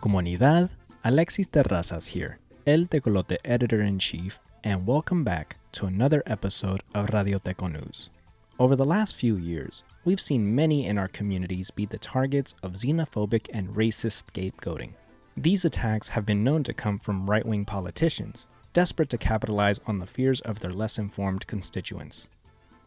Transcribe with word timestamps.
Comunidad, 0.00 0.70
Alexis 1.04 1.46
Terrazas 1.46 2.06
here, 2.06 2.38
El 2.66 2.86
Tecolote 2.86 3.36
Editor-in-Chief, 3.44 4.40
and 4.64 4.86
welcome 4.86 5.22
back 5.22 5.56
to 5.72 5.86
another 5.86 6.22
episode 6.26 6.82
of 6.94 7.10
Radio 7.10 7.38
Teco 7.38 7.68
News. 7.68 8.10
Over 8.58 8.74
the 8.74 8.84
last 8.84 9.14
few 9.14 9.36
years, 9.36 9.82
we've 10.04 10.20
seen 10.20 10.54
many 10.54 10.84
in 10.84 10.98
our 10.98 11.08
communities 11.08 11.70
be 11.70 11.86
the 11.86 11.98
targets 11.98 12.54
of 12.62 12.72
xenophobic 12.72 13.48
and 13.52 13.68
racist 13.68 14.24
scapegoating. 14.32 14.94
These 15.42 15.64
attacks 15.64 16.08
have 16.08 16.26
been 16.26 16.44
known 16.44 16.64
to 16.64 16.74
come 16.74 16.98
from 16.98 17.30
right 17.30 17.46
wing 17.46 17.64
politicians, 17.64 18.46
desperate 18.74 19.08
to 19.08 19.16
capitalize 19.16 19.80
on 19.86 19.98
the 19.98 20.06
fears 20.06 20.42
of 20.42 20.58
their 20.58 20.70
less 20.70 20.98
informed 20.98 21.46
constituents. 21.46 22.28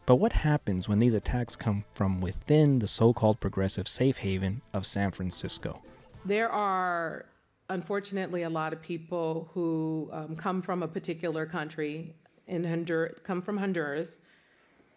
But 0.06 0.16
what 0.16 0.32
happens 0.32 0.88
when 0.88 1.00
these 1.00 1.14
attacks 1.14 1.56
come 1.56 1.84
from 1.90 2.20
within 2.20 2.78
the 2.78 2.86
so 2.86 3.12
called 3.12 3.40
progressive 3.40 3.88
safe 3.88 4.18
haven 4.18 4.62
of 4.72 4.86
San 4.86 5.10
Francisco? 5.10 5.82
There 6.24 6.48
are, 6.48 7.26
unfortunately, 7.70 8.44
a 8.44 8.50
lot 8.50 8.72
of 8.72 8.80
people 8.80 9.48
who 9.52 10.08
um, 10.12 10.36
come 10.36 10.62
from 10.62 10.84
a 10.84 10.88
particular 10.88 11.46
country 11.46 12.14
in 12.46 12.62
Honduras, 12.62 13.18
come 13.24 13.42
from 13.42 13.56
Honduras, 13.56 14.20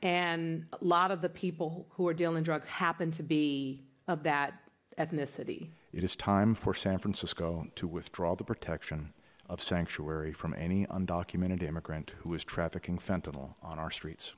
and 0.03 0.63
a 0.79 0.85
lot 0.85 1.09
of 1.09 1.23
the 1.23 1.29
people 1.29 1.87
who 1.89 2.07
are 2.07 2.13
dealing 2.13 2.43
drugs 2.43 2.67
happen 2.67 3.09
to 3.13 3.23
be 3.23 3.83
of 4.07 4.21
that 4.21 4.53
ethnicity. 4.97 5.69
It 5.93 6.03
is 6.03 6.15
time 6.15 6.55
for 6.55 6.73
San 6.73 6.99
Francisco 6.99 7.65
to 7.75 7.87
withdraw 7.87 8.35
the 8.35 8.43
protection 8.43 9.09
of 9.49 9.61
sanctuary 9.61 10.33
from 10.33 10.53
any 10.57 10.85
undocumented 10.87 11.63
immigrant 11.63 12.15
who 12.19 12.33
is 12.33 12.43
trafficking 12.43 12.97
fentanyl 12.97 13.55
on 13.61 13.79
our 13.79 13.91
streets. 13.91 14.33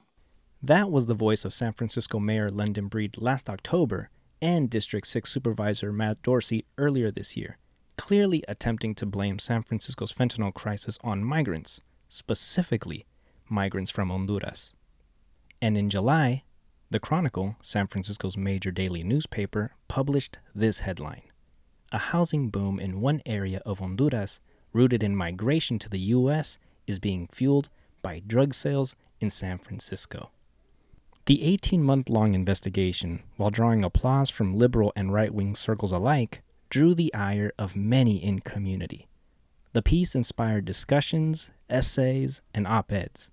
That 0.61 0.91
was 0.91 1.05
the 1.05 1.13
voice 1.13 1.45
of 1.45 1.53
San 1.53 1.73
Francisco 1.73 2.19
Mayor 2.19 2.49
London 2.51 2.87
Breed 2.87 3.17
last 3.17 3.49
October 3.49 4.09
and 4.41 4.69
District 4.69 5.07
6 5.07 5.29
Supervisor 5.29 5.91
Matt 5.91 6.21
Dorsey 6.21 6.65
earlier 6.77 7.11
this 7.11 7.35
year, 7.35 7.57
clearly 7.97 8.43
attempting 8.47 8.93
to 8.95 9.05
blame 9.05 9.39
San 9.39 9.63
Francisco's 9.63 10.13
fentanyl 10.13 10.53
crisis 10.53 10.97
on 11.01 11.23
migrants, 11.23 11.81
specifically 12.07 13.05
migrants 13.49 13.91
from 13.91 14.09
Honduras. 14.09 14.73
And 15.61 15.77
in 15.77 15.89
July, 15.89 16.43
the 16.91 16.99
Chronicle, 16.99 17.55
San 17.61 17.87
Francisco's 17.87 18.35
major 18.35 18.71
daily 18.71 19.03
newspaper, 19.03 19.73
published 19.87 20.39
this 20.55 20.79
headline 20.79 21.21
A 21.91 21.97
housing 21.97 22.49
boom 22.49 22.79
in 22.79 23.01
one 23.01 23.21
area 23.25 23.61
of 23.65 23.79
Honduras, 23.79 24.41
rooted 24.73 25.03
in 25.03 25.15
migration 25.15 25.77
to 25.79 25.89
the 25.89 25.99
U.S., 25.99 26.57
is 26.87 26.99
being 26.99 27.27
fueled 27.31 27.69
by 28.01 28.21
drug 28.25 28.53
sales 28.53 28.95
in 29.19 29.29
San 29.29 29.59
Francisco. 29.59 30.31
The 31.25 31.43
18 31.43 31.83
month 31.83 32.09
long 32.09 32.33
investigation, 32.33 33.21
while 33.37 33.51
drawing 33.51 33.83
applause 33.83 34.31
from 34.31 34.57
liberal 34.57 34.91
and 34.95 35.13
right 35.13 35.33
wing 35.33 35.55
circles 35.55 35.91
alike, 35.91 36.41
drew 36.69 36.95
the 36.95 37.13
ire 37.13 37.51
of 37.59 37.75
many 37.75 38.23
in 38.23 38.39
community. 38.39 39.07
The 39.73 39.83
piece 39.83 40.15
inspired 40.15 40.65
discussions, 40.65 41.51
essays, 41.69 42.41
and 42.51 42.65
op 42.65 42.91
eds, 42.91 43.29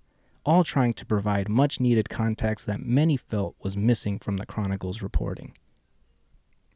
all 0.47 0.63
trying 0.63 0.93
to 0.93 1.05
provide 1.05 1.49
much 1.49 1.81
needed 1.81 2.09
context 2.09 2.65
that 2.65 2.79
many 2.79 3.17
felt 3.17 3.53
was 3.61 3.75
missing 3.75 4.17
from 4.17 4.37
the 4.37 4.45
Chronicle's 4.45 5.01
reporting. 5.01 5.53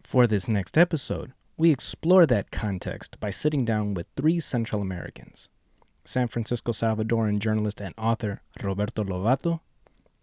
For 0.03 0.27
this 0.27 0.49
next 0.49 0.77
episode, 0.77 1.31
we 1.55 1.71
explore 1.71 2.25
that 2.25 2.51
context 2.51 3.17
by 3.21 3.29
sitting 3.29 3.63
down 3.63 3.93
with 3.93 4.09
three 4.17 4.41
Central 4.41 4.81
Americans 4.81 5.47
San 6.03 6.27
Francisco 6.27 6.73
Salvadoran 6.73 7.39
journalist 7.39 7.79
and 7.79 7.93
author 7.97 8.41
Roberto 8.61 9.05
Lovato, 9.05 9.61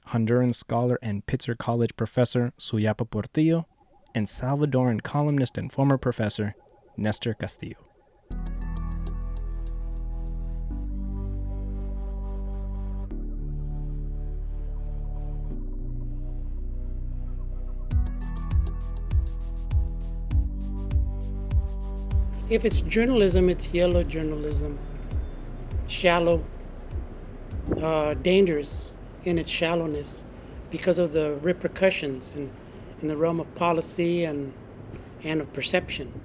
Honduran 0.08 0.54
scholar 0.54 0.98
and 1.00 1.24
Pitzer 1.24 1.56
College 1.56 1.96
professor 1.96 2.52
Suyapa 2.58 3.08
Portillo, 3.08 3.66
and 4.14 4.26
Salvadoran 4.26 5.02
columnist 5.02 5.56
and 5.56 5.72
former 5.72 5.96
professor 5.96 6.54
Nestor 6.98 7.32
Castillo. 7.32 7.87
If 22.50 22.64
it's 22.64 22.80
journalism, 22.80 23.50
it's 23.50 23.74
yellow 23.74 24.02
journalism, 24.02 24.78
shallow, 25.86 26.42
uh, 27.82 28.14
dangerous 28.14 28.94
in 29.26 29.38
its 29.38 29.50
shallowness 29.50 30.24
because 30.70 30.98
of 30.98 31.12
the 31.12 31.34
repercussions 31.42 32.32
in, 32.34 32.50
in 33.02 33.08
the 33.08 33.16
realm 33.18 33.38
of 33.38 33.54
policy 33.54 34.24
and, 34.24 34.54
and 35.22 35.42
of 35.42 35.52
perception. 35.52 36.22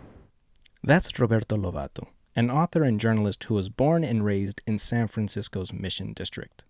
That's 0.82 1.20
Roberto 1.20 1.58
Lovato, 1.58 2.08
an 2.38 2.50
author 2.50 2.84
and 2.84 3.02
journalist 3.02 3.44
who 3.44 3.56
was 3.56 3.68
born 3.68 4.06
and 4.06 4.24
raised 4.24 4.62
in 4.66 4.80
San 4.80 5.10
Francisco's 5.10 5.74
Mission 5.74 6.14
District. 6.14 6.64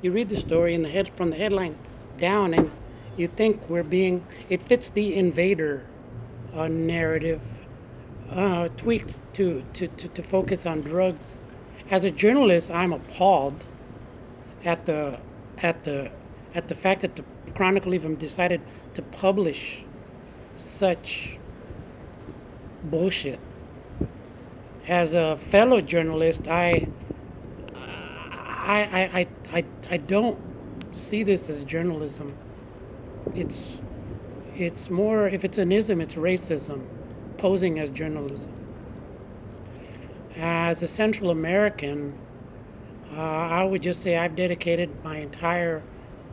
You 0.00 0.12
read 0.12 0.30
the 0.30 0.36
story 0.38 0.74
in 0.74 0.82
the 0.82 0.88
head 0.88 1.10
from 1.14 1.28
the 1.28 1.36
headline 1.36 1.76
down, 2.18 2.54
and 2.54 2.70
you 3.18 3.28
think 3.28 3.68
we're 3.68 3.82
being 3.82 4.24
it 4.48 4.62
fits 4.62 4.88
the 4.88 5.14
invader 5.14 5.84
uh, 6.54 6.68
narrative 6.68 7.40
uh, 8.32 8.68
tweaked 8.76 9.20
to, 9.34 9.62
to, 9.74 9.88
to, 9.88 10.08
to 10.08 10.22
focus 10.22 10.66
on 10.66 10.82
drugs. 10.82 11.40
As 11.90 12.04
a 12.04 12.10
journalist, 12.10 12.70
I'm 12.70 12.92
appalled 12.92 13.66
at 14.64 14.84
the 14.86 15.18
at 15.58 15.84
the 15.84 16.10
at 16.54 16.68
the 16.68 16.74
fact 16.74 17.00
that 17.02 17.16
the 17.16 17.24
Chronicle 17.54 17.94
even 17.94 18.16
decided 18.16 18.60
to 18.94 19.02
publish 19.02 19.82
such 20.56 21.38
bullshit. 22.84 23.40
As 24.86 25.14
a 25.14 25.36
fellow 25.36 25.80
journalist, 25.80 26.48
I 26.48 26.88
I 27.74 28.80
I 29.12 29.26
I 29.52 29.64
I, 29.90 29.96
don't 29.96 30.38
see 30.92 31.22
this 31.22 31.48
as 31.48 31.64
journalism. 31.64 32.34
It's 33.34 33.78
it's 34.56 34.90
more 34.90 35.28
if 35.28 35.44
it's 35.44 35.58
an 35.58 35.72
ism, 35.72 36.00
it's 36.00 36.14
racism 36.14 36.84
posing 37.38 37.78
as 37.78 37.90
journalism. 37.90 38.52
As 40.36 40.82
a 40.82 40.88
Central 40.88 41.30
American, 41.30 42.16
uh, 43.16 43.20
I 43.20 43.64
would 43.64 43.82
just 43.82 44.02
say 44.02 44.16
I've 44.16 44.36
dedicated 44.36 44.90
my 45.02 45.16
entire 45.18 45.82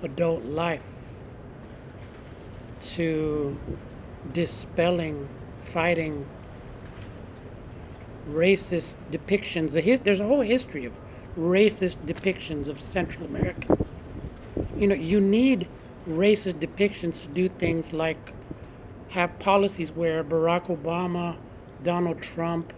adult 0.04 0.44
life 0.44 0.82
to 2.82 3.58
dispelling, 4.34 5.28
fighting 5.72 6.26
racist 8.30 8.98
depictions. 9.12 9.72
There's 10.04 10.20
a 10.20 10.28
whole 10.28 10.42
history 10.42 10.86
of 10.86 10.94
racist 11.38 11.98
depictions 12.06 12.68
of 12.68 12.82
Central 12.82 13.26
Americans. 13.26 13.98
You 14.78 14.88
know, 14.88 14.96
you 14.96 15.20
need 15.20 15.68
racist 16.08 16.56
depictions 16.56 17.24
to 17.24 17.28
do 17.30 17.48
things 17.48 17.94
like 17.94 18.34
have 19.16 19.40
policies 19.40 19.94
where 19.94 20.26
Barack 20.26 20.68
Obama, 20.68 21.38
Donald 21.86 22.22
Trump, 22.22 22.74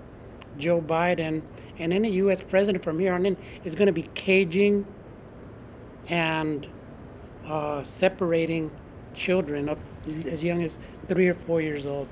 Joe 0.60 0.80
Biden, 0.80 1.42
and 1.80 1.92
any 1.92 2.12
U.S. 2.12 2.42
president 2.48 2.84
from 2.84 3.00
here 3.00 3.16
on 3.16 3.26
in 3.26 3.36
is 3.64 3.74
going 3.74 3.88
to 3.88 3.92
be 3.92 4.08
caging 4.14 4.86
and 6.10 6.68
uh, 7.48 7.84
separating 7.84 8.70
children 9.16 9.68
up 9.68 9.80
as 10.28 10.44
young 10.44 10.62
as 10.62 10.78
three 11.08 11.28
or 11.28 11.34
four 11.34 11.60
years 11.60 11.88
old. 11.88 12.08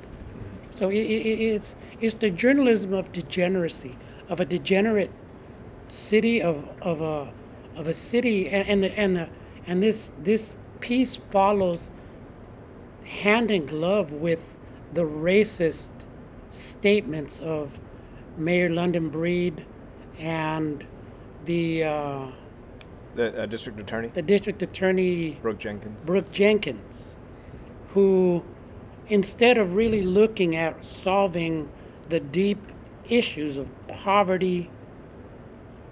So 0.71 0.89
it, 0.89 0.95
it, 0.95 1.39
it's 1.39 1.75
it's 2.01 2.15
the 2.15 2.31
journalism 2.31 2.95
of 2.95 3.11
degeneracy 3.11 3.95
of 4.27 4.39
a 4.39 4.45
degenerate 4.45 5.11
city 5.87 6.41
of 6.41 6.67
of 6.81 6.99
a 6.99 7.31
of 7.75 7.85
a 7.85 7.93
city 7.93 8.49
and 8.49 8.67
and 8.67 8.83
the, 8.83 8.99
and 8.99 9.15
the, 9.17 9.29
and 9.67 9.83
this 9.83 10.11
this 10.23 10.55
piece 10.79 11.17
follows 11.29 11.91
hand 13.05 13.51
in 13.51 13.65
glove 13.65 14.11
with 14.11 14.39
the 14.93 15.03
racist 15.03 15.91
statements 16.51 17.39
of 17.39 17.71
Mayor 18.37 18.69
London 18.69 19.09
Breed 19.09 19.65
and 20.19 20.85
the 21.45 21.83
uh, 21.83 22.27
the 23.15 23.43
uh, 23.43 23.45
district 23.45 23.79
attorney, 23.79 24.09
the 24.09 24.21
district 24.21 24.61
attorney 24.61 25.37
Brooke 25.41 25.59
Jenkins, 25.59 26.01
Brooke 26.05 26.31
Jenkins, 26.31 27.15
who 27.89 28.43
instead 29.07 29.57
of 29.57 29.75
really 29.75 30.01
looking 30.01 30.55
at 30.55 30.83
solving 30.85 31.69
the 32.09 32.19
deep 32.19 32.59
issues 33.07 33.57
of 33.57 33.67
poverty 33.87 34.69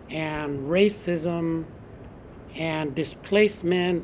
and 0.10 0.68
racism 0.70 1.66
and 2.56 2.94
displacement 2.96 4.04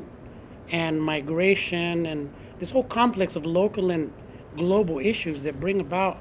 and 0.70 1.00
migration 1.00 2.06
and 2.06 2.32
this 2.60 2.70
whole 2.70 2.84
complex 2.84 3.34
of 3.34 3.44
local 3.44 3.90
and 3.90 4.12
global 4.56 4.98
issues 4.98 5.42
that 5.42 5.58
bring 5.58 5.80
about 5.80 6.18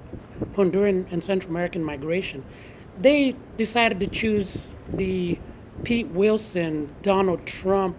Honduran 0.53 1.11
and 1.11 1.23
Central 1.23 1.51
American 1.51 1.83
migration. 1.83 2.43
they 2.99 3.33
decided 3.55 3.99
to 3.99 4.07
choose 4.07 4.73
the 4.93 5.39
Pete 5.83 6.07
Wilson, 6.07 6.93
Donald 7.01 7.45
Trump 7.45 7.95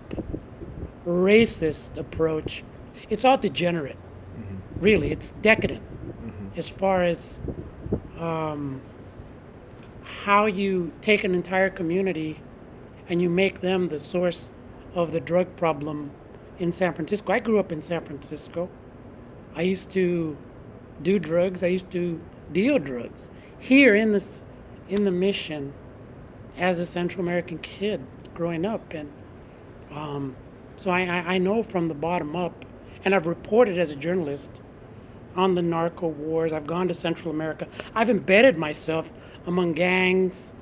racist 1.07 1.97
approach. 1.97 2.63
It's 3.09 3.25
all 3.25 3.39
degenerate, 3.39 3.97
mm-hmm. 3.97 4.81
really. 4.85 5.11
It's 5.11 5.33
decadent 5.41 5.83
mm-hmm. 5.83 6.59
as 6.59 6.69
far 6.69 7.03
as 7.03 7.41
um, 8.19 8.83
how 10.03 10.45
you 10.47 10.93
take 11.01 11.25
an 11.25 11.35
entire 11.35 11.71
community 11.71 12.41
and 13.09 13.23
you 13.23 13.31
make 13.31 13.61
them 13.63 13.89
the 13.89 13.99
source 13.99 14.51
of 14.95 15.13
the 15.13 15.21
drug 15.21 15.57
problem 15.57 16.11
in 16.61 16.71
San 16.71 16.93
Francisco. 16.93 17.33
I 17.33 17.41
grew 17.41 17.59
up 17.59 17.73
in 17.73 17.83
San 17.83 18.05
Francisco. 18.05 18.69
I 19.57 19.62
used 19.62 19.91
to 19.91 20.37
do 21.03 21.19
drugs. 21.19 21.62
I 21.62 21.69
used 21.69 21.91
to 21.91 22.21
deal 22.53 22.79
drugs 22.79 23.31
here 23.59 23.97
in 23.97 24.12
this 24.12 24.43
in 24.89 25.05
the 25.05 25.11
mission 25.11 25.73
as 26.59 26.79
a 26.79 26.87
Central 26.87 27.23
American 27.25 27.59
kid 27.59 28.05
growing 28.35 28.65
up, 28.65 28.93
and 28.93 29.11
um, 29.93 30.37
so 30.77 30.91
I, 30.91 31.01
I 31.01 31.39
know 31.39 31.62
from 31.62 31.89
the 31.89 31.95
bottom 31.95 32.37
up, 32.37 32.65
and 33.05 33.15
I've 33.15 33.27
reported 33.27 33.79
as 33.79 33.91
a 33.91 33.97
journalist 33.97 34.53
on 35.37 35.55
the 35.55 35.63
narco 35.63 36.09
wars. 36.09 36.53
I've 36.53 36.67
gone 36.67 36.89
to 36.89 36.95
Central 36.95 37.33
America. 37.33 37.67
I've 37.95 38.11
embedded 38.11 38.59
myself 38.59 39.09
among 39.47 39.73
gangs, 39.73 40.53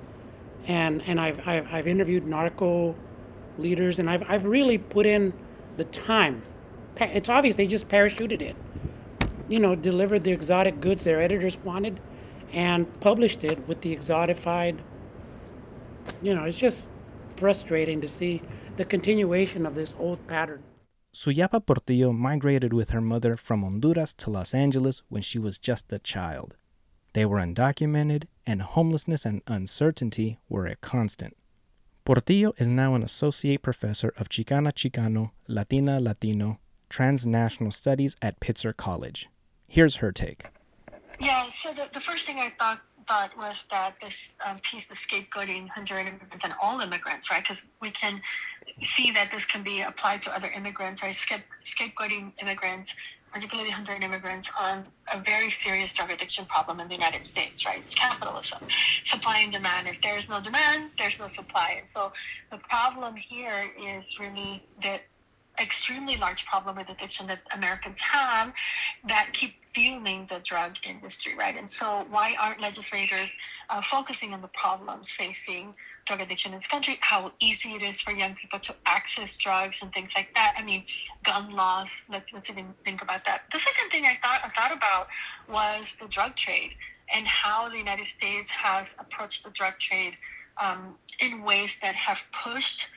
and 0.66 1.02
and 1.02 1.20
I've 1.20 1.46
I've, 1.46 1.66
I've 1.72 1.86
interviewed 1.88 2.26
narco 2.26 2.94
leaders, 3.58 3.98
and 3.98 4.08
I've 4.08 4.22
I've 4.30 4.44
really 4.44 4.78
put 4.78 5.04
in 5.04 5.32
the 5.78 5.84
time. 5.84 6.42
It's 7.00 7.28
obvious 7.28 7.56
they 7.56 7.66
just 7.66 7.88
parachuted 7.88 8.42
in, 8.42 8.56
you 9.48 9.60
know, 9.60 9.74
delivered 9.74 10.24
the 10.24 10.32
exotic 10.32 10.80
goods 10.80 11.04
their 11.04 11.22
editors 11.22 11.56
wanted, 11.64 12.00
and 12.52 13.00
published 13.00 13.44
it 13.44 13.66
with 13.66 13.80
the 13.80 13.96
exotified. 13.96 14.78
You 16.20 16.34
know, 16.34 16.44
it's 16.44 16.58
just 16.58 16.88
frustrating 17.36 18.00
to 18.00 18.08
see 18.08 18.42
the 18.76 18.84
continuation 18.84 19.64
of 19.64 19.74
this 19.74 19.94
old 19.98 20.26
pattern. 20.26 20.62
Suyapa 21.14 21.64
Portillo 21.64 22.12
migrated 22.12 22.72
with 22.72 22.90
her 22.90 23.00
mother 23.00 23.36
from 23.36 23.62
Honduras 23.62 24.12
to 24.14 24.30
Los 24.30 24.54
Angeles 24.54 25.02
when 25.08 25.22
she 25.22 25.38
was 25.38 25.58
just 25.58 25.92
a 25.92 25.98
child. 25.98 26.56
They 27.12 27.24
were 27.24 27.38
undocumented, 27.38 28.24
and 28.46 28.62
homelessness 28.62 29.24
and 29.24 29.42
uncertainty 29.46 30.38
were 30.48 30.66
a 30.66 30.76
constant. 30.76 31.36
Portillo 32.08 32.54
is 32.56 32.66
now 32.66 32.94
an 32.94 33.02
associate 33.02 33.60
professor 33.60 34.14
of 34.16 34.30
Chicana 34.30 34.72
Chicano, 34.72 35.32
Latina 35.46 36.00
Latino, 36.00 36.58
transnational 36.88 37.70
studies 37.70 38.16
at 38.22 38.40
Pitzer 38.40 38.74
College. 38.74 39.28
Here's 39.66 39.96
her 39.96 40.10
take. 40.10 40.46
Yeah, 41.20 41.50
so 41.50 41.74
the, 41.74 41.86
the 41.92 42.00
first 42.00 42.24
thing 42.24 42.38
I 42.38 42.50
thought 42.58 42.80
thought 43.06 43.36
was 43.36 43.62
that 43.70 43.96
this 44.00 44.28
um, 44.46 44.58
piece, 44.60 44.86
the 44.86 44.94
scapegoating 44.94 45.68
Honduran 45.68 46.08
immigrants 46.08 46.44
and 46.44 46.54
all 46.62 46.80
immigrants, 46.80 47.30
right? 47.30 47.42
Because 47.42 47.62
we 47.82 47.90
can 47.90 48.22
see 48.82 49.10
that 49.12 49.30
this 49.30 49.44
can 49.44 49.62
be 49.62 49.82
applied 49.82 50.22
to 50.22 50.34
other 50.34 50.48
immigrants, 50.56 51.02
right? 51.02 51.14
Scape- 51.14 51.52
scapegoating 51.66 52.32
immigrants 52.40 52.94
particularly 53.32 53.70
Honduran 53.70 54.02
immigrants, 54.02 54.48
on 54.60 54.84
a 55.12 55.20
very 55.20 55.50
serious 55.50 55.92
drug 55.92 56.10
addiction 56.10 56.44
problem 56.46 56.80
in 56.80 56.88
the 56.88 56.94
United 56.94 57.26
States, 57.26 57.64
right? 57.66 57.82
It's 57.84 57.94
capitalism, 57.94 58.58
supply 59.04 59.40
and 59.40 59.52
demand. 59.52 59.88
If 59.88 60.00
there's 60.02 60.28
no 60.28 60.40
demand, 60.40 60.90
there's 60.98 61.18
no 61.18 61.28
supply. 61.28 61.76
And 61.78 61.86
so 61.92 62.12
the 62.50 62.58
problem 62.58 63.16
here 63.16 63.72
is 63.78 64.04
really 64.18 64.62
that 64.82 65.02
extremely 65.60 66.16
large 66.16 66.44
problem 66.46 66.76
with 66.76 66.88
addiction 66.88 67.26
that 67.26 67.40
Americans 67.54 67.96
have 67.98 68.52
that 69.08 69.30
keep 69.32 69.54
fueling 69.74 70.26
the 70.30 70.40
drug 70.40 70.76
industry, 70.88 71.32
right? 71.38 71.56
And 71.56 71.68
so 71.70 72.06
why 72.10 72.34
aren't 72.40 72.60
legislators 72.60 73.30
uh, 73.70 73.82
focusing 73.82 74.34
on 74.34 74.40
the 74.40 74.48
problems 74.48 75.08
facing 75.10 75.74
drug 76.06 76.20
addiction 76.20 76.52
in 76.52 76.58
this 76.58 76.66
country, 76.66 76.98
how 77.00 77.32
easy 77.40 77.70
it 77.70 77.82
is 77.82 78.00
for 78.00 78.12
young 78.12 78.34
people 78.34 78.58
to 78.60 78.74
access 78.86 79.36
drugs 79.36 79.78
and 79.82 79.92
things 79.92 80.10
like 80.16 80.34
that? 80.34 80.54
I 80.56 80.64
mean, 80.64 80.84
gun 81.22 81.54
laws, 81.54 81.88
let's, 82.10 82.32
let's 82.32 82.48
even 82.50 82.74
think 82.84 83.02
about 83.02 83.24
that. 83.26 83.42
The 83.52 83.60
second 83.60 83.90
thing 83.90 84.04
I 84.04 84.18
thought, 84.22 84.40
I 84.44 84.48
thought 84.48 84.76
about 84.76 85.08
was 85.48 85.86
the 86.00 86.08
drug 86.08 86.34
trade 86.34 86.72
and 87.14 87.26
how 87.26 87.68
the 87.68 87.78
United 87.78 88.06
States 88.06 88.50
has 88.50 88.86
approached 88.98 89.44
the 89.44 89.50
drug 89.50 89.78
trade 89.78 90.16
um, 90.60 90.96
in 91.20 91.42
ways 91.42 91.70
that 91.82 91.94
have 91.94 92.20
pushed 92.32 92.88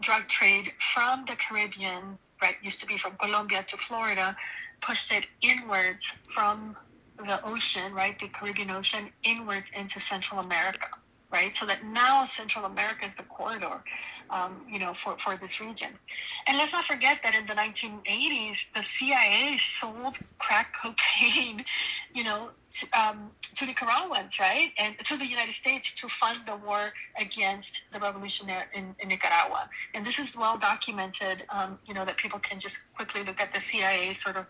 drug 0.00 0.28
trade 0.28 0.72
from 0.94 1.24
the 1.26 1.36
Caribbean, 1.36 2.18
right, 2.42 2.56
used 2.62 2.80
to 2.80 2.86
be 2.86 2.96
from 2.96 3.16
Colombia 3.16 3.64
to 3.64 3.76
Florida, 3.76 4.36
pushed 4.80 5.12
it 5.12 5.26
inwards 5.42 6.06
from 6.34 6.76
the 7.18 7.44
ocean, 7.44 7.92
right, 7.92 8.18
the 8.18 8.28
Caribbean 8.28 8.70
Ocean, 8.70 9.10
inwards 9.24 9.70
into 9.76 10.00
Central 10.00 10.40
America, 10.40 10.88
right? 11.30 11.54
So 11.54 11.66
that 11.66 11.84
now 11.84 12.26
Central 12.26 12.64
America 12.64 13.06
is 13.06 13.14
the 13.16 13.22
corridor, 13.24 13.82
um, 14.30 14.64
you 14.70 14.78
know, 14.78 14.94
for, 14.94 15.16
for 15.18 15.36
this 15.36 15.60
region. 15.60 15.90
And 16.46 16.56
let's 16.56 16.72
not 16.72 16.84
forget 16.84 17.22
that 17.22 17.34
in 17.34 17.46
the 17.46 17.52
1980s, 17.52 18.56
the 18.74 18.82
CIA 18.82 19.58
sold 19.58 20.18
crack 20.38 20.74
cocaine, 20.80 21.64
you 22.14 22.24
know, 22.24 22.50
to, 22.70 22.86
um, 22.98 23.30
to 23.56 23.66
Nicaraguans, 23.66 24.38
right, 24.38 24.72
and 24.78 24.96
to 25.04 25.16
the 25.16 25.26
United 25.26 25.54
States 25.54 25.92
to 26.00 26.08
fund 26.08 26.40
the 26.46 26.56
war 26.56 26.92
against 27.20 27.82
the 27.92 27.98
revolutionary 27.98 28.64
in, 28.74 28.94
in 29.00 29.08
Nicaragua. 29.08 29.68
And 29.94 30.06
this 30.06 30.18
is 30.18 30.34
well 30.34 30.56
documented, 30.56 31.44
um, 31.50 31.78
you 31.86 31.94
know, 31.94 32.04
that 32.04 32.16
people 32.16 32.38
can 32.38 32.58
just 32.58 32.78
quickly 32.94 33.22
look 33.22 33.40
at 33.40 33.52
the 33.52 33.60
CIA 33.60 34.14
sort 34.14 34.36
of 34.36 34.46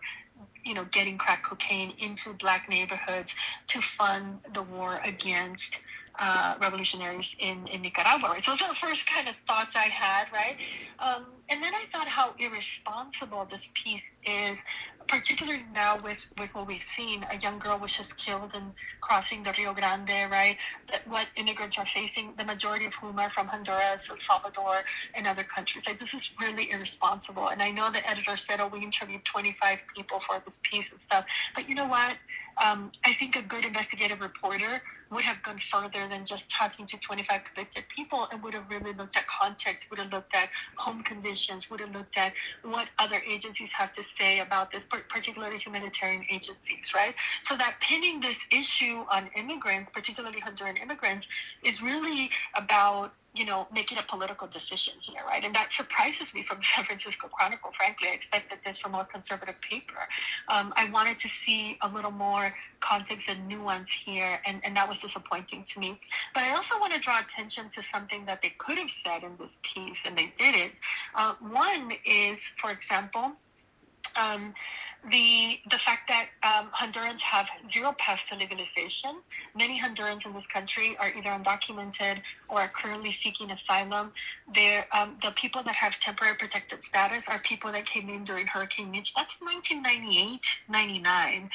you 0.65 0.73
know, 0.73 0.85
getting 0.91 1.17
crack 1.17 1.43
cocaine 1.43 1.93
into 1.99 2.33
black 2.33 2.69
neighborhoods 2.69 3.33
to 3.67 3.81
fund 3.81 4.39
the 4.53 4.61
war 4.63 4.99
against 5.05 5.79
uh, 6.19 6.55
revolutionaries 6.61 7.35
in, 7.39 7.67
in 7.67 7.81
Nicaragua. 7.81 8.29
Right? 8.29 8.43
So 8.43 8.51
those 8.51 8.61
are 8.63 8.69
the 8.69 8.75
first 8.75 9.05
kind 9.05 9.27
of 9.27 9.35
thoughts 9.47 9.71
I 9.75 9.87
had, 9.87 10.27
right? 10.33 10.57
Um, 10.99 11.25
and 11.49 11.63
then 11.63 11.73
I 11.73 11.85
thought 11.91 12.07
how 12.07 12.33
irresponsible 12.37 13.47
this 13.49 13.69
piece 13.73 14.03
is, 14.25 14.59
particularly 15.09 15.65
now 15.73 15.99
with, 16.03 16.17
with 16.37 16.53
what 16.53 16.67
we've 16.67 16.85
seen. 16.95 17.25
A 17.31 17.37
young 17.37 17.59
girl 17.59 17.77
was 17.79 17.91
just 17.91 18.15
killed 18.17 18.55
in 18.55 18.71
crossing 19.01 19.43
the 19.43 19.53
Rio 19.57 19.73
Grande, 19.73 20.29
right? 20.31 20.57
What 21.07 21.27
immigrants 21.35 21.77
are 21.77 21.85
facing, 21.85 22.33
the 22.37 22.45
majority 22.45 22.85
of 22.85 22.93
whom 22.93 23.19
are 23.19 23.29
from 23.29 23.47
Honduras, 23.47 24.03
El 24.09 24.19
Salvador, 24.19 24.75
and 25.15 25.27
other 25.27 25.43
countries. 25.43 25.85
Like 25.87 25.99
this 25.99 26.13
is 26.13 26.29
really 26.41 26.71
irresponsible. 26.71 27.49
And 27.49 27.61
I 27.61 27.71
know 27.71 27.89
the 27.91 28.07
editor 28.09 28.37
said, 28.37 28.61
oh, 28.61 28.67
we 28.67 28.81
interviewed 28.81 29.25
25 29.25 29.83
people 29.95 30.19
for 30.19 30.41
this 30.45 30.59
piece 30.63 30.91
and 30.91 31.01
stuff. 31.01 31.25
But 31.55 31.67
you 31.67 31.75
know 31.75 31.87
what? 31.87 32.15
Um, 32.63 32.91
I 33.05 33.13
think 33.13 33.35
a 33.35 33.41
good 33.41 33.65
investigative 33.65 34.21
reporter 34.21 34.81
would 35.11 35.23
have 35.23 35.41
gone 35.41 35.59
further 35.71 36.07
than 36.07 36.23
just 36.23 36.49
talking 36.51 36.85
to 36.85 36.97
25 36.97 37.43
convicted 37.45 37.85
people 37.89 38.27
and 38.31 38.43
would 38.43 38.53
have 38.53 38.65
really 38.69 38.93
looked 38.93 39.17
at 39.17 39.25
context, 39.25 39.89
would 39.89 39.97
have 39.99 40.11
looked 40.13 40.35
at 40.35 40.49
home 40.75 41.03
conditions 41.03 41.69
would 41.69 41.79
have 41.79 41.91
looked 41.91 42.17
at 42.17 42.33
what 42.63 42.89
other 42.99 43.17
agencies 43.29 43.69
have 43.73 43.93
to 43.95 44.03
say 44.19 44.39
about 44.39 44.71
this, 44.71 44.85
particularly 45.07 45.57
humanitarian 45.57 46.23
agencies, 46.29 46.93
right? 46.93 47.15
So 47.43 47.55
that 47.57 47.77
pinning 47.79 48.19
this 48.19 48.39
issue 48.51 49.05
on 49.09 49.29
immigrants, 49.37 49.91
particularly 49.93 50.39
Honduran 50.41 50.81
immigrants, 50.81 51.27
is 51.63 51.81
really 51.81 52.29
about 52.55 53.13
you 53.35 53.45
know, 53.45 53.67
making 53.73 53.97
a 53.97 54.03
political 54.03 54.47
decision 54.47 54.93
here, 55.01 55.21
right? 55.27 55.45
And 55.45 55.53
that 55.55 55.71
surprises 55.71 56.33
me 56.33 56.43
from 56.43 56.57
the 56.57 56.63
San 56.75 56.83
Francisco 56.85 57.27
Chronicle, 57.27 57.71
frankly. 57.77 58.09
I 58.11 58.13
expected 58.13 58.59
this 58.65 58.79
from 58.79 58.95
a 58.95 59.05
conservative 59.05 59.59
paper. 59.61 59.99
Um, 60.47 60.73
I 60.75 60.89
wanted 60.91 61.19
to 61.19 61.29
see 61.29 61.77
a 61.81 61.89
little 61.89 62.11
more 62.11 62.51
context 62.79 63.29
and 63.29 63.47
nuance 63.47 63.91
here, 63.91 64.39
and, 64.47 64.61
and 64.65 64.75
that 64.75 64.89
was 64.89 64.99
disappointing 64.99 65.63
to 65.69 65.79
me. 65.79 65.99
But 66.33 66.43
I 66.43 66.55
also 66.55 66.79
want 66.79 66.93
to 66.93 66.99
draw 66.99 67.19
attention 67.19 67.69
to 67.69 67.83
something 67.83 68.25
that 68.25 68.41
they 68.41 68.49
could 68.57 68.77
have 68.79 68.89
said 68.89 69.23
in 69.23 69.37
this 69.39 69.59
piece, 69.61 69.99
and 70.05 70.17
they 70.17 70.33
didn't. 70.37 70.73
Uh, 71.15 71.35
one 71.39 71.91
is, 72.05 72.41
for 72.57 72.71
example, 72.71 73.33
um, 74.19 74.53
the 75.11 75.59
the 75.71 75.77
fact 75.77 76.09
that 76.09 76.27
um, 76.43 76.69
Hondurans 76.71 77.21
have 77.21 77.47
zero 77.69 77.93
paths 77.97 78.27
to 78.29 78.35
legalization. 78.35 79.21
Many 79.55 79.79
Hondurans 79.79 80.25
in 80.25 80.33
this 80.33 80.45
country 80.47 80.97
are 80.99 81.07
either 81.17 81.29
undocumented 81.29 82.21
or 82.49 82.59
are 82.59 82.67
currently 82.67 83.11
seeking 83.11 83.49
asylum. 83.51 84.11
They're, 84.53 84.85
um, 84.91 85.17
the 85.23 85.31
people 85.31 85.63
that 85.63 85.75
have 85.75 85.99
temporary 85.99 86.35
protected 86.35 86.83
status 86.83 87.23
are 87.29 87.39
people 87.39 87.71
that 87.71 87.85
came 87.85 88.09
in 88.09 88.25
during 88.25 88.47
Hurricane 88.47 88.91
Mitch. 88.91 89.13
That's 89.15 89.33
1998, 89.39 90.41
99. 90.67 91.49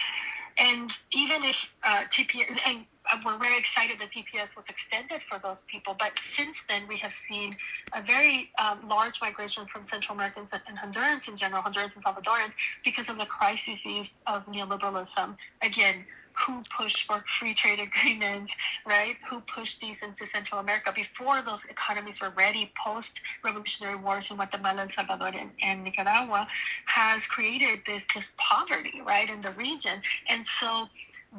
And 0.58 0.92
even 1.12 1.44
if 1.44 1.68
uh, 1.82 2.04
TPS, 2.10 2.58
and 2.66 2.86
we're 3.24 3.38
very 3.38 3.58
excited 3.58 4.00
that 4.00 4.10
TPS 4.10 4.56
was 4.56 4.64
extended 4.68 5.20
for 5.28 5.38
those 5.38 5.62
people. 5.62 5.94
But 5.98 6.12
since 6.18 6.56
then, 6.68 6.82
we 6.88 6.96
have 6.98 7.12
seen 7.12 7.54
a 7.92 8.02
very 8.02 8.50
um, 8.62 8.88
large 8.88 9.20
migration 9.20 9.66
from 9.66 9.86
Central 9.86 10.16
Americans 10.16 10.48
and 10.52 10.78
Hondurans 10.78 11.28
in 11.28 11.36
general, 11.36 11.62
Hondurans 11.62 11.94
and 11.94 12.04
Salvadorans, 12.04 12.52
because 12.84 13.08
of 13.08 13.18
the 13.18 13.26
crises 13.26 14.10
of 14.26 14.46
neoliberalism. 14.46 15.36
Again, 15.62 16.04
who 16.32 16.62
pushed 16.76 17.06
for 17.06 17.22
free 17.38 17.54
trade 17.54 17.80
agreements, 17.80 18.52
right? 18.86 19.16
Who 19.28 19.40
pushed 19.40 19.80
these 19.80 19.96
into 20.02 20.26
Central 20.26 20.60
America 20.60 20.92
before 20.94 21.42
those 21.42 21.64
economies 21.66 22.20
were 22.20 22.32
ready 22.36 22.72
post 22.76 23.20
revolutionary 23.44 23.96
wars 23.96 24.30
in 24.30 24.36
Guatemala, 24.36 24.82
El 24.82 24.90
Salvador, 24.90 25.30
and, 25.38 25.50
and 25.62 25.84
Nicaragua 25.84 26.46
has 26.86 27.26
created 27.26 27.80
this, 27.86 28.02
this 28.14 28.32
poverty, 28.36 29.02
right, 29.06 29.30
in 29.30 29.42
the 29.42 29.52
region. 29.52 30.00
And 30.28 30.44
so 30.46 30.88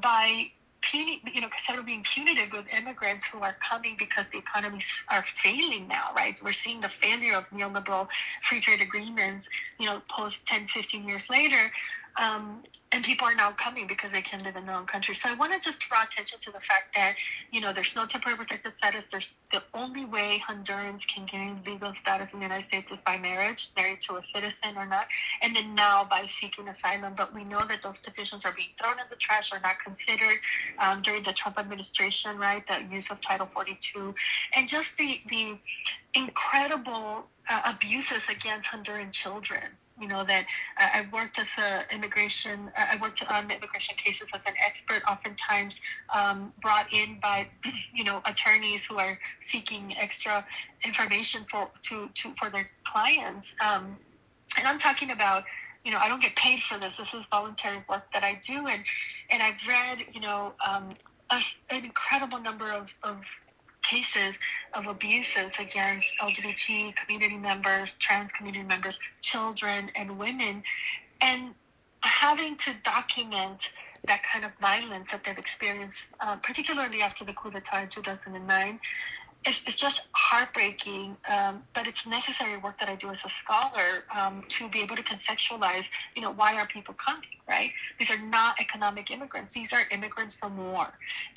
by 0.01 0.51
puni- 0.85 1.21
you 1.33 1.41
know, 1.41 1.47
instead 1.47 1.79
of 1.79 1.85
being 1.85 2.03
punitive 2.03 2.51
with 2.51 2.71
immigrants 2.73 3.25
who 3.25 3.39
are 3.39 3.55
coming 3.59 3.95
because 3.97 4.25
the 4.31 4.37
economies 4.37 4.85
are 5.09 5.23
failing 5.43 5.87
now, 5.87 6.11
right? 6.15 6.41
We're 6.43 6.53
seeing 6.53 6.79
the 6.81 6.91
failure 7.01 7.35
of 7.35 7.49
neoliberal 7.49 8.07
free 8.43 8.59
trade 8.59 8.81
agreements, 8.81 9.47
you 9.79 9.87
know, 9.87 10.01
post 10.07 10.45
10, 10.45 10.67
15 10.67 11.07
years 11.07 11.29
later. 11.29 11.71
Um, 12.21 12.63
and 12.95 13.03
people 13.03 13.27
are 13.27 13.35
now 13.35 13.51
coming 13.51 13.87
because 13.87 14.11
they 14.11 14.21
can 14.21 14.41
live 14.43 14.55
in 14.55 14.65
their 14.65 14.75
own 14.75 14.85
country. 14.85 15.15
So 15.15 15.29
I 15.29 15.35
want 15.35 15.51
to 15.51 15.59
just 15.59 15.81
draw 15.81 16.03
attention 16.03 16.39
to 16.39 16.51
the 16.51 16.61
fact 16.61 16.95
that, 16.95 17.15
you 17.51 17.59
know, 17.59 17.73
there's 17.73 17.93
no 17.93 18.05
temporary 18.05 18.37
protected 18.37 18.71
status. 18.77 19.05
There's 19.11 19.35
the 19.51 19.61
only 19.73 20.05
way 20.05 20.41
Hondurans 20.47 21.05
can 21.05 21.25
gain 21.25 21.61
legal 21.65 21.93
status 21.95 22.29
in 22.31 22.39
the 22.39 22.45
United 22.45 22.67
States 22.67 22.89
is 22.93 23.01
by 23.01 23.17
marriage, 23.17 23.69
married 23.75 24.01
to 24.03 24.15
a 24.15 24.23
citizen 24.23 24.77
or 24.77 24.85
not, 24.85 25.07
and 25.41 25.53
then 25.53 25.75
now 25.75 26.05
by 26.09 26.25
seeking 26.39 26.69
asylum. 26.69 27.15
But 27.17 27.33
we 27.35 27.43
know 27.43 27.61
that 27.67 27.81
those 27.83 27.99
petitions 27.99 28.45
are 28.45 28.53
being 28.53 28.69
thrown 28.81 28.97
in 28.97 29.05
the 29.09 29.17
trash 29.17 29.51
or 29.51 29.59
not 29.59 29.77
considered 29.79 30.39
um, 30.79 31.01
during 31.01 31.23
the 31.23 31.33
Trump 31.33 31.59
administration, 31.59 32.37
right? 32.37 32.65
The 32.65 32.85
use 32.89 33.11
of 33.11 33.19
Title 33.19 33.49
42, 33.53 34.15
and 34.55 34.67
just 34.69 34.95
the 34.97 35.19
the 35.27 35.57
incredible 36.13 37.25
uh, 37.49 37.61
abuses 37.65 38.23
against 38.29 38.69
Honduran 38.69 39.11
children 39.11 39.75
you 39.99 40.07
know 40.07 40.23
that 40.23 40.45
uh, 40.79 40.87
I 40.93 41.07
worked 41.11 41.39
as 41.39 41.47
a 41.57 41.93
immigration. 41.93 42.71
Uh, 42.77 42.85
I 42.93 42.97
worked 43.01 43.23
on 43.29 43.51
immigration 43.51 43.95
cases 43.97 44.29
as 44.33 44.41
an 44.45 44.53
expert, 44.65 45.01
oftentimes 45.09 45.75
um, 46.15 46.53
brought 46.61 46.91
in 46.93 47.19
by 47.21 47.47
you 47.93 48.03
know 48.03 48.21
attorneys 48.25 48.85
who 48.85 48.97
are 48.97 49.17
seeking 49.41 49.93
extra 49.97 50.45
information 50.85 51.45
for 51.49 51.69
to, 51.83 52.09
to 52.13 52.33
for 52.37 52.49
their 52.49 52.69
clients. 52.83 53.47
Um, 53.65 53.97
and 54.57 54.67
I'm 54.67 54.79
talking 54.79 55.11
about 55.11 55.43
you 55.83 55.91
know 55.91 55.99
I 55.99 56.09
don't 56.09 56.21
get 56.21 56.35
paid 56.35 56.61
for 56.61 56.77
this. 56.77 56.97
This 56.97 57.13
is 57.13 57.25
voluntary 57.31 57.83
work 57.89 58.11
that 58.13 58.23
I 58.23 58.39
do, 58.45 58.67
and 58.67 58.83
and 59.31 59.41
I've 59.41 59.67
read 59.67 60.05
you 60.13 60.21
know 60.21 60.53
um, 60.67 60.89
a, 61.31 61.39
an 61.69 61.85
incredible 61.85 62.39
number 62.39 62.71
of, 62.71 62.87
of 63.03 63.17
cases 63.89 64.35
of 64.73 64.87
abuses 64.87 65.51
against 65.59 66.05
LGBT 66.21 66.95
community 66.95 67.37
members, 67.37 67.95
trans 67.99 68.31
community 68.31 68.63
members, 68.63 68.99
children, 69.21 69.89
and 69.95 70.17
women. 70.17 70.63
And 71.21 71.53
having 72.01 72.55
to 72.57 72.71
document 72.83 73.71
that 74.07 74.21
kind 74.23 74.45
of 74.45 74.51
violence 74.61 75.07
that 75.11 75.23
they've 75.23 75.37
experienced, 75.37 75.97
uh, 76.19 76.35
particularly 76.37 77.01
after 77.01 77.25
the 77.25 77.33
coup 77.33 77.51
d'etat 77.51 77.83
in 77.83 77.89
2009, 77.89 78.79
it's, 79.45 79.61
it's 79.67 79.75
just 79.75 80.01
heartbreaking, 80.13 81.15
um, 81.29 81.61
but 81.73 81.87
it's 81.87 82.05
necessary 82.07 82.57
work 82.57 82.79
that 82.79 82.89
I 82.89 82.95
do 82.95 83.09
as 83.11 83.23
a 83.23 83.29
scholar 83.29 84.03
um, 84.15 84.43
to 84.49 84.67
be 84.69 84.81
able 84.81 84.95
to 84.95 85.03
conceptualize, 85.03 85.87
you 86.15 86.21
know, 86.21 86.31
why 86.31 86.55
are 86.55 86.65
people 86.65 86.95
coming, 86.95 87.29
right? 87.47 87.71
These 87.99 88.09
are 88.09 88.21
not 88.25 88.59
economic 88.59 89.11
immigrants. 89.11 89.51
These 89.53 89.71
are 89.71 89.81
immigrants 89.91 90.33
from 90.33 90.57
war. 90.57 90.87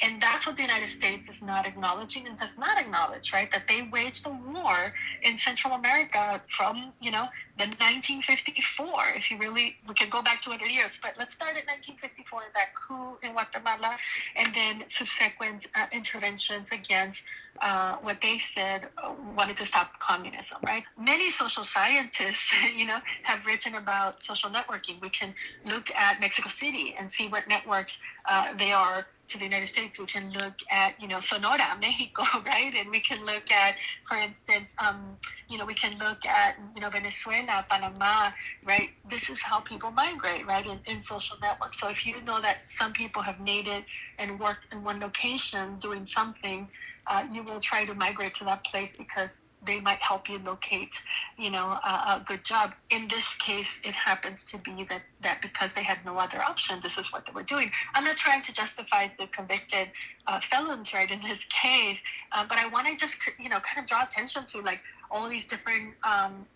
And 0.03 0.21
that's 0.23 0.47
what 0.47 0.57
the 0.57 0.63
United 0.63 0.91
States 0.91 1.29
is 1.31 1.43
not 1.43 1.67
acknowledging 1.67 2.27
and 2.27 2.39
does 2.39 2.57
not 2.59 2.81
acknowledge, 2.81 3.33
right? 3.33 3.51
That 3.53 3.69
they 3.69 3.89
waged 3.93 4.27
a 4.27 4.31
war 4.31 4.93
in 5.23 5.39
Central 5.39 5.75
America 5.75 6.41
from, 6.49 6.93
you 7.01 7.11
know, 7.11 7.29
the 7.59 7.67
1954. 7.67 8.91
If 9.17 9.31
you 9.31 9.39
really, 9.39 9.77
we 9.87 9.95
can 9.95 10.09
go 10.09 10.23
back 10.23 10.41
to 10.43 10.51
other 10.51 10.67
years, 10.67 10.99
but 11.03 11.15
let's 11.19 11.35
start 11.35 11.57
at 11.59 11.67
1954, 11.67 12.41
that 12.55 12.75
coup 12.75 13.19
in 13.23 13.33
Guatemala, 13.33 13.97
and 14.37 14.55
then 14.55 14.85
subsequent 14.89 15.67
uh, 15.75 15.87
interventions 15.93 16.69
against 16.73 17.23
uh, 17.61 17.97
what 18.03 18.21
they 18.21 18.39
said 18.39 18.89
uh, 18.99 19.13
wanted 19.37 19.57
to 19.57 19.67
stop 19.67 19.99
communism, 19.99 20.59
right? 20.67 20.85
Many 20.99 21.31
social 21.31 21.65
scientists, 21.65 22.53
you 22.77 22.87
know, 22.87 22.99
have 23.23 23.45
written 23.45 23.75
about 23.77 24.23
social 24.23 24.51
networking. 24.51 25.01
We 25.01 25.11
can 25.11 25.35
look 25.67 25.91
at 25.93 26.21
Mexico 26.21 26.49
City 26.49 26.95
and 26.99 27.11
see 27.11 27.29
what 27.29 27.49
networks 27.49 27.99
uh, 28.29 28.55
they 28.55 28.73
are 28.73 29.07
to 29.29 29.39
the 29.39 29.45
United 29.45 29.69
States, 29.69 29.99
we 29.99 30.07
can 30.07 30.33
look 30.33 30.55
at, 30.71 31.01
you 31.01 31.09
know, 31.09 31.21
Sonora, 31.21 31.77
Mexico, 31.81 32.23
right? 32.47 32.73
And 32.77 32.91
we 32.91 33.01
can 33.01 33.25
look 33.25 33.51
at, 33.51 33.77
for 34.07 34.17
instance, 34.17 34.69
um, 34.79 35.17
you 35.49 35.59
know, 35.59 35.65
we 35.65 35.75
can 35.75 35.99
look 35.99 36.25
at, 36.27 36.57
you 36.75 36.81
know, 36.81 36.91
Venezuela, 36.91 37.65
Panama, 37.69 38.31
right? 38.65 38.91
This 39.11 39.31
is 39.31 39.41
how 39.41 39.61
people 39.61 39.91
migrate, 39.91 40.47
right, 40.47 40.67
in, 40.67 40.79
in 40.87 41.03
social 41.03 41.37
networks. 41.43 41.81
So 41.81 41.89
if 41.89 42.07
you 42.07 42.15
know 42.27 42.41
that 42.41 42.59
some 42.67 42.93
people 42.93 43.23
have 43.23 43.41
made 43.41 43.69
it 43.69 43.85
and 44.19 44.39
worked 44.39 44.73
in 44.73 44.83
one 44.85 45.01
location 45.01 45.79
doing 45.81 46.07
something, 46.07 46.69
uh, 47.07 47.27
you 47.33 47.43
will 47.43 47.61
try 47.61 47.85
to 47.85 47.95
migrate 47.95 48.35
to 48.37 48.45
that 48.45 48.65
place 48.65 48.93
because 48.97 49.41
they 49.67 49.81
might 49.81 49.99
help 49.99 50.29
you 50.29 50.39
locate, 50.39 51.01
you 51.37 51.51
know, 51.51 51.79
a, 51.85 51.89
a, 51.89 52.25
good 52.27 52.45
job. 52.45 52.75
In 52.91 53.09
this 53.09 53.35
case, 53.35 53.67
it 53.85 53.95
happens 53.95 54.45
to 54.47 54.59
be 54.59 54.85
that, 54.89 55.03
that 55.23 55.43
because 55.43 55.73
they 55.75 55.83
had 55.83 55.99
no 56.05 56.17
other 56.17 56.41
option, 56.43 56.81
this 56.83 56.97
is 56.97 57.13
what 57.13 57.27
they 57.27 57.33
were 57.33 57.43
doing. 57.43 57.71
I'm 57.95 58.05
not 58.05 58.17
trying 58.17 58.43
to 58.43 58.53
justify 58.53 59.09
the 59.19 59.27
convicted 59.27 59.91
uh, 60.27 60.41
felons, 60.41 60.93
right, 60.95 61.11
in 61.11 61.21
this 61.23 61.45
case, 61.49 61.99
uh, 62.33 62.45
but 62.49 62.59
I 62.59 62.69
want 62.69 62.87
to 62.87 62.97
just, 62.97 63.17
you 63.39 63.49
know, 63.49 63.59
kind 63.61 63.81
of 63.81 63.87
draw 63.87 64.05
attention 64.05 64.47
to 64.47 64.61
like 64.61 64.81
all 65.11 65.29
these 65.29 65.45
different 65.45 65.95
um, 66.05 66.47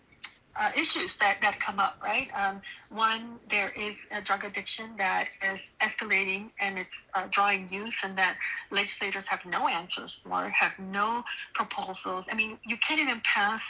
uh, 0.55 0.71
issues 0.77 1.15
that, 1.19 1.39
that 1.41 1.59
come 1.59 1.79
up, 1.79 1.97
right? 2.03 2.29
Um, 2.35 2.61
one, 2.89 3.39
there 3.49 3.71
is 3.75 3.95
a 4.11 4.21
drug 4.21 4.43
addiction 4.43 4.91
that 4.97 5.29
is 5.51 5.59
escalating 5.81 6.51
and 6.59 6.77
it's 6.77 7.03
uh, 7.15 7.27
drawing 7.31 7.69
youth, 7.69 7.95
and 8.03 8.17
that 8.17 8.37
legislators 8.71 9.25
have 9.25 9.39
no 9.45 9.67
answers 9.67 10.19
for, 10.23 10.49
have 10.49 10.77
no 10.79 11.23
proposals. 11.53 12.27
I 12.31 12.35
mean, 12.35 12.57
you 12.65 12.77
can't 12.77 12.99
even 12.99 13.21
pass 13.23 13.63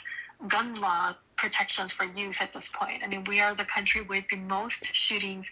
gun 0.48 0.74
law 0.74 1.14
protections 1.36 1.92
for 1.92 2.04
youth 2.04 2.36
at 2.40 2.52
this 2.52 2.68
point. 2.72 3.02
I 3.02 3.08
mean, 3.08 3.24
we 3.24 3.40
are 3.40 3.54
the 3.54 3.64
country 3.64 4.02
with 4.02 4.24
the 4.28 4.36
most 4.36 4.84
shootings 4.92 5.46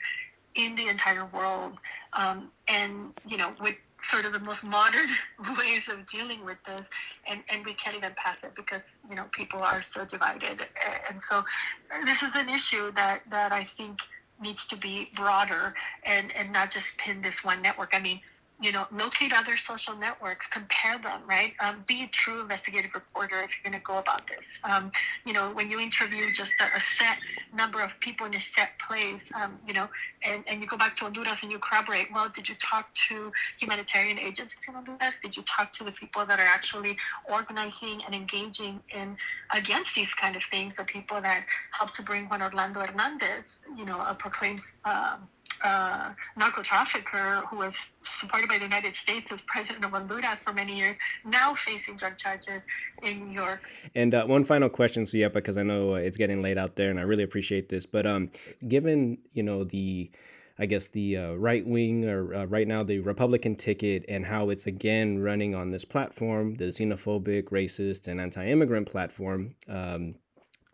in 0.55 0.75
the 0.75 0.89
entire 0.89 1.27
world, 1.27 1.79
um, 2.13 2.51
and 2.69 3.13
you 3.27 3.39
know, 3.39 3.53
with 3.61 3.77
sort 4.03 4.25
of 4.25 4.33
the 4.33 4.41
most 4.41 4.65
modern 4.65 5.09
ways 5.59 5.83
of 5.91 6.07
dealing 6.09 6.45
with 6.45 6.59
this 6.67 6.81
and, 7.27 7.43
and 7.49 7.65
we 7.65 7.75
can't 7.75 7.97
even 7.97 8.13
pass 8.17 8.43
it 8.43 8.53
because 8.55 8.83
you 9.09 9.17
know 9.17 9.25
people 9.33 9.61
are 9.61 9.83
so 9.83 10.05
divided. 10.05 10.67
And 11.09 11.23
so 11.23 11.39
uh, 11.39 12.05
this 12.05 12.23
is 12.23 12.35
an 12.35 12.49
issue 12.49 12.93
that 12.93 13.23
that 13.31 13.53
i 13.53 13.65
think 13.65 14.01
needs 14.41 14.65
to 14.67 14.77
be 14.77 15.11
broader 15.15 15.75
and 16.05 16.33
and 16.37 16.53
not 16.53 16.71
just 16.71 16.97
pin 16.99 17.23
this 17.23 17.45
one 17.45 17.63
network. 17.63 17.91
I 17.95 18.01
mean 18.01 18.21
you 18.63 18.71
know, 18.71 18.87
locate 18.93 19.33
other 19.37 19.57
social 19.57 19.97
networks, 19.97 20.47
compare 20.47 20.97
them, 20.99 21.23
right? 21.29 21.55
Um, 21.61 21.85
be 21.87 22.05
a 22.05 22.07
true 22.09 22.43
investigative 22.43 22.93
reporter 22.95 23.43
if 23.43 23.51
you're 23.51 23.71
going 23.71 23.81
to 23.81 23.85
go 23.85 23.99
about 23.99 24.27
this. 24.29 24.47
Um, 24.65 24.93
you 25.27 25.33
know, 25.33 25.51
when 25.53 25.71
you 25.71 25.81
interview 25.81 26.33
just 26.33 26.53
a, 26.61 26.77
a, 26.77 26.81
set 26.81 27.19
number 27.55 27.81
of 27.81 27.99
people 28.01 28.27
in 28.27 28.35
a 28.35 28.41
set 28.41 28.71
place, 28.79 29.25
um, 29.35 29.59
you 29.67 29.75
know, 29.75 29.89
and, 30.25 30.45
and 30.47 30.63
you 30.63 30.69
go 30.69 30.77
back 30.77 30.95
to 30.97 31.05
Honduras 31.05 31.43
and 31.43 31.51
you 31.51 31.59
corroborate, 31.59 32.07
well, 32.15 32.29
did 32.29 32.49
you 32.49 32.55
talk 32.57 32.93
to 33.09 33.33
humanitarian 33.59 34.19
agencies 34.19 34.59
in 34.69 34.75
Honduras? 34.75 35.15
Did 35.23 35.37
you 35.37 35.43
talk 35.43 35.73
to 35.75 35.85
the 35.85 35.93
people 35.93 36.25
that 36.27 36.39
are 36.39 36.47
actually 36.47 36.97
organizing 37.31 38.01
and 38.07 38.15
engaging 38.15 38.81
in 38.95 39.17
against 39.55 39.95
these 39.95 40.13
kind 40.15 40.37
of 40.37 40.43
things, 40.45 40.75
the 40.77 40.85
people 40.85 41.21
that 41.21 41.45
helped 41.73 41.95
to 41.95 42.03
bring 42.03 42.27
Juan 42.29 42.43
Orlando 42.43 42.81
Hernandez, 42.81 43.61
you 43.77 43.85
know, 43.85 43.99
a 44.01 44.15
proclaimed 44.15 44.61
um, 44.85 45.29
uh, 45.63 46.11
narco 46.37 46.63
trafficker 46.63 47.43
who 47.49 47.59
was 47.59 47.77
supported 48.03 48.49
by 48.49 48.59
the 48.59 48.65
United 48.65 48.95
States 48.95 49.27
as 49.31 49.41
president 49.43 49.85
of 49.85 49.91
Honduras 49.93 50.41
for 50.45 50.53
many 50.53 50.77
years, 50.77 50.97
now 51.25 51.55
facing 51.55 51.97
drug 51.97 52.17
charges 52.17 52.63
in 53.03 53.29
New 53.29 53.35
York. 53.35 53.69
And 53.95 54.15
uh, 54.15 54.25
one 54.25 54.45
final 54.45 54.69
question, 54.69 55.07
yeah, 55.13 55.29
because 55.29 55.57
I 55.57 55.63
know 55.63 55.95
it's 55.95 56.17
getting 56.17 56.43
late 56.43 56.59
out 56.59 56.77
there, 56.77 56.91
and 56.91 56.99
I 56.99 57.03
really 57.03 57.25
appreciate 57.25 57.69
this. 57.69 57.87
But 57.87 58.07
um, 58.07 58.31
given 58.69 59.19
you 59.33 59.43
know 59.43 59.65
the 59.65 60.11
I 60.59 60.67
guess 60.67 60.89
the 60.89 61.17
uh, 61.17 61.33
right 61.35 61.67
wing 61.67 62.05
or 62.05 62.35
uh, 62.35 62.45
right 62.45 62.69
now 62.69 62.83
the 62.83 63.01
Republican 63.01 63.57
ticket 63.57 64.05
and 64.09 64.25
how 64.27 64.51
it's 64.51 64.67
again 64.67 65.19
running 65.19 65.55
on 65.55 65.71
this 65.71 65.85
platform, 65.85 66.55
the 66.55 66.67
xenophobic, 66.67 67.45
racist, 67.45 68.07
and 68.07 68.21
anti-immigrant 68.21 68.89
platform. 68.89 69.55
Um, 69.69 70.15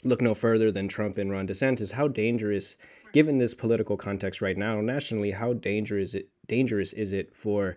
look 0.05 0.21
no 0.21 0.35
further 0.35 0.71
than 0.71 0.89
Trump 0.89 1.19
and 1.19 1.31
Ron 1.31 1.47
DeSantis. 1.47 1.93
How 1.93 2.09
dangerous 2.09 2.77
given 3.13 3.39
this 3.39 3.55
political 3.55 3.97
context 3.97 4.41
right 4.41 4.57
now 4.57 4.81
nationally, 4.81 5.33
how 5.33 5.53
dangerous 5.53 6.11
is 6.11 6.15
it 6.15 6.29
dangerous 6.47 6.93
is 6.93 7.13
it 7.13 7.37
for 7.37 7.77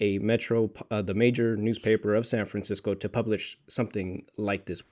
a 0.00 0.18
metro 0.18 0.70
uh, 0.90 1.02
the 1.02 1.14
major 1.14 1.56
newspaper 1.56 2.14
of 2.14 2.26
San 2.26 2.46
Francisco 2.46 2.94
to 2.94 3.08
publish 3.08 3.58
something 3.68 4.24
like 4.36 4.66
this? 4.66 4.82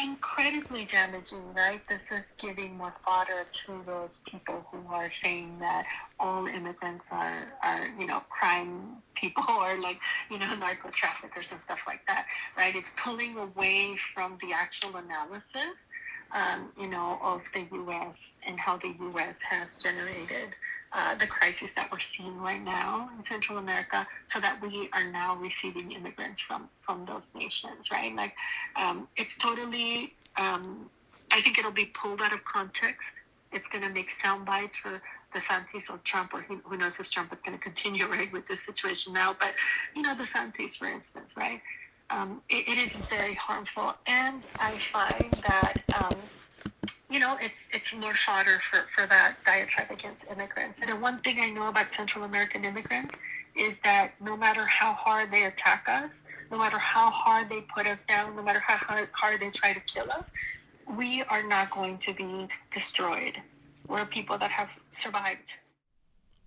Incredibly 0.00 0.84
damaging, 0.84 1.42
right? 1.54 1.80
This 1.88 2.00
is 2.12 2.22
giving 2.38 2.76
more 2.76 2.94
fodder 3.04 3.44
to 3.52 3.82
those 3.84 4.20
people 4.24 4.64
who 4.70 4.80
are 4.92 5.10
saying 5.10 5.58
that 5.58 5.84
all 6.20 6.46
immigrants 6.46 7.04
are, 7.10 7.52
are 7.64 7.88
you 7.98 8.06
know, 8.06 8.22
crime 8.30 9.02
people 9.14 9.44
or 9.50 9.80
like, 9.80 10.00
you 10.30 10.38
know, 10.38 10.54
narco 10.54 10.90
traffickers 10.90 11.50
and 11.50 11.60
stuff 11.64 11.82
like 11.88 12.06
that, 12.06 12.26
right? 12.56 12.74
It's 12.76 12.90
pulling 12.96 13.36
away 13.36 13.96
from 14.14 14.38
the 14.40 14.52
actual 14.54 14.96
analysis 14.96 15.74
um, 16.32 16.70
you 16.78 16.88
know, 16.88 17.18
of 17.22 17.42
the 17.52 17.66
U.S. 17.72 18.16
and 18.46 18.58
how 18.58 18.76
the 18.76 18.94
U.S. 19.00 19.36
has 19.48 19.76
generated 19.76 20.54
uh, 20.92 21.14
the 21.16 21.26
crisis 21.26 21.68
that 21.76 21.90
we're 21.90 21.98
seeing 21.98 22.38
right 22.38 22.62
now 22.62 23.10
in 23.16 23.24
Central 23.24 23.58
America, 23.58 24.06
so 24.26 24.40
that 24.40 24.60
we 24.62 24.88
are 24.92 25.10
now 25.10 25.36
receiving 25.36 25.92
immigrants 25.92 26.42
from 26.42 26.68
from 26.82 27.04
those 27.04 27.30
nations, 27.34 27.90
right? 27.92 28.14
Like, 28.14 28.34
um, 28.76 29.08
it's 29.16 29.34
totally. 29.34 30.14
Um, 30.40 30.88
I 31.32 31.40
think 31.40 31.58
it'll 31.58 31.70
be 31.70 31.86
pulled 31.86 32.20
out 32.22 32.32
of 32.32 32.44
context 32.44 33.08
it's 33.52 33.66
going 33.66 33.82
to 33.84 33.90
make 33.90 34.10
sound 34.22 34.46
bites 34.46 34.76
for 34.76 34.90
the 34.90 35.40
DeSantis 35.40 35.90
or 35.90 35.98
Trump, 36.04 36.34
or 36.34 36.40
who, 36.40 36.76
knows 36.76 37.00
if 37.00 37.10
Trump 37.10 37.32
is 37.32 37.40
going 37.40 37.56
to 37.56 37.62
continue 37.62 38.06
right 38.10 38.32
with 38.32 38.46
this 38.46 38.58
situation 38.64 39.12
now. 39.12 39.34
But 39.38 39.54
you 39.94 40.02
know, 40.02 40.14
the 40.14 40.24
DeSantis, 40.24 40.76
for 40.76 40.86
instance, 40.86 41.30
right? 41.36 41.60
Um, 42.10 42.42
it, 42.48 42.68
it 42.68 42.78
is 42.78 42.96
very 43.08 43.34
harmful, 43.34 43.94
and 44.06 44.42
I 44.58 44.72
find 44.72 45.32
that 45.48 45.82
um, 46.02 46.16
you 47.08 47.20
know 47.20 47.36
it's 47.40 47.54
it's 47.72 47.94
more 47.94 48.14
fodder 48.14 48.58
for 48.70 48.86
for 48.94 49.06
that 49.06 49.36
diatribe 49.44 49.90
against 49.90 50.22
immigrants. 50.30 50.78
And 50.80 50.90
the 50.90 50.96
one 50.96 51.18
thing 51.18 51.36
I 51.40 51.50
know 51.50 51.68
about 51.68 51.86
Central 51.96 52.24
American 52.24 52.64
immigrants 52.64 53.14
is 53.56 53.74
that 53.84 54.12
no 54.20 54.36
matter 54.36 54.64
how 54.64 54.92
hard 54.92 55.30
they 55.30 55.44
attack 55.44 55.86
us, 55.88 56.10
no 56.50 56.58
matter 56.58 56.78
how 56.78 57.10
hard 57.10 57.48
they 57.48 57.60
put 57.62 57.86
us 57.86 57.98
down, 58.08 58.34
no 58.36 58.42
matter 58.42 58.60
how 58.60 58.76
hard 59.12 59.40
they 59.40 59.50
try 59.50 59.72
to 59.72 59.80
kill 59.80 60.10
us, 60.10 60.24
we 60.96 61.22
are 61.24 61.46
not 61.46 61.70
going 61.70 61.98
to 61.98 62.14
be 62.14 62.48
destroyed. 62.72 63.40
We're 63.86 64.04
people 64.04 64.38
that 64.38 64.50
have 64.50 64.70
survived. 64.92 65.52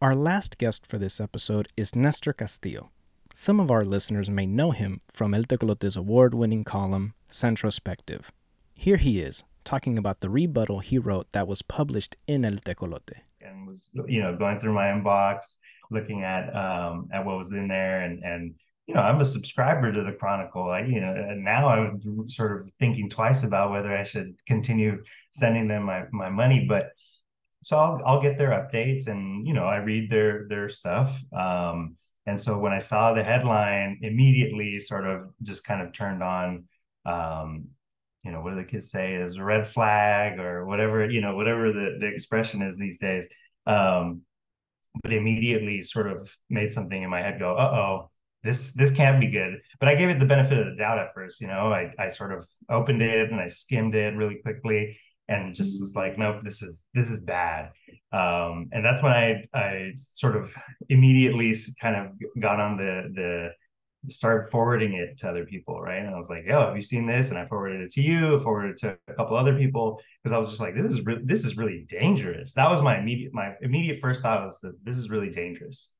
Our 0.02 0.16
last 0.16 0.58
guest 0.58 0.86
for 0.86 0.98
this 0.98 1.22
episode 1.22 1.68
is 1.78 1.96
Nestor 1.96 2.34
Castillo. 2.34 2.93
Some 3.36 3.60
of 3.60 3.72
our 3.72 3.84
listeners 3.84 4.30
may 4.30 4.46
know 4.46 4.70
him 4.70 5.00
from 5.08 5.34
El 5.34 5.42
Tecolote's 5.42 5.96
award 5.96 6.36
winning 6.36 6.64
column, 6.64 7.16
Centrospective. 7.32 8.30
Here 8.76 8.98
he 8.98 9.22
is, 9.22 9.44
talking 9.64 9.98
about 9.98 10.22
the 10.22 10.30
rebuttal 10.30 10.82
he 10.82 11.00
wrote 11.00 11.32
that 11.32 11.48
was 11.48 11.64
published 11.64 12.16
in 12.28 12.46
El 12.46 12.58
Tecolote. 12.58 13.22
And 13.42 13.66
was, 13.66 13.90
you 14.08 14.22
know, 14.22 14.38
going 14.38 14.60
through 14.60 14.76
my 14.76 14.84
inbox, 14.84 15.56
looking 15.90 16.22
at 16.22 16.56
um, 16.56 17.10
at 17.12 17.26
what 17.26 17.40
was 17.40 17.52
in 17.52 17.68
there, 17.68 18.02
and 18.02 18.24
and 18.24 18.54
you 18.86 18.94
know, 18.94 19.02
I'm 19.02 19.20
a 19.20 19.26
subscriber 19.26 19.92
to 19.92 20.04
the 20.04 20.12
Chronicle. 20.12 20.70
I, 20.70 20.82
you 20.82 21.02
know, 21.02 21.16
now 21.36 21.70
I'm 21.70 22.30
sort 22.30 22.62
of 22.62 22.72
thinking 22.80 23.10
twice 23.10 23.44
about 23.44 23.72
whether 23.72 23.98
I 23.98 24.04
should 24.04 24.36
continue 24.46 25.02
sending 25.32 25.68
them 25.68 25.86
my 25.86 26.04
my 26.12 26.30
money. 26.30 26.68
But 26.70 26.92
so 27.64 27.80
I'll 27.80 28.00
I'll 28.06 28.22
get 28.22 28.38
their 28.38 28.52
updates, 28.52 29.08
and 29.08 29.48
you 29.48 29.56
know, 29.56 29.66
I 29.66 29.78
read 29.78 30.12
their 30.12 30.48
their 30.48 30.70
stuff. 30.70 31.20
Um, 31.34 31.98
and 32.26 32.40
so 32.40 32.58
when 32.58 32.74
I 32.74 32.80
saw 32.80 33.14
the 33.14 33.24
headline, 33.24 34.00
immediately 34.02 34.80
sort 34.80 35.06
of 35.06 35.30
just 35.42 35.64
kind 35.66 35.82
of 35.82 35.94
turned 35.94 36.24
on. 36.24 36.66
Um, 37.06 37.70
you 38.24 38.32
know, 38.32 38.42
what 38.42 38.52
do 38.52 38.56
the 38.56 38.64
kids 38.64 38.90
say? 38.90 39.16
Is 39.16 39.36
a 39.36 39.44
red 39.44 39.68
flag 39.68 40.40
or 40.40 40.66
whatever. 40.66 41.10
You 41.10 41.22
know, 41.22 41.36
whatever 41.36 41.74
the 41.74 41.98
the 42.00 42.08
expression 42.08 42.62
is 42.62 42.78
these 42.78 42.98
days. 42.98 43.28
Um, 43.66 44.22
but 45.02 45.12
immediately 45.12 45.82
sort 45.82 46.08
of 46.08 46.36
made 46.50 46.72
something 46.72 47.02
in 47.02 47.10
my 47.10 47.22
head 47.22 47.40
go, 47.40 47.56
uh 47.56 47.72
oh, 47.74 48.12
this 48.44 48.74
this 48.74 48.92
can't 48.92 49.20
be 49.20 49.28
good. 49.28 49.62
But 49.80 49.90
I 49.90 49.96
gave 49.96 50.10
it 50.10 50.20
the 50.20 50.26
benefit 50.26 50.58
of 50.58 50.66
the 50.66 50.76
doubt 50.76 51.00
at 51.00 51.14
first, 51.14 51.42
you 51.42 51.48
know. 51.48 51.74
I 51.74 51.92
I 52.00 52.08
sort 52.08 52.32
of 52.34 52.48
opened 52.70 53.02
it 53.02 53.32
and 53.32 53.40
I 53.42 53.48
skimmed 53.48 53.96
it 53.96 54.16
really 54.16 54.36
quickly 54.36 54.98
and 55.28 55.56
just 55.56 55.80
was 55.80 55.94
like, 55.96 56.18
nope, 56.18 56.38
this 56.44 56.62
is 56.62 56.86
this 56.94 57.10
is 57.10 57.20
bad. 57.22 57.72
Um, 58.12 58.70
and 58.72 58.84
that's 58.86 59.02
when 59.02 59.14
I 59.14 59.44
I 59.54 59.92
sort 59.96 60.36
of 60.36 60.56
immediately 60.90 61.56
kind 61.80 61.96
of 61.96 62.42
got 62.42 62.60
on 62.60 62.78
the 62.78 63.10
the 63.14 63.50
started 64.12 64.50
forwarding 64.52 64.94
it 64.94 65.18
to 65.18 65.30
other 65.30 65.46
people, 65.46 65.82
right? 65.82 66.00
And 66.00 66.14
I 66.14 66.18
was 66.18 66.30
like, 66.30 66.44
"Yo, 66.46 66.60
have 66.60 66.76
you 66.76 66.82
seen 66.82 67.08
this?" 67.08 67.30
And 67.30 67.40
I 67.40 67.46
forwarded 67.46 67.82
it 67.82 67.92
to 67.94 68.02
you, 68.02 68.40
forwarded 68.40 68.72
it 68.72 68.78
to 68.80 68.98
a 69.08 69.14
couple 69.14 69.38
other 69.38 69.58
people 69.58 70.02
because 70.22 70.34
I 70.34 70.38
was 70.38 70.50
just 70.50 70.62
like, 70.62 70.76
"This 70.76 70.86
is 70.86 71.06
re- 71.06 71.22
this 71.24 71.46
is 71.46 71.58
really 71.58 71.86
dangerous." 71.88 72.54
That 72.54 72.70
was 72.70 72.82
my 72.82 73.00
immediate 73.00 73.34
my 73.34 73.54
immediate 73.62 74.00
first 74.00 74.22
thought 74.22 74.46
was 74.46 74.60
that 74.62 74.74
this 74.84 74.98
is 74.98 75.10
really 75.10 75.30
dangerous 75.30 75.96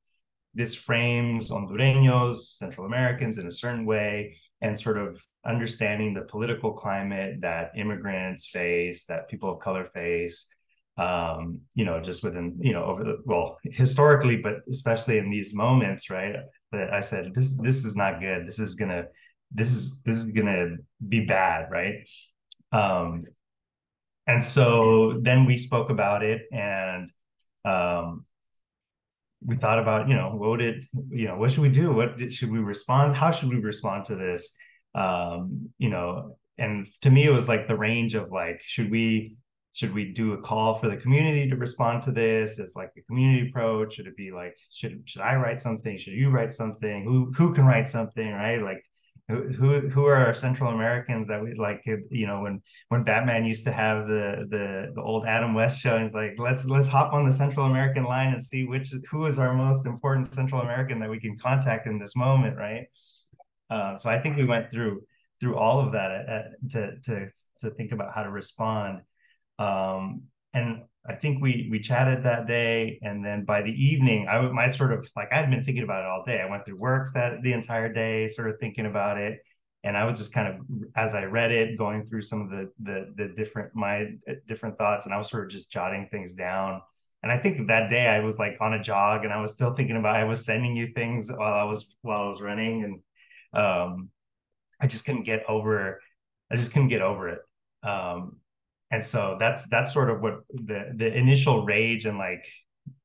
this 0.54 0.74
frames 0.74 1.50
Hondureños, 1.50 2.36
Central 2.56 2.86
Americans 2.86 3.38
in 3.38 3.46
a 3.46 3.52
certain 3.52 3.84
way, 3.84 4.36
and 4.64 4.80
sort 4.80 4.96
of 4.96 5.22
understanding 5.44 6.14
the 6.14 6.22
political 6.22 6.72
climate 6.72 7.42
that 7.42 7.72
immigrants 7.76 8.46
face, 8.46 9.04
that 9.04 9.28
people 9.28 9.52
of 9.52 9.60
color 9.60 9.84
face, 9.84 10.48
um, 10.96 11.60
you 11.74 11.84
know, 11.84 12.00
just 12.00 12.24
within, 12.24 12.56
you 12.58 12.72
know, 12.72 12.82
over 12.84 13.04
the 13.04 13.18
well, 13.26 13.58
historically, 13.62 14.36
but 14.38 14.54
especially 14.70 15.18
in 15.18 15.30
these 15.30 15.54
moments, 15.54 16.08
right? 16.08 16.36
That 16.72 16.94
I 16.94 17.00
said, 17.00 17.34
this 17.34 17.60
this 17.60 17.84
is 17.84 17.94
not 17.94 18.20
good. 18.22 18.46
This 18.46 18.58
is 18.58 18.74
gonna, 18.74 19.04
this 19.52 19.70
is 19.70 20.00
this 20.06 20.16
is 20.16 20.30
gonna 20.32 20.76
be 21.06 21.26
bad, 21.26 21.70
right? 21.70 21.96
Um, 22.72 23.20
and 24.26 24.42
so 24.42 25.20
then 25.20 25.44
we 25.44 25.58
spoke 25.58 25.90
about 25.90 26.22
it 26.22 26.40
and 26.50 27.10
um, 27.66 28.24
we 29.44 29.56
thought 29.56 29.78
about 29.78 30.08
you 30.08 30.14
know 30.14 30.30
what 30.30 30.58
did 30.58 30.84
you 31.10 31.28
know 31.28 31.36
what 31.36 31.52
should 31.52 31.62
we 31.62 31.68
do? 31.68 31.92
What 31.92 32.18
did, 32.18 32.32
should 32.32 32.50
we 32.50 32.58
respond 32.58 33.14
how 33.14 33.30
should 33.30 33.50
we 33.50 33.56
respond 33.56 34.06
to 34.06 34.16
this? 34.16 34.54
Um 34.94 35.70
you 35.78 35.90
know 35.90 36.36
and 36.58 36.86
to 37.02 37.10
me 37.10 37.24
it 37.24 37.30
was 37.32 37.48
like 37.48 37.68
the 37.68 37.76
range 37.76 38.14
of 38.14 38.30
like 38.30 38.60
should 38.62 38.90
we 38.90 39.36
should 39.72 39.92
we 39.92 40.12
do 40.12 40.34
a 40.34 40.40
call 40.40 40.74
for 40.74 40.88
the 40.88 40.96
community 40.96 41.50
to 41.50 41.56
respond 41.56 42.02
to 42.04 42.12
this 42.12 42.60
as 42.60 42.74
like 42.76 42.92
a 42.96 43.02
community 43.02 43.48
approach? 43.48 43.94
Should 43.94 44.06
it 44.06 44.16
be 44.16 44.30
like 44.30 44.56
should 44.70 45.02
should 45.04 45.22
i 45.22 45.34
write 45.34 45.60
something? 45.60 45.96
Should 45.98 46.14
you 46.14 46.30
write 46.30 46.52
something? 46.52 47.04
Who 47.04 47.32
who 47.36 47.52
can 47.54 47.66
write 47.66 47.90
something 47.90 48.30
right? 48.32 48.62
Like 48.62 48.84
who 49.28 49.88
who 49.88 50.04
are 50.04 50.16
our 50.16 50.34
Central 50.34 50.70
Americans 50.70 51.28
that 51.28 51.42
we 51.42 51.54
like 51.54 51.82
you 52.10 52.26
know 52.26 52.42
when 52.42 52.62
when 52.88 53.02
Batman 53.04 53.44
used 53.44 53.64
to 53.64 53.72
have 53.72 54.06
the 54.06 54.46
the 54.50 54.92
the 54.94 55.00
old 55.00 55.24
Adam 55.24 55.54
West 55.54 55.80
show 55.80 55.96
and 55.96 56.04
he's 56.04 56.14
like 56.14 56.34
let's 56.38 56.66
let's 56.66 56.88
hop 56.88 57.14
on 57.14 57.24
the 57.24 57.32
Central 57.32 57.66
American 57.66 58.04
line 58.04 58.34
and 58.34 58.44
see 58.44 58.64
which 58.66 58.92
who 59.10 59.24
is 59.26 59.38
our 59.38 59.54
most 59.54 59.86
important 59.86 60.26
Central 60.26 60.60
American 60.60 61.00
that 61.00 61.08
we 61.08 61.18
can 61.18 61.38
contact 61.38 61.86
in 61.86 61.98
this 61.98 62.14
moment 62.14 62.56
right? 62.58 62.86
Uh, 63.70 63.96
so 63.96 64.10
I 64.10 64.20
think 64.20 64.36
we 64.36 64.44
went 64.44 64.70
through 64.70 65.02
through 65.40 65.56
all 65.56 65.80
of 65.80 65.92
that 65.92 66.10
at, 66.10 66.28
at, 66.28 66.70
to 66.70 67.00
to 67.04 67.28
to 67.60 67.70
think 67.70 67.92
about 67.92 68.14
how 68.14 68.24
to 68.24 68.30
respond. 68.30 69.00
Um, 69.58 70.24
and 70.52 70.82
I 71.06 71.14
think 71.14 71.42
we 71.42 71.68
we 71.70 71.80
chatted 71.80 72.24
that 72.24 72.46
day, 72.46 72.98
and 73.02 73.24
then 73.24 73.44
by 73.44 73.60
the 73.62 73.70
evening, 73.72 74.26
I 74.28 74.40
my 74.40 74.70
sort 74.70 74.92
of 74.92 75.08
like 75.16 75.28
I 75.32 75.36
had 75.36 75.50
been 75.50 75.62
thinking 75.62 75.84
about 75.84 76.00
it 76.02 76.06
all 76.06 76.24
day. 76.24 76.40
I 76.40 76.48
went 76.50 76.64
through 76.64 76.78
work 76.78 77.12
that 77.14 77.42
the 77.42 77.52
entire 77.52 77.92
day, 77.92 78.28
sort 78.28 78.48
of 78.48 78.58
thinking 78.58 78.86
about 78.86 79.18
it, 79.18 79.40
and 79.82 79.96
I 79.96 80.04
was 80.04 80.18
just 80.18 80.32
kind 80.32 80.48
of 80.48 80.60
as 80.96 81.14
I 81.14 81.24
read 81.24 81.52
it, 81.52 81.76
going 81.76 82.04
through 82.06 82.22
some 82.22 82.40
of 82.42 82.50
the 82.50 82.70
the 82.80 83.12
the 83.16 83.28
different 83.34 83.74
my 83.74 84.06
different 84.48 84.78
thoughts, 84.78 85.04
and 85.04 85.14
I 85.14 85.18
was 85.18 85.28
sort 85.28 85.44
of 85.44 85.50
just 85.50 85.70
jotting 85.70 86.08
things 86.10 86.34
down. 86.34 86.80
And 87.22 87.32
I 87.32 87.38
think 87.38 87.68
that 87.68 87.88
day 87.90 88.06
I 88.06 88.20
was 88.20 88.38
like 88.38 88.56
on 88.60 88.74
a 88.74 88.82
jog, 88.82 89.24
and 89.24 89.32
I 89.32 89.40
was 89.40 89.52
still 89.52 89.74
thinking 89.74 89.96
about. 89.96 90.16
I 90.16 90.24
was 90.24 90.44
sending 90.44 90.74
you 90.76 90.92
things 90.94 91.30
while 91.30 91.54
I 91.54 91.64
was 91.64 91.94
while 92.02 92.22
I 92.22 92.30
was 92.30 92.40
running, 92.40 92.84
and 92.84 93.62
um, 93.62 94.10
I 94.80 94.86
just 94.86 95.04
couldn't 95.04 95.24
get 95.24 95.44
over. 95.48 96.00
I 96.50 96.56
just 96.56 96.72
couldn't 96.72 96.88
get 96.88 97.02
over 97.02 97.28
it. 97.28 97.40
Um, 97.82 98.38
and 98.90 99.04
so 99.04 99.36
that's 99.38 99.68
that's 99.68 99.92
sort 99.92 100.10
of 100.10 100.20
what 100.20 100.40
the 100.52 100.92
the 100.94 101.12
initial 101.12 101.64
rage 101.64 102.04
and 102.04 102.18
like 102.18 102.44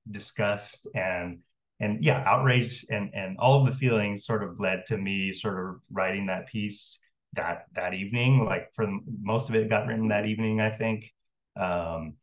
disgust 0.10 0.88
and 0.94 1.40
and 1.80 2.04
yeah 2.04 2.24
outrage 2.26 2.86
and 2.90 3.12
and 3.14 3.38
all 3.38 3.62
of 3.62 3.66
the 3.66 3.76
feelings 3.76 4.26
sort 4.26 4.44
of 4.44 4.60
led 4.60 4.86
to 4.88 4.98
me 4.98 5.32
sort 5.34 5.60
of 5.60 5.82
writing 5.92 6.28
that 6.28 6.48
piece 6.48 7.00
that 7.34 7.66
that 7.76 7.94
evening. 7.94 8.46
Like 8.46 8.70
for 8.74 8.88
most 9.22 9.50
of 9.50 9.56
it 9.56 9.70
got 9.70 9.88
written 9.88 10.10
that 10.10 10.26
evening 10.26 10.62
i 10.62 10.70
think. 10.70 11.14
Um 11.60 12.16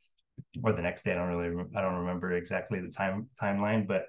or 0.63 0.73
the 0.73 0.83
next 0.83 1.03
day 1.03 1.13
i 1.13 1.15
don't 1.15 1.29
really 1.29 1.65
i 1.75 1.81
don't 1.81 2.01
remember 2.01 2.33
exactly 2.33 2.79
the 2.79 2.91
time 2.91 3.29
timeline 3.41 3.87
but 3.87 4.05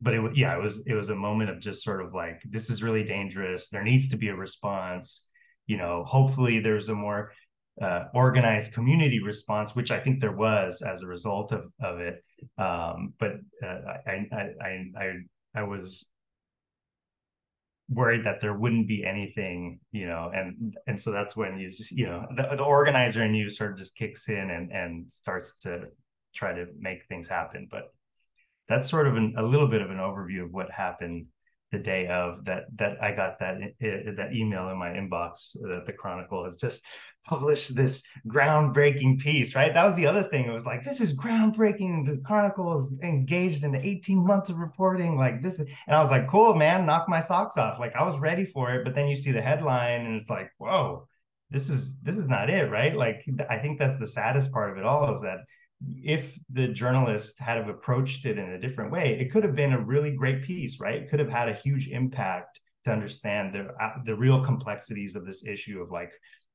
but 0.00 0.14
it 0.14 0.36
yeah 0.36 0.56
it 0.56 0.62
was 0.62 0.86
it 0.86 0.94
was 0.94 1.08
a 1.08 1.14
moment 1.14 1.50
of 1.50 1.60
just 1.60 1.82
sort 1.82 2.00
of 2.02 2.14
like 2.14 2.40
this 2.48 2.70
is 2.70 2.82
really 2.82 3.04
dangerous. 3.04 3.68
There 3.68 3.84
needs 3.84 4.08
to 4.10 4.16
be 4.16 4.28
a 4.28 4.34
response. 4.34 5.28
You 5.66 5.76
know 5.76 6.04
hopefully 6.04 6.60
there's 6.60 6.88
a 6.88 6.94
more 6.94 7.32
uh, 7.80 8.04
organized 8.14 8.72
community 8.72 9.22
response, 9.22 9.74
which 9.74 9.90
I 9.90 10.00
think 10.00 10.20
there 10.20 10.36
was 10.36 10.82
as 10.82 11.02
a 11.02 11.06
result 11.06 11.52
of 11.52 11.72
of 11.82 12.00
it. 12.00 12.22
Um, 12.58 13.14
but 13.18 13.32
uh, 13.64 13.78
I, 14.06 14.26
I 14.32 14.82
I 14.98 15.12
I 15.54 15.62
was 15.62 16.06
worried 17.88 18.24
that 18.24 18.40
there 18.40 18.54
wouldn't 18.54 18.86
be 18.86 19.04
anything, 19.04 19.80
you 19.92 20.06
know, 20.06 20.30
and 20.32 20.74
and 20.86 21.00
so 21.00 21.10
that's 21.10 21.36
when 21.36 21.58
you 21.58 21.70
just 21.70 21.90
you 21.90 22.06
know 22.06 22.26
the, 22.36 22.56
the 22.56 22.62
organizer 22.62 23.24
in 23.24 23.34
you 23.34 23.48
sort 23.48 23.72
of 23.72 23.78
just 23.78 23.96
kicks 23.96 24.28
in 24.28 24.50
and 24.50 24.70
and 24.70 25.10
starts 25.10 25.58
to 25.60 25.84
try 26.34 26.52
to 26.52 26.66
make 26.78 27.06
things 27.06 27.28
happen. 27.28 27.66
But 27.70 27.92
that's 28.68 28.88
sort 28.88 29.08
of 29.08 29.16
an, 29.16 29.34
a 29.36 29.42
little 29.42 29.66
bit 29.68 29.82
of 29.82 29.90
an 29.90 29.96
overview 29.96 30.44
of 30.44 30.52
what 30.52 30.70
happened 30.70 31.26
the 31.72 31.78
day 31.78 32.08
of 32.08 32.44
that 32.46 32.64
that 32.76 33.02
I 33.02 33.12
got 33.14 33.38
that 33.38 33.58
that 33.80 34.32
email 34.32 34.68
in 34.70 34.78
my 34.78 34.88
inbox 34.88 35.56
uh, 35.56 35.68
that 35.68 35.86
the 35.86 35.92
Chronicle 35.92 36.44
has 36.44 36.56
just 36.56 36.82
published 37.24 37.76
this 37.76 38.02
groundbreaking 38.26 39.20
piece. 39.20 39.54
Right, 39.54 39.72
that 39.72 39.84
was 39.84 39.94
the 39.94 40.06
other 40.06 40.24
thing. 40.24 40.46
It 40.46 40.52
was 40.52 40.66
like 40.66 40.82
this 40.82 41.00
is 41.00 41.16
groundbreaking. 41.16 42.06
The 42.06 42.20
Chronicle 42.24 42.78
is 42.78 42.92
engaged 43.02 43.62
in 43.62 43.74
18 43.74 44.26
months 44.26 44.50
of 44.50 44.58
reporting. 44.58 45.16
Like 45.16 45.42
this 45.42 45.60
is, 45.60 45.68
and 45.86 45.96
I 45.96 46.00
was 46.00 46.10
like, 46.10 46.28
cool, 46.28 46.54
man, 46.54 46.86
knock 46.86 47.08
my 47.08 47.20
socks 47.20 47.56
off. 47.56 47.78
Like 47.78 47.94
I 47.94 48.02
was 48.02 48.18
ready 48.18 48.44
for 48.44 48.74
it, 48.74 48.84
but 48.84 48.94
then 48.94 49.08
you 49.08 49.16
see 49.16 49.30
the 49.32 49.42
headline 49.42 50.06
and 50.06 50.20
it's 50.20 50.30
like, 50.30 50.50
whoa, 50.58 51.06
this 51.50 51.70
is 51.70 51.98
this 52.00 52.16
is 52.16 52.26
not 52.26 52.50
it, 52.50 52.70
right? 52.70 52.96
Like 52.96 53.24
I 53.48 53.58
think 53.58 53.78
that's 53.78 53.98
the 53.98 54.06
saddest 54.06 54.52
part 54.52 54.70
of 54.70 54.78
it 54.78 54.84
all 54.84 55.14
is 55.14 55.22
that 55.22 55.38
if 56.02 56.38
the 56.50 56.68
journalist 56.68 57.38
had 57.38 57.56
have 57.56 57.68
approached 57.68 58.26
it 58.26 58.38
in 58.38 58.50
a 58.50 58.60
different 58.60 58.92
way, 58.92 59.18
it 59.18 59.30
could 59.30 59.44
have 59.44 59.54
been 59.54 59.72
a 59.72 59.80
really 59.80 60.12
great 60.12 60.42
piece, 60.42 60.80
right? 60.80 61.02
It 61.02 61.08
could 61.08 61.20
have 61.20 61.30
had 61.30 61.48
a 61.48 61.54
huge 61.54 61.88
impact 61.88 62.60
to 62.84 62.92
understand 62.92 63.54
the 63.54 63.68
uh, 63.82 63.92
the 64.04 64.14
real 64.14 64.42
complexities 64.42 65.16
of 65.16 65.26
this 65.26 65.44
issue 65.44 65.80
of 65.80 65.90
like 65.90 66.12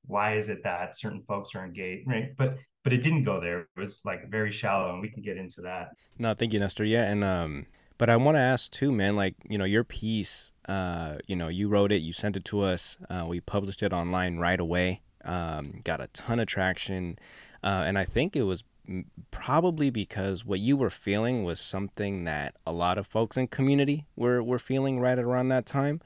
why 0.07 0.37
is 0.37 0.49
it 0.49 0.63
that 0.63 0.97
certain 0.97 1.21
folks 1.21 1.55
are 1.55 1.65
engaged, 1.65 2.07
right? 2.07 2.35
But 2.37 2.57
but 2.83 2.93
it 2.93 3.01
didn't 3.01 3.23
go 3.23 3.39
there. 3.39 3.61
It 3.61 3.79
was 3.79 4.01
like 4.05 4.29
very 4.29 4.51
shallow, 4.51 4.91
and 4.91 5.01
we 5.01 5.09
can 5.09 5.23
get 5.23 5.37
into 5.37 5.61
that. 5.61 5.89
No, 6.19 6.33
thank 6.33 6.53
you, 6.53 6.59
Nestor. 6.59 6.85
Yeah, 6.85 7.03
and 7.03 7.23
um, 7.23 7.65
but 7.97 8.09
I 8.09 8.17
want 8.17 8.35
to 8.35 8.41
ask 8.41 8.71
too, 8.71 8.91
man. 8.91 9.15
Like, 9.15 9.35
you 9.49 9.57
know, 9.57 9.65
your 9.65 9.83
piece, 9.83 10.51
uh, 10.67 11.15
you 11.27 11.35
know, 11.35 11.47
you 11.47 11.67
wrote 11.67 11.91
it, 11.91 12.01
you 12.01 12.13
sent 12.13 12.37
it 12.37 12.45
to 12.45 12.61
us, 12.61 12.97
uh, 13.09 13.25
we 13.27 13.39
published 13.41 13.81
it 13.81 13.93
online 13.93 14.37
right 14.37 14.59
away. 14.59 15.01
Um, 15.23 15.81
got 15.83 16.01
a 16.01 16.07
ton 16.07 16.39
of 16.39 16.47
traction, 16.47 17.17
uh, 17.63 17.83
and 17.85 17.97
I 17.97 18.05
think 18.05 18.35
it 18.35 18.43
was 18.43 18.63
probably 19.31 19.89
because 19.89 20.45
what 20.45 20.59
you 20.59 20.77
were 20.77 20.89
feeling 20.89 21.43
was 21.43 21.59
something 21.59 22.23
that 22.25 22.55
a 22.65 22.71
lot 22.71 22.97
of 22.97 23.07
folks 23.07 23.37
in 23.37 23.47
community 23.47 24.05
were 24.15 24.41
were 24.41 24.59
feeling 24.59 24.99
right 24.99 25.19
around 25.19 25.49
that 25.49 25.65
time, 25.65 26.01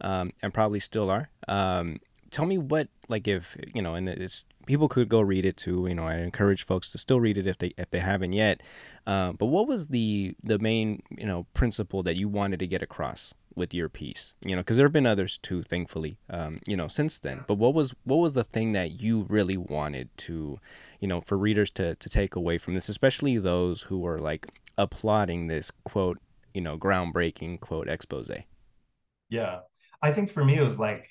um, 0.00 0.32
and 0.42 0.52
probably 0.52 0.80
still 0.80 1.10
are. 1.10 1.30
Um, 1.48 2.00
tell 2.34 2.46
me 2.46 2.58
what 2.58 2.88
like 3.08 3.28
if 3.28 3.56
you 3.74 3.80
know 3.80 3.94
and 3.94 4.08
it's 4.08 4.44
people 4.66 4.88
could 4.88 5.08
go 5.08 5.20
read 5.20 5.44
it 5.44 5.56
too 5.56 5.86
you 5.86 5.94
know 5.94 6.02
i 6.02 6.16
encourage 6.16 6.64
folks 6.64 6.90
to 6.90 6.98
still 6.98 7.20
read 7.20 7.38
it 7.38 7.46
if 7.46 7.58
they 7.58 7.72
if 7.78 7.88
they 7.90 8.00
haven't 8.00 8.32
yet 8.32 8.60
uh, 9.06 9.30
but 9.32 9.46
what 9.46 9.68
was 9.68 9.88
the 9.88 10.34
the 10.42 10.58
main 10.58 11.00
you 11.16 11.26
know 11.26 11.46
principle 11.54 12.02
that 12.02 12.16
you 12.16 12.28
wanted 12.28 12.58
to 12.58 12.66
get 12.66 12.82
across 12.82 13.34
with 13.56 13.72
your 13.72 13.88
piece 13.88 14.34
you 14.40 14.54
know 14.54 14.60
because 14.60 14.76
there 14.76 14.86
have 14.86 14.92
been 14.92 15.06
others 15.06 15.38
too 15.38 15.62
thankfully 15.62 16.18
um, 16.30 16.60
you 16.66 16.76
know 16.76 16.88
since 16.88 17.18
then. 17.18 17.44
But 17.46 17.54
what 17.54 17.74
was 17.74 17.94
what 18.04 18.16
was 18.16 18.34
the 18.34 18.44
thing 18.44 18.72
that 18.72 19.00
you 19.00 19.26
really 19.28 19.56
wanted 19.56 20.08
to 20.18 20.58
you 21.00 21.08
know 21.08 21.20
for 21.20 21.36
readers 21.36 21.70
to 21.72 21.94
to 21.94 22.08
take 22.08 22.36
away 22.36 22.58
from 22.58 22.74
this 22.74 22.88
especially 22.88 23.38
those 23.38 23.82
who 23.82 24.06
are 24.06 24.18
like 24.18 24.46
applauding 24.76 25.46
this 25.46 25.70
quote 25.84 26.18
you 26.52 26.60
know 26.60 26.78
groundbreaking 26.78 27.60
quote 27.60 27.88
expose? 27.88 28.30
Yeah. 29.28 29.60
I 30.02 30.12
think 30.12 30.30
for 30.30 30.44
me 30.44 30.56
it 30.56 30.64
was 30.64 30.78
like 30.78 31.08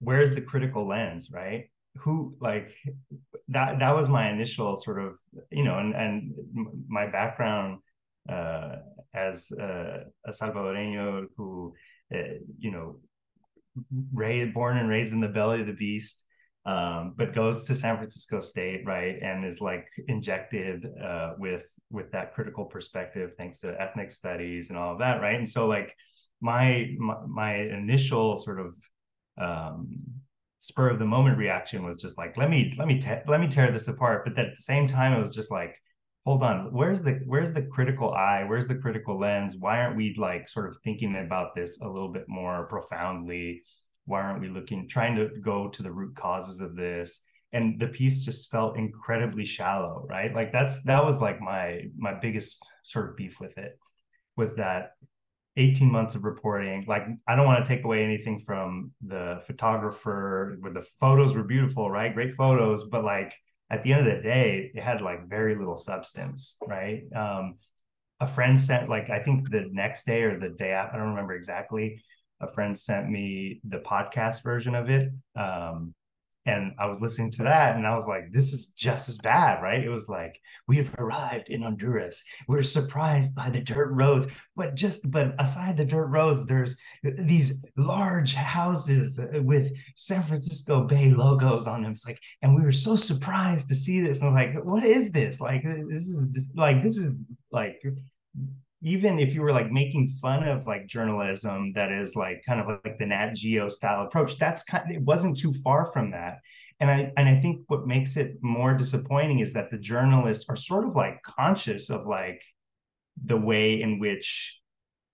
where's 0.00 0.34
the 0.34 0.40
critical 0.40 0.86
lens 0.86 1.30
right? 1.30 1.70
Who 1.98 2.36
like 2.40 2.74
that 3.48 3.78
that 3.80 3.94
was 3.94 4.08
my 4.08 4.30
initial 4.30 4.76
sort 4.76 5.02
of 5.02 5.14
you 5.50 5.64
know 5.64 5.78
and 5.78 5.94
and 5.94 6.32
my 6.88 7.06
background 7.06 7.80
as 8.28 9.50
uh, 9.52 10.04
a 10.26 10.30
salvadoreño 10.30 11.26
who 11.36 11.74
uh, 12.14 12.38
you 12.58 12.70
know 12.70 13.00
raised 14.12 14.54
born 14.54 14.76
and 14.76 14.88
raised 14.88 15.12
in 15.12 15.20
the 15.20 15.28
belly 15.28 15.60
of 15.60 15.66
the 15.66 15.72
beast 15.72 16.24
um, 16.64 17.14
but 17.16 17.34
goes 17.34 17.64
to 17.64 17.74
San 17.74 17.96
Francisco 17.96 18.38
State, 18.38 18.82
right, 18.86 19.16
and 19.20 19.44
is 19.44 19.60
like 19.60 19.88
injected 20.06 20.86
uh, 21.02 21.32
with 21.36 21.66
with 21.90 22.12
that 22.12 22.34
critical 22.34 22.64
perspective 22.66 23.32
thanks 23.36 23.60
to 23.60 23.80
ethnic 23.80 24.12
studies 24.12 24.70
and 24.70 24.78
all 24.78 24.92
of 24.92 25.00
that, 25.00 25.20
right? 25.20 25.34
And 25.34 25.48
so 25.48 25.66
like 25.66 25.92
my 26.40 26.94
my, 26.98 27.16
my 27.26 27.54
initial 27.56 28.36
sort 28.36 28.60
of 28.60 28.76
um, 29.40 29.98
spur 30.58 30.90
of 30.90 31.00
the 31.00 31.04
moment 31.04 31.36
reaction 31.36 31.84
was 31.84 31.96
just 31.96 32.16
like 32.16 32.36
let 32.36 32.48
me 32.48 32.74
let 32.78 32.86
me 32.86 33.00
te- 33.00 33.22
let 33.26 33.40
me 33.40 33.48
tear 33.48 33.72
this 33.72 33.88
apart 33.88 34.24
but 34.24 34.38
at 34.38 34.50
the 34.54 34.62
same 34.62 34.86
time 34.86 35.12
it 35.12 35.20
was 35.20 35.34
just 35.34 35.50
like 35.50 35.74
hold 36.24 36.42
on 36.42 36.72
where's 36.72 37.02
the 37.02 37.20
where's 37.26 37.52
the 37.52 37.62
critical 37.62 38.12
eye? 38.12 38.44
Where's 38.46 38.66
the 38.66 38.76
critical 38.76 39.18
lens? 39.18 39.56
Why 39.58 39.80
aren't 39.80 39.96
we 39.96 40.14
like 40.16 40.48
sort 40.48 40.68
of 40.68 40.78
thinking 40.84 41.16
about 41.16 41.54
this 41.54 41.80
a 41.80 41.88
little 41.88 42.12
bit 42.12 42.24
more 42.28 42.66
profoundly? 42.66 43.62
Why 44.04 44.22
aren't 44.22 44.40
we 44.40 44.48
looking 44.48 44.88
trying 44.88 45.16
to 45.16 45.30
go 45.40 45.68
to 45.68 45.82
the 45.82 45.92
root 45.92 46.14
causes 46.16 46.60
of 46.60 46.76
this? 46.76 47.20
And 47.52 47.78
the 47.78 47.88
piece 47.88 48.20
just 48.20 48.50
felt 48.50 48.78
incredibly 48.78 49.44
shallow 49.44 50.06
right? 50.08 50.34
Like 50.34 50.52
that's 50.52 50.82
that 50.84 51.04
was 51.04 51.20
like 51.20 51.40
my 51.40 51.82
my 51.96 52.14
biggest 52.14 52.62
sort 52.82 53.10
of 53.10 53.16
beef 53.16 53.40
with 53.40 53.58
it 53.58 53.78
was 54.36 54.56
that 54.56 54.92
18 55.56 55.90
months 55.92 56.14
of 56.14 56.24
reporting 56.24 56.82
like 56.86 57.02
i 57.28 57.36
don't 57.36 57.44
want 57.44 57.62
to 57.62 57.68
take 57.68 57.84
away 57.84 58.02
anything 58.02 58.40
from 58.40 58.90
the 59.06 59.38
photographer 59.46 60.56
where 60.60 60.72
the 60.72 60.80
photos 60.98 61.34
were 61.34 61.42
beautiful 61.44 61.90
right? 61.90 62.14
Great 62.14 62.32
photos 62.32 62.84
but 62.84 63.04
like 63.04 63.34
at 63.72 63.82
the 63.82 63.92
end 63.92 64.06
of 64.06 64.16
the 64.16 64.22
day 64.22 64.70
it 64.74 64.82
had 64.82 65.00
like 65.00 65.28
very 65.28 65.56
little 65.56 65.76
substance 65.76 66.58
right? 66.68 67.02
Um 67.16 67.56
a 68.22 68.26
friend 68.26 68.58
sent 68.58 68.88
like 68.88 69.10
i 69.10 69.18
think 69.18 69.50
the 69.50 69.68
next 69.72 70.06
day 70.06 70.22
or 70.22 70.38
the 70.38 70.50
day 70.50 70.70
after 70.70 70.94
i 70.94 70.98
don't 70.98 71.08
remember 71.08 71.34
exactly 71.34 72.00
a 72.40 72.46
friend 72.46 72.78
sent 72.78 73.10
me 73.10 73.60
the 73.68 73.78
podcast 73.78 74.44
version 74.44 74.76
of 74.76 74.88
it 74.88 75.10
um 75.34 75.92
and 76.44 76.72
I 76.78 76.86
was 76.86 77.00
listening 77.00 77.30
to 77.32 77.44
that 77.44 77.76
and 77.76 77.86
I 77.86 77.94
was 77.94 78.06
like, 78.06 78.32
this 78.32 78.52
is 78.52 78.72
just 78.72 79.08
as 79.08 79.18
bad, 79.18 79.62
right? 79.62 79.82
It 79.82 79.88
was 79.88 80.08
like, 80.08 80.40
we 80.66 80.76
have 80.78 80.94
arrived 80.98 81.50
in 81.50 81.62
Honduras. 81.62 82.24
We're 82.48 82.62
surprised 82.62 83.36
by 83.36 83.50
the 83.50 83.60
dirt 83.60 83.92
roads, 83.92 84.26
but 84.56 84.74
just, 84.74 85.08
but 85.10 85.34
aside 85.38 85.76
the 85.76 85.84
dirt 85.84 86.06
roads, 86.06 86.46
there's 86.46 86.76
these 87.02 87.64
large 87.76 88.34
houses 88.34 89.20
with 89.34 89.72
San 89.96 90.22
Francisco 90.22 90.84
Bay 90.84 91.10
logos 91.10 91.66
on 91.66 91.82
them. 91.82 91.92
It's 91.92 92.06
like, 92.06 92.20
and 92.42 92.56
we 92.56 92.62
were 92.62 92.72
so 92.72 92.96
surprised 92.96 93.68
to 93.68 93.74
see 93.74 94.00
this. 94.00 94.20
And 94.20 94.28
I'm 94.28 94.34
like, 94.34 94.64
what 94.64 94.82
is 94.82 95.12
this? 95.12 95.40
Like, 95.40 95.62
this 95.62 96.08
is 96.08 96.26
just, 96.32 96.56
like, 96.56 96.82
this 96.82 96.98
is 96.98 97.12
like, 97.52 97.80
even 98.82 99.18
if 99.18 99.34
you 99.34 99.42
were 99.42 99.52
like 99.52 99.70
making 99.70 100.08
fun 100.08 100.42
of 100.42 100.66
like 100.66 100.86
journalism 100.86 101.72
that 101.74 101.92
is 101.92 102.16
like 102.16 102.42
kind 102.44 102.60
of 102.60 102.66
like 102.84 102.98
the 102.98 103.06
Nat 103.06 103.34
Geo 103.34 103.68
style 103.68 104.04
approach, 104.04 104.38
that's 104.38 104.64
kind 104.64 104.84
of, 104.84 104.96
it 104.96 105.02
wasn't 105.02 105.38
too 105.38 105.52
far 105.52 105.90
from 105.92 106.10
that. 106.10 106.38
And 106.80 106.90
I 106.90 107.12
and 107.16 107.28
I 107.28 107.40
think 107.40 107.62
what 107.68 107.86
makes 107.86 108.16
it 108.16 108.38
more 108.42 108.74
disappointing 108.74 109.38
is 109.38 109.52
that 109.52 109.70
the 109.70 109.78
journalists 109.78 110.46
are 110.48 110.56
sort 110.56 110.84
of 110.84 110.96
like 110.96 111.22
conscious 111.22 111.90
of 111.90 112.06
like 112.06 112.42
the 113.24 113.36
way 113.36 113.80
in 113.80 114.00
which 114.00 114.58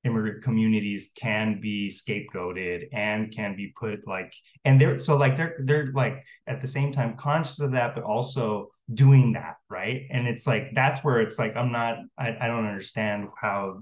immigrant 0.04 0.42
communities 0.42 1.10
can 1.16 1.60
be 1.60 1.88
scapegoated 1.88 2.86
and 2.92 3.34
can 3.34 3.56
be 3.56 3.72
put 3.78 4.06
like 4.06 4.32
and 4.64 4.80
they're 4.80 4.98
so 4.98 5.16
like 5.16 5.36
they're 5.36 5.56
they're 5.64 5.90
like 5.92 6.24
at 6.46 6.60
the 6.60 6.68
same 6.68 6.92
time 6.92 7.16
conscious 7.16 7.60
of 7.60 7.72
that 7.72 7.94
but 7.94 8.04
also 8.04 8.68
doing 8.94 9.32
that 9.32 9.56
right? 9.68 10.06
And 10.10 10.26
it's 10.26 10.46
like 10.46 10.70
that's 10.74 11.02
where 11.04 11.20
it's 11.20 11.38
like 11.38 11.56
i'm 11.56 11.72
not 11.72 11.98
i, 12.16 12.36
I 12.40 12.46
don't 12.46 12.66
understand 12.66 13.28
how 13.40 13.80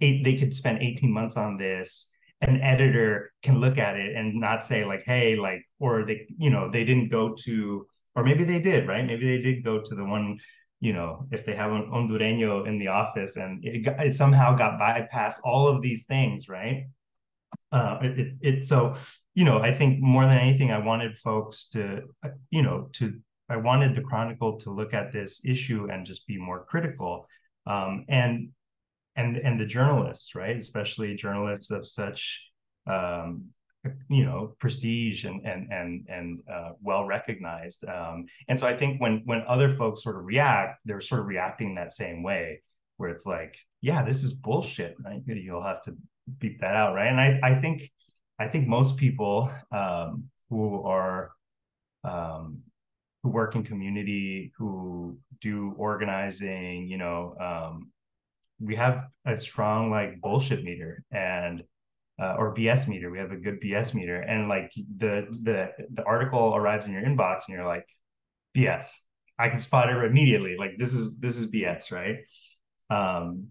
eight, 0.00 0.24
they 0.24 0.36
could 0.36 0.54
spend 0.54 0.82
18 0.82 1.12
months 1.12 1.36
on 1.36 1.58
this 1.58 2.10
an 2.40 2.60
editor 2.60 3.32
can 3.42 3.60
look 3.60 3.78
at 3.78 3.96
it 3.96 4.14
and 4.14 4.40
not 4.40 4.64
say 4.64 4.84
like 4.84 5.02
hey 5.04 5.34
like 5.34 5.66
or 5.80 6.04
they 6.06 6.26
you 6.38 6.50
know 6.50 6.70
they 6.70 6.84
didn't 6.84 7.08
go 7.08 7.34
to 7.44 7.84
or 8.18 8.24
maybe 8.24 8.42
they 8.44 8.60
did 8.60 8.88
right? 8.88 9.06
Maybe 9.06 9.26
they 9.26 9.40
did 9.40 9.64
go 9.64 9.80
to 9.80 9.94
the 9.94 10.04
one 10.04 10.38
you 10.80 10.92
know 10.92 11.26
if 11.30 11.44
they 11.44 11.54
have 11.54 11.72
an 11.72 11.90
hondureño 11.90 12.66
in 12.66 12.78
the 12.78 12.88
office 12.88 13.36
and 13.36 13.64
it, 13.64 13.86
it 13.98 14.14
somehow 14.14 14.56
got 14.56 14.78
bypassed 14.78 15.40
all 15.44 15.68
of 15.68 15.82
these 15.82 16.06
things 16.06 16.48
right 16.48 16.86
uh 17.72 17.98
it, 18.02 18.18
it, 18.18 18.34
it 18.40 18.64
so 18.64 18.94
you 19.34 19.44
know 19.44 19.58
i 19.58 19.72
think 19.72 20.00
more 20.00 20.24
than 20.24 20.38
anything 20.38 20.70
i 20.70 20.78
wanted 20.78 21.16
folks 21.18 21.68
to 21.68 22.02
you 22.50 22.62
know 22.62 22.88
to 22.92 23.20
I 23.48 23.56
wanted 23.56 23.94
the 23.94 24.02
Chronicle 24.02 24.58
to 24.60 24.70
look 24.70 24.92
at 24.92 25.12
this 25.12 25.40
issue 25.44 25.88
and 25.90 26.04
just 26.04 26.26
be 26.26 26.38
more 26.38 26.64
critical. 26.64 27.26
Um, 27.66 28.04
and 28.08 28.50
and 29.16 29.36
and 29.36 29.58
the 29.58 29.66
journalists, 29.66 30.34
right, 30.34 30.56
especially 30.56 31.16
journalists 31.16 31.70
of 31.70 31.86
such 31.86 32.42
um, 32.86 33.46
you 34.08 34.24
know 34.24 34.54
prestige 34.58 35.24
and 35.24 35.46
and 35.46 35.72
and 35.72 36.06
and 36.08 36.40
uh, 36.52 36.70
well 36.80 37.04
recognized. 37.04 37.84
Um, 37.84 38.26
and 38.48 38.58
so 38.58 38.66
I 38.66 38.76
think 38.76 39.00
when 39.00 39.22
when 39.24 39.42
other 39.46 39.74
folks 39.74 40.02
sort 40.02 40.16
of 40.16 40.24
react, 40.24 40.80
they're 40.84 41.00
sort 41.00 41.20
of 41.20 41.26
reacting 41.26 41.74
that 41.74 41.94
same 41.94 42.22
way, 42.22 42.62
where 42.96 43.10
it's 43.10 43.26
like, 43.26 43.58
yeah, 43.80 44.02
this 44.04 44.22
is 44.22 44.32
bullshit, 44.32 44.96
right? 45.04 45.22
You'll 45.26 45.62
have 45.62 45.82
to 45.82 45.96
beep 46.38 46.60
that 46.60 46.74
out, 46.74 46.94
right? 46.94 47.08
And 47.08 47.20
I 47.20 47.40
I 47.42 47.60
think 47.60 47.90
I 48.38 48.48
think 48.48 48.68
most 48.68 48.96
people 48.96 49.50
um, 49.72 50.24
who 50.50 50.82
are 50.82 51.30
um, 52.04 52.62
who 53.22 53.30
work 53.30 53.54
in 53.54 53.62
community, 53.62 54.52
who 54.56 55.18
do 55.40 55.74
organizing, 55.76 56.86
you 56.88 56.98
know, 56.98 57.34
um, 57.40 57.90
we 58.60 58.76
have 58.76 59.06
a 59.24 59.36
strong 59.36 59.90
like 59.90 60.20
bullshit 60.20 60.64
meter 60.64 61.04
and 61.12 61.62
uh, 62.20 62.34
or 62.38 62.54
BS 62.54 62.88
meter. 62.88 63.10
We 63.10 63.18
have 63.18 63.32
a 63.32 63.36
good 63.36 63.60
BS 63.60 63.94
meter, 63.94 64.20
and 64.20 64.48
like 64.48 64.72
the 64.74 65.26
the 65.42 65.70
the 65.92 66.04
article 66.04 66.54
arrives 66.54 66.86
in 66.86 66.92
your 66.92 67.02
inbox, 67.02 67.42
and 67.46 67.56
you're 67.56 67.66
like, 67.66 67.88
BS. 68.56 68.86
I 69.38 69.48
can 69.48 69.60
spot 69.60 69.88
it 69.88 70.04
immediately. 70.04 70.56
Like 70.58 70.72
this 70.78 70.94
is 70.94 71.18
this 71.18 71.38
is 71.38 71.50
BS, 71.50 71.92
right? 71.92 72.18
Um, 72.90 73.48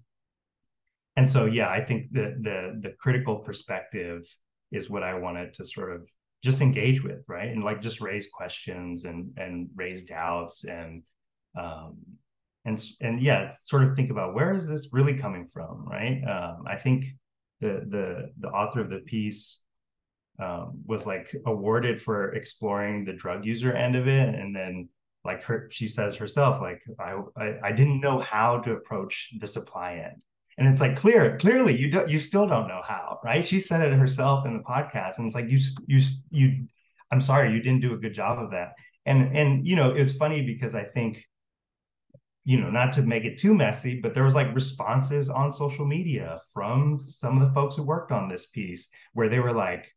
and 1.15 1.29
so 1.29 1.45
yeah, 1.45 1.69
I 1.69 1.83
think 1.83 2.11
the 2.11 2.35
the 2.41 2.79
the 2.81 2.93
critical 2.99 3.37
perspective 3.37 4.23
is 4.71 4.89
what 4.89 5.03
I 5.03 5.15
wanted 5.15 5.53
to 5.55 5.65
sort 5.65 5.93
of 5.93 6.09
just 6.43 6.61
engage 6.61 7.03
with 7.03 7.23
right 7.27 7.49
and 7.49 7.63
like 7.63 7.81
just 7.81 8.01
raise 8.01 8.29
questions 8.31 9.05
and 9.05 9.31
and 9.37 9.69
raise 9.75 10.05
doubts 10.05 10.63
and 10.65 11.03
um 11.59 11.97
and 12.65 12.83
and 13.01 13.21
yeah 13.21 13.49
sort 13.49 13.83
of 13.83 13.95
think 13.95 14.11
about 14.11 14.35
where 14.35 14.53
is 14.53 14.67
this 14.67 14.89
really 14.91 15.17
coming 15.17 15.47
from 15.47 15.85
right 15.87 16.21
um 16.23 16.63
i 16.67 16.75
think 16.75 17.05
the 17.61 17.81
the 17.87 18.31
the 18.39 18.47
author 18.49 18.81
of 18.81 18.89
the 18.89 18.99
piece 18.99 19.63
um, 20.39 20.83
was 20.85 21.07
like 21.07 21.35
awarded 21.45 21.99
for 21.99 22.33
exploring 22.33 23.05
the 23.05 23.13
drug 23.13 23.43
user 23.45 23.73
end 23.73 23.95
of 23.95 24.07
it. 24.07 24.35
And 24.35 24.55
then 24.55 24.89
like 25.25 25.43
her 25.45 25.67
she 25.71 25.87
says 25.87 26.15
herself 26.15 26.61
like 26.61 26.81
I, 26.99 27.17
I 27.35 27.55
i 27.63 27.71
didn't 27.71 27.99
know 27.99 28.19
how 28.19 28.59
to 28.59 28.73
approach 28.73 29.33
the 29.39 29.47
supply 29.47 29.95
end. 29.95 30.21
And 30.59 30.67
it's 30.67 30.81
like 30.81 30.95
clear 30.95 31.37
clearly 31.37 31.75
you 31.77 31.89
don't 31.89 32.09
you 32.09 32.19
still 32.19 32.47
don't 32.47 32.67
know 32.67 32.81
how 32.83 33.19
right? 33.23 33.43
She 33.43 33.59
said 33.59 33.81
it 33.81 33.95
herself 33.97 34.45
in 34.45 34.57
the 34.57 34.63
podcast 34.63 35.17
and 35.17 35.25
it's 35.25 35.35
like 35.35 35.49
you 35.49 35.59
you 35.87 35.99
you 36.29 36.67
i'm 37.11 37.21
sorry 37.21 37.53
you 37.53 37.61
didn't 37.61 37.81
do 37.81 37.93
a 37.93 37.97
good 37.97 38.13
job 38.13 38.37
of 38.37 38.51
that. 38.51 38.73
And 39.05 39.35
and 39.35 39.67
you 39.67 39.75
know 39.75 39.91
it's 39.91 40.11
funny 40.11 40.45
because 40.45 40.75
i 40.75 40.83
think 40.83 41.25
you 42.47 42.57
know 42.59 42.69
not 42.69 42.93
to 42.93 43.01
make 43.01 43.25
it 43.25 43.37
too 43.37 43.53
messy 43.53 43.99
but 43.99 44.13
there 44.13 44.23
was 44.23 44.33
like 44.33 44.55
responses 44.55 45.29
on 45.29 45.51
social 45.51 45.85
media 45.85 46.39
from 46.53 46.97
some 46.99 47.39
of 47.39 47.45
the 47.45 47.53
folks 47.53 47.75
who 47.75 47.83
worked 47.83 48.11
on 48.11 48.29
this 48.29 48.45
piece 48.45 48.87
where 49.13 49.27
they 49.27 49.39
were 49.39 49.53
like 49.53 49.93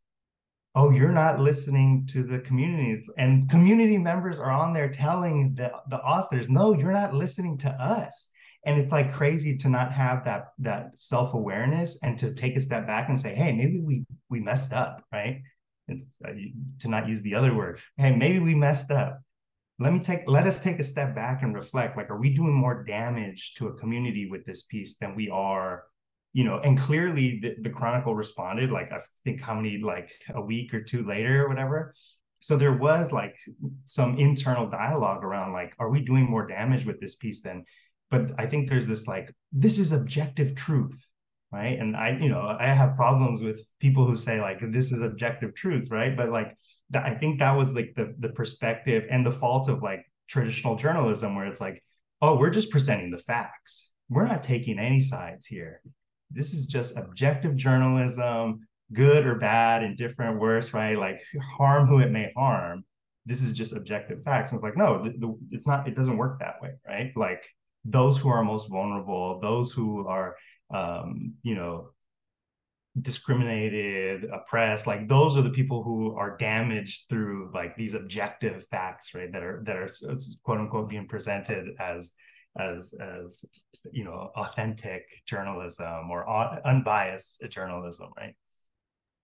oh 0.75 0.89
you're 0.89 1.11
not 1.13 1.39
listening 1.39 2.05
to 2.07 2.23
the 2.23 2.39
communities 2.39 3.09
and 3.17 3.49
community 3.49 3.97
members 3.97 4.37
are 4.37 4.51
on 4.51 4.73
there 4.73 4.89
telling 4.89 5.53
the, 5.55 5.71
the 5.89 5.97
authors 5.97 6.49
no 6.49 6.73
you're 6.73 6.91
not 6.91 7.13
listening 7.13 7.57
to 7.57 7.69
us. 7.69 8.29
And 8.63 8.79
it's 8.79 8.91
like 8.91 9.11
crazy 9.11 9.57
to 9.57 9.69
not 9.69 9.91
have 9.91 10.25
that 10.25 10.49
that 10.59 10.91
self-awareness 10.99 11.97
and 12.03 12.17
to 12.19 12.33
take 12.33 12.55
a 12.55 12.61
step 12.61 12.85
back 12.85 13.09
and 13.09 13.19
say 13.19 13.33
hey 13.33 13.53
maybe 13.53 13.81
we 13.81 14.05
we 14.29 14.39
messed 14.39 14.71
up 14.71 15.03
right? 15.11 15.41
It's, 15.87 16.05
uh, 16.23 16.31
to 16.79 16.87
not 16.87 17.07
use 17.07 17.21
the 17.23 17.35
other 17.35 17.53
word 17.55 17.79
hey 17.97 18.15
maybe 18.15 18.39
we 18.39 18.55
messed 18.55 18.91
up 18.91 19.21
let 19.81 19.93
me 19.93 19.99
take 19.99 20.21
let 20.27 20.45
us 20.45 20.61
take 20.61 20.79
a 20.79 20.83
step 20.83 21.15
back 21.15 21.41
and 21.41 21.55
reflect 21.55 21.97
like 21.97 22.09
are 22.09 22.19
we 22.19 22.29
doing 22.29 22.53
more 22.53 22.83
damage 22.83 23.55
to 23.55 23.67
a 23.67 23.73
community 23.73 24.29
with 24.29 24.45
this 24.45 24.63
piece 24.63 24.97
than 24.97 25.15
we 25.15 25.29
are 25.29 25.83
you 26.33 26.43
know 26.43 26.59
and 26.59 26.79
clearly 26.79 27.39
the, 27.41 27.55
the 27.61 27.69
chronicle 27.69 28.15
responded 28.15 28.71
like 28.71 28.91
i 28.91 28.99
think 29.23 29.41
how 29.41 29.55
many 29.55 29.79
like 29.79 30.11
a 30.35 30.41
week 30.41 30.73
or 30.73 30.81
two 30.81 31.05
later 31.05 31.45
or 31.45 31.49
whatever. 31.49 31.93
So 32.43 32.57
there 32.57 32.73
was 32.73 33.11
like 33.11 33.35
some 33.85 34.17
internal 34.17 34.67
dialogue 34.67 35.23
around 35.23 35.53
like 35.53 35.75
are 35.77 35.91
we 35.91 36.01
doing 36.01 36.27
more 36.27 36.47
damage 36.47 36.85
with 36.85 36.99
this 36.99 37.15
piece 37.15 37.41
than 37.41 37.65
but 38.09 38.31
i 38.39 38.47
think 38.47 38.67
there's 38.67 38.87
this 38.87 39.07
like 39.07 39.31
this 39.51 39.77
is 39.77 39.91
objective 39.91 40.55
truth 40.55 41.07
right? 41.51 41.77
And 41.77 41.95
i 41.95 42.17
you 42.17 42.29
know 42.29 42.55
i 42.59 42.67
have 42.67 42.95
problems 42.95 43.41
with 43.41 43.63
people 43.79 44.05
who 44.05 44.15
say 44.15 44.39
like 44.39 44.59
this 44.71 44.91
is 44.91 45.01
objective 45.01 45.53
truth 45.53 45.89
right? 45.91 46.15
But 46.15 46.29
like 46.29 46.57
that, 46.91 47.05
i 47.05 47.13
think 47.13 47.39
that 47.39 47.57
was 47.57 47.73
like 47.73 47.93
the 47.95 48.15
the 48.19 48.29
perspective 48.29 49.05
and 49.09 49.25
the 49.25 49.31
fault 49.31 49.67
of 49.67 49.83
like 49.83 50.05
traditional 50.27 50.75
journalism 50.75 51.35
where 51.35 51.47
it's 51.47 51.61
like 51.61 51.83
oh 52.21 52.35
we're 52.35 52.49
just 52.49 52.71
presenting 52.71 53.11
the 53.11 53.17
facts. 53.17 53.89
We're 54.09 54.27
not 54.27 54.43
taking 54.43 54.77
any 54.79 55.01
sides 55.01 55.47
here. 55.47 55.81
This 56.29 56.53
is 56.53 56.65
just 56.67 56.97
objective 56.97 57.55
journalism 57.55 58.67
good 58.93 59.25
or 59.25 59.35
bad 59.35 59.83
indifferent 59.83 60.39
worse 60.39 60.73
right? 60.73 60.97
Like 60.97 61.21
harm 61.57 61.87
who 61.87 61.99
it 61.99 62.11
may 62.11 62.31
harm. 62.35 62.83
This 63.25 63.41
is 63.43 63.53
just 63.53 63.75
objective 63.75 64.23
facts. 64.23 64.51
And 64.51 64.57
it's 64.57 64.63
like 64.63 64.77
no 64.77 65.03
the, 65.03 65.11
the, 65.17 65.37
it's 65.51 65.67
not 65.67 65.87
it 65.87 65.95
doesn't 65.95 66.17
work 66.17 66.39
that 66.39 66.61
way 66.61 66.71
right? 66.87 67.11
Like 67.15 67.43
those 67.83 68.17
who 68.17 68.29
are 68.29 68.43
most 68.43 68.69
vulnerable 68.69 69.39
those 69.41 69.71
who 69.71 70.07
are 70.07 70.35
um, 70.73 71.33
you 71.43 71.55
know, 71.55 71.89
discriminated, 72.99 74.25
oppressed, 74.25 74.85
like 74.85 75.07
those 75.07 75.37
are 75.37 75.41
the 75.41 75.49
people 75.49 75.83
who 75.83 76.15
are 76.15 76.37
damaged 76.37 77.05
through 77.09 77.51
like 77.53 77.75
these 77.75 77.93
objective 77.93 78.65
facts, 78.67 79.13
right? 79.13 79.31
That 79.31 79.43
are 79.43 79.61
that 79.65 79.75
are 79.75 79.89
quote 80.43 80.59
unquote 80.59 80.89
being 80.89 81.07
presented 81.07 81.69
as 81.79 82.13
as 82.57 82.93
as 82.99 83.45
you 83.91 84.03
know 84.03 84.31
authentic 84.35 85.05
journalism 85.25 86.09
or 86.09 86.29
unbiased 86.65 87.43
journalism, 87.49 88.09
right? 88.17 88.35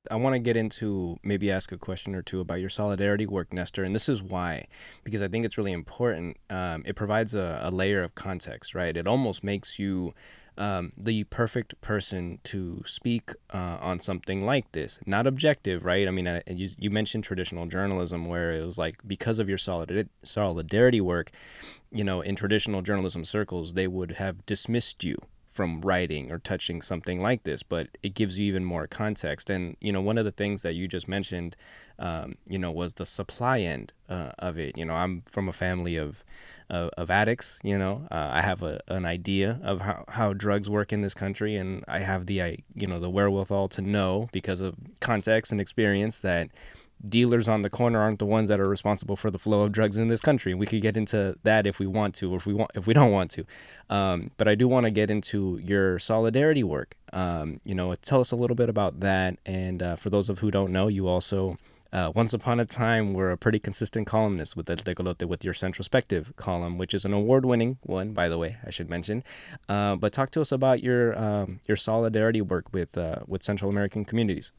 I 0.10 0.16
want 0.16 0.36
to 0.36 0.40
get 0.40 0.56
into 0.56 1.18
maybe 1.24 1.52
ask 1.52 1.72
a 1.74 1.78
question 1.78 2.16
or 2.16 2.22
two 2.22 2.40
about 2.40 2.62
your 2.62 2.70
solidarity 2.70 3.26
work, 3.26 3.52
Nestor, 3.52 3.84
and 3.84 3.94
this 3.94 4.08
is 4.08 4.24
why, 4.24 4.68
because 5.04 5.22
I 5.22 5.28
think 5.28 5.46
it's 5.46 5.58
really 5.58 5.74
important. 5.74 6.38
Um, 6.50 6.84
it 6.86 6.96
provides 6.96 7.36
a, 7.36 7.60
a 7.64 7.72
layer 7.72 8.04
of 8.04 8.16
context, 8.16 8.74
right? 8.74 8.96
It 8.96 9.08
almost 9.08 9.44
makes 9.44 9.78
you 9.78 10.14
um, 10.58 10.94
the 10.98 11.24
perfect 11.26 11.80
person 11.82 12.40
to 12.46 12.84
speak 12.86 13.32
uh, 13.54 13.78
on 13.80 14.00
something 14.00 14.46
like 14.46 14.72
this. 14.72 15.00
Not 15.06 15.28
objective, 15.28 15.86
right? 15.86 16.08
I 16.08 16.12
mean, 16.12 16.28
I, 16.28 16.42
you, 16.48 16.70
you 16.78 16.90
mentioned 16.90 17.24
traditional 17.24 17.66
journalism 17.68 18.26
where 18.26 18.52
it 18.52 18.66
was 18.66 18.78
like 18.78 18.96
because 19.06 19.40
of 19.40 19.50
your 19.50 19.58
solid, 19.58 20.10
solidarity 20.24 21.02
work, 21.02 21.32
you 21.92 22.04
know, 22.04 22.22
in 22.22 22.36
traditional 22.36 22.82
journalism 22.82 23.26
circles, 23.26 23.74
they 23.74 23.88
would 23.88 24.12
have 24.14 24.46
dismissed 24.46 25.04
you 25.04 25.18
from 25.58 25.82
writing 25.82 26.32
or 26.32 26.38
touching 26.38 26.84
something 26.84 27.20
like 27.20 27.44
this, 27.44 27.64
but 27.64 27.88
it 28.04 28.14
gives 28.14 28.38
you 28.38 28.46
even 28.46 28.64
more 28.64 28.86
context. 28.86 29.50
And, 29.50 29.76
you 29.82 29.92
know, 29.92 30.02
one 30.02 30.20
of 30.20 30.24
the 30.24 30.32
things 30.32 30.62
that 30.62 30.76
you 30.76 30.88
just 30.88 31.08
mentioned, 31.08 31.56
um, 31.98 32.36
you 32.48 32.60
know, 32.60 32.72
was 32.72 32.94
the 32.94 33.08
supply 33.08 33.62
end 33.62 33.92
uh, 34.08 34.34
of 34.38 34.60
it. 34.60 34.78
You 34.78 34.86
know, 34.86 34.94
I'm 34.94 35.24
from 35.32 35.50
a 35.50 35.54
family 35.54 35.98
of, 35.98 36.24
of, 36.70 36.92
of 36.96 37.10
addicts. 37.10 37.60
You 37.64 37.76
know, 37.76 38.08
uh, 38.12 38.30
I 38.34 38.44
have 38.44 38.62
a, 38.62 38.80
an 38.88 39.06
idea 39.08 39.60
of 39.64 39.82
how, 39.82 40.06
how 40.10 40.34
drugs 40.34 40.70
work 40.70 40.94
in 40.94 41.02
this 41.02 41.16
country, 41.16 41.56
and 41.56 41.84
I 41.88 42.00
have 42.00 42.28
the 42.28 42.44
I 42.44 42.58
you 42.76 42.86
know 42.86 43.00
the 43.00 43.10
wherewithal 43.10 43.70
to 43.70 43.82
know 43.82 44.30
because 44.32 44.62
of 44.62 44.76
context 45.00 45.52
and 45.52 45.60
experience 45.60 46.20
that 46.20 46.50
dealers 47.04 47.48
on 47.48 47.62
the 47.62 47.70
corner 47.70 48.00
aren't 48.00 48.20
the 48.20 48.26
ones 48.26 48.50
that 48.50 48.60
are 48.60 48.70
responsible 48.70 49.16
for 49.16 49.32
the 49.32 49.40
flow 49.40 49.64
of 49.64 49.72
drugs 49.72 49.98
in 49.98 50.08
this 50.08 50.22
country. 50.22 50.54
We 50.54 50.66
could 50.66 50.82
get 50.82 50.98
into 50.98 51.38
that 51.44 51.66
if 51.68 51.80
we 51.80 51.88
want 51.88 52.16
to, 52.16 52.34
or 52.34 52.38
if 52.38 52.46
we 52.46 52.54
want, 52.54 52.72
if 52.76 52.88
we 52.88 52.94
don't 52.94 53.12
want 53.12 53.32
to. 53.32 53.46
Um, 53.90 54.32
but 54.38 54.48
I 54.48 54.56
do 54.56 54.68
want 54.68 54.86
to 54.86 54.92
get 54.92 55.10
into 55.10 55.60
your 55.64 56.00
solidarity 56.00 56.64
work. 56.64 56.96
Um, 57.14 57.60
you 57.64 57.76
know, 57.76 57.94
tell 57.96 58.20
us 58.20 58.32
a 58.32 58.36
little 58.36 58.56
bit 58.56 58.70
about 58.70 59.00
that. 59.02 59.38
And 59.46 59.82
uh, 59.82 59.96
for 59.96 60.10
those 60.10 60.30
of 60.30 60.40
who 60.40 60.52
don't 60.52 60.72
know, 60.72 60.88
you 60.88 61.08
also 61.08 61.58
uh, 61.94 62.12
once 62.16 62.34
upon 62.34 62.60
a 62.60 62.66
time, 62.66 63.14
we're 63.14 63.32
a 63.32 63.38
pretty 63.38 63.60
consistent 63.60 64.08
columnist 64.08 64.56
with 64.56 64.70
El 64.70 64.78
Tecolote 64.78 65.26
with 65.26 65.44
your 65.44 65.54
Centrospective 65.54 66.36
column, 66.36 66.78
which 66.78 66.94
is 66.94 67.06
an 67.06 67.14
award-winning 67.14 67.78
one, 67.84 68.12
by 68.14 68.28
the 68.28 68.38
way, 68.38 68.58
I 68.66 68.72
should 68.72 68.90
mention. 68.90 69.24
Uh, 69.70 69.96
but 69.96 70.14
talk 70.14 70.30
to 70.32 70.42
us 70.42 70.52
about 70.52 70.84
your 70.84 71.18
um, 71.18 71.60
your 71.66 71.78
solidarity 71.78 72.42
work 72.42 72.74
with 72.74 72.98
uh, 72.98 73.20
with 73.26 73.44
Central 73.44 73.72
American 73.72 74.04
communities. 74.06 74.52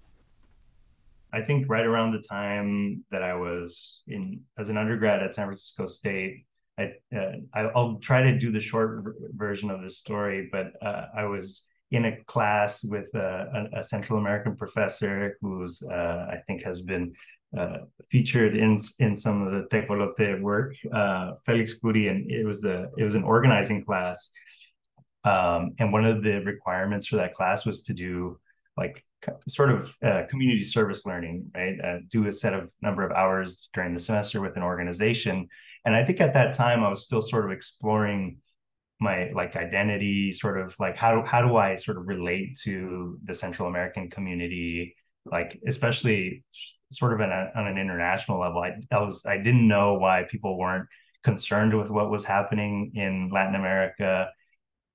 I 1.32 1.42
think 1.42 1.68
right 1.68 1.84
around 1.84 2.12
the 2.12 2.20
time 2.26 3.04
that 3.10 3.22
I 3.22 3.34
was 3.34 4.02
in 4.06 4.42
as 4.58 4.68
an 4.68 4.78
undergrad 4.78 5.22
at 5.22 5.34
San 5.34 5.46
Francisco 5.46 5.86
State, 5.86 6.46
I, 6.78 6.92
uh, 7.14 7.68
I'll 7.74 7.96
try 7.96 8.22
to 8.22 8.38
do 8.38 8.52
the 8.52 8.60
short 8.60 9.04
version 9.34 9.70
of 9.70 9.82
this 9.82 9.98
story, 9.98 10.48
but 10.50 10.72
uh, 10.80 11.06
I 11.16 11.24
was 11.24 11.66
in 11.90 12.04
a 12.04 12.16
class 12.24 12.84
with 12.84 13.12
a, 13.14 13.68
a, 13.74 13.82
Central 13.82 14.18
American 14.18 14.56
professor 14.56 15.38
who's 15.40 15.82
uh, 15.82 16.26
I 16.30 16.36
think 16.46 16.62
has 16.62 16.82
been 16.82 17.14
uh, 17.58 17.78
featured 18.10 18.54
in 18.56 18.78
in 18.98 19.16
some 19.16 19.46
of 19.46 19.52
the 19.52 19.68
Tecolote 19.68 20.40
work, 20.40 20.74
uh, 20.92 21.32
Felix 21.46 21.74
Kury, 21.78 22.10
and 22.10 22.30
it 22.30 22.44
was 22.44 22.64
a 22.64 22.88
it 22.96 23.04
was 23.04 23.14
an 23.14 23.24
organizing 23.24 23.82
class, 23.82 24.30
um, 25.24 25.74
and 25.78 25.92
one 25.92 26.04
of 26.04 26.22
the 26.22 26.40
requirements 26.44 27.06
for 27.06 27.16
that 27.16 27.34
class 27.34 27.64
was 27.64 27.82
to 27.84 27.94
do 27.94 28.38
like 28.76 29.04
sort 29.48 29.70
of 29.70 29.94
uh, 30.02 30.22
community 30.28 30.64
service 30.64 31.04
learning, 31.04 31.50
right? 31.54 31.76
Uh, 31.83 31.98
do 32.09 32.26
a 32.26 32.33
set 32.33 32.54
of 32.54 32.72
number 32.81 33.02
of 33.02 33.12
hours 33.12 33.68
during 33.72 33.94
the 33.94 34.00
semester 34.00 34.40
with 34.40 34.57
an 34.57 34.62
organization, 34.62 35.48
and 35.85 35.94
I 35.94 36.04
think 36.04 36.20
at 36.20 36.35
that 36.35 36.54
time 36.54 36.85
I 36.85 36.88
was 36.90 37.04
still 37.04 37.22
sort 37.22 37.44
of 37.44 37.50
exploring 37.50 38.38
my 39.00 39.31
like 39.35 39.57
identity 39.57 40.33
sort 40.33 40.61
of 40.61 40.74
like 40.81 40.96
how 40.96 41.24
how 41.24 41.40
do 41.40 41.57
i 41.57 41.76
sort 41.76 41.96
of 41.96 42.09
relate 42.09 42.59
to 42.64 43.18
the 43.24 43.35
central 43.35 43.68
american 43.68 44.11
community? 44.11 44.94
Like 45.24 45.61
especially 45.66 46.44
sort 46.90 47.12
of 47.12 47.20
an, 47.20 47.31
on 47.31 47.66
an 47.66 47.78
international 47.78 48.40
level 48.40 48.62
I, 48.62 48.72
I 48.90 49.00
was 49.00 49.22
i 49.26 49.37
didn't 49.37 49.68
know 49.68 49.94
why 49.94 50.24
people 50.31 50.59
weren't 50.59 50.88
concerned 51.22 51.76
with 51.76 51.90
what 51.90 52.11
was 52.11 52.24
happening 52.24 52.92
in 52.94 53.31
latin 53.33 53.54
america 53.54 54.31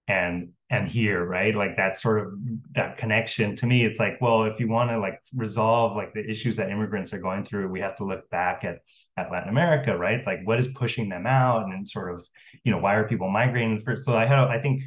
and 0.08 0.50
and 0.70 0.88
here 0.88 1.24
right? 1.24 1.56
Like 1.56 1.78
that 1.78 1.98
sort 1.98 2.20
of 2.20 2.34
that 2.76 2.98
connection 2.98 3.56
to 3.58 3.66
me 3.66 3.86
it's 3.86 4.00
like 4.00 4.20
well 4.22 4.44
if 4.44 4.60
you 4.60 4.68
want 4.68 4.90
to 4.90 5.00
like 5.00 5.20
resolve 5.36 5.96
like 5.96 6.14
the 6.14 6.28
issues 6.28 6.58
that 6.58 6.70
immigrants 6.70 7.14
are 7.14 7.20
going 7.20 7.44
through 7.44 7.70
we 7.70 7.80
have 7.82 7.96
to 7.98 8.06
look 8.06 8.30
back 8.30 8.64
at 8.64 8.80
at 9.16 9.32
latin 9.32 9.50
america 9.50 9.98
right? 9.98 10.26
Like 10.26 10.40
what 10.44 10.60
is 10.60 10.68
pushing 10.68 11.10
them 11.10 11.26
out? 11.26 11.66
And 11.66 11.88
sort 11.88 12.14
of 12.14 12.24
you 12.64 12.72
know 12.72 12.80
why 12.80 12.96
are 12.96 13.08
people 13.08 13.30
migrating? 13.30 13.80
First 13.80 14.06
so 14.06 14.18
i 14.18 14.26
had 14.26 14.40
i 14.40 14.60
think 14.60 14.84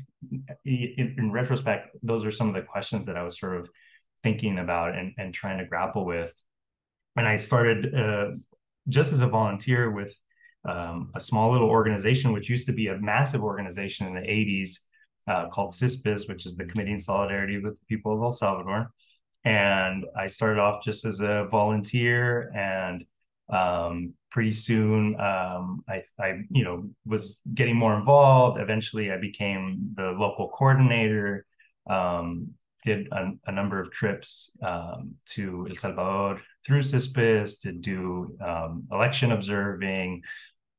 in, 0.64 1.14
in 1.18 1.32
retrospect 1.32 1.96
those 2.02 2.24
are 2.24 2.30
some 2.30 2.48
of 2.48 2.54
the 2.54 2.62
questions 2.62 3.06
that 3.06 3.16
i 3.16 3.22
was 3.22 3.38
sort 3.38 3.56
of 3.56 3.68
thinking 4.22 4.58
about 4.58 4.96
and, 4.96 5.12
and 5.18 5.32
trying 5.32 5.58
to 5.58 5.64
grapple 5.64 6.04
with. 6.04 6.32
And 7.16 7.26
i 7.26 7.36
started 7.36 7.94
uh, 7.94 8.32
just 8.88 9.12
as 9.12 9.20
a 9.20 9.28
volunteer 9.28 9.90
with 9.90 10.14
um, 10.64 11.10
a 11.14 11.20
small 11.20 11.52
little 11.52 11.70
organization 11.70 12.32
which 12.32 12.50
used 12.50 12.66
to 12.66 12.72
be 12.72 12.88
a 12.88 12.98
massive 12.98 13.42
organization 13.42 14.06
in 14.08 14.14
the 14.14 14.20
80s 14.20 14.80
uh, 15.26 15.48
called 15.48 15.74
CISPES, 15.74 16.28
which 16.28 16.46
is 16.46 16.56
the 16.56 16.64
Committee 16.64 16.92
in 16.92 17.00
Solidarity 17.00 17.58
with 17.58 17.78
the 17.78 17.86
People 17.88 18.14
of 18.14 18.22
El 18.22 18.32
Salvador. 18.32 18.92
And 19.44 20.04
I 20.16 20.26
started 20.26 20.60
off 20.60 20.82
just 20.82 21.04
as 21.04 21.20
a 21.20 21.46
volunteer, 21.50 22.50
and 22.54 23.04
um, 23.48 24.14
pretty 24.30 24.52
soon 24.52 25.18
um, 25.20 25.84
I, 25.88 26.02
I, 26.18 26.40
you 26.50 26.64
know, 26.64 26.90
was 27.04 27.40
getting 27.54 27.76
more 27.76 27.96
involved. 27.96 28.60
Eventually, 28.60 29.12
I 29.12 29.18
became 29.18 29.92
the 29.94 30.10
local 30.10 30.48
coordinator. 30.48 31.46
Um, 31.88 32.54
did 32.84 33.08
a, 33.12 33.32
a, 33.46 33.52
number 33.52 33.80
of 33.80 33.90
trips 33.90 34.56
um, 34.62 35.16
to 35.26 35.66
El 35.68 35.76
Salvador 35.76 36.40
through 36.64 36.82
CISPES 36.82 37.60
to 37.62 37.72
do 37.72 38.36
um, 38.40 38.84
election 38.92 39.32
observing, 39.32 40.22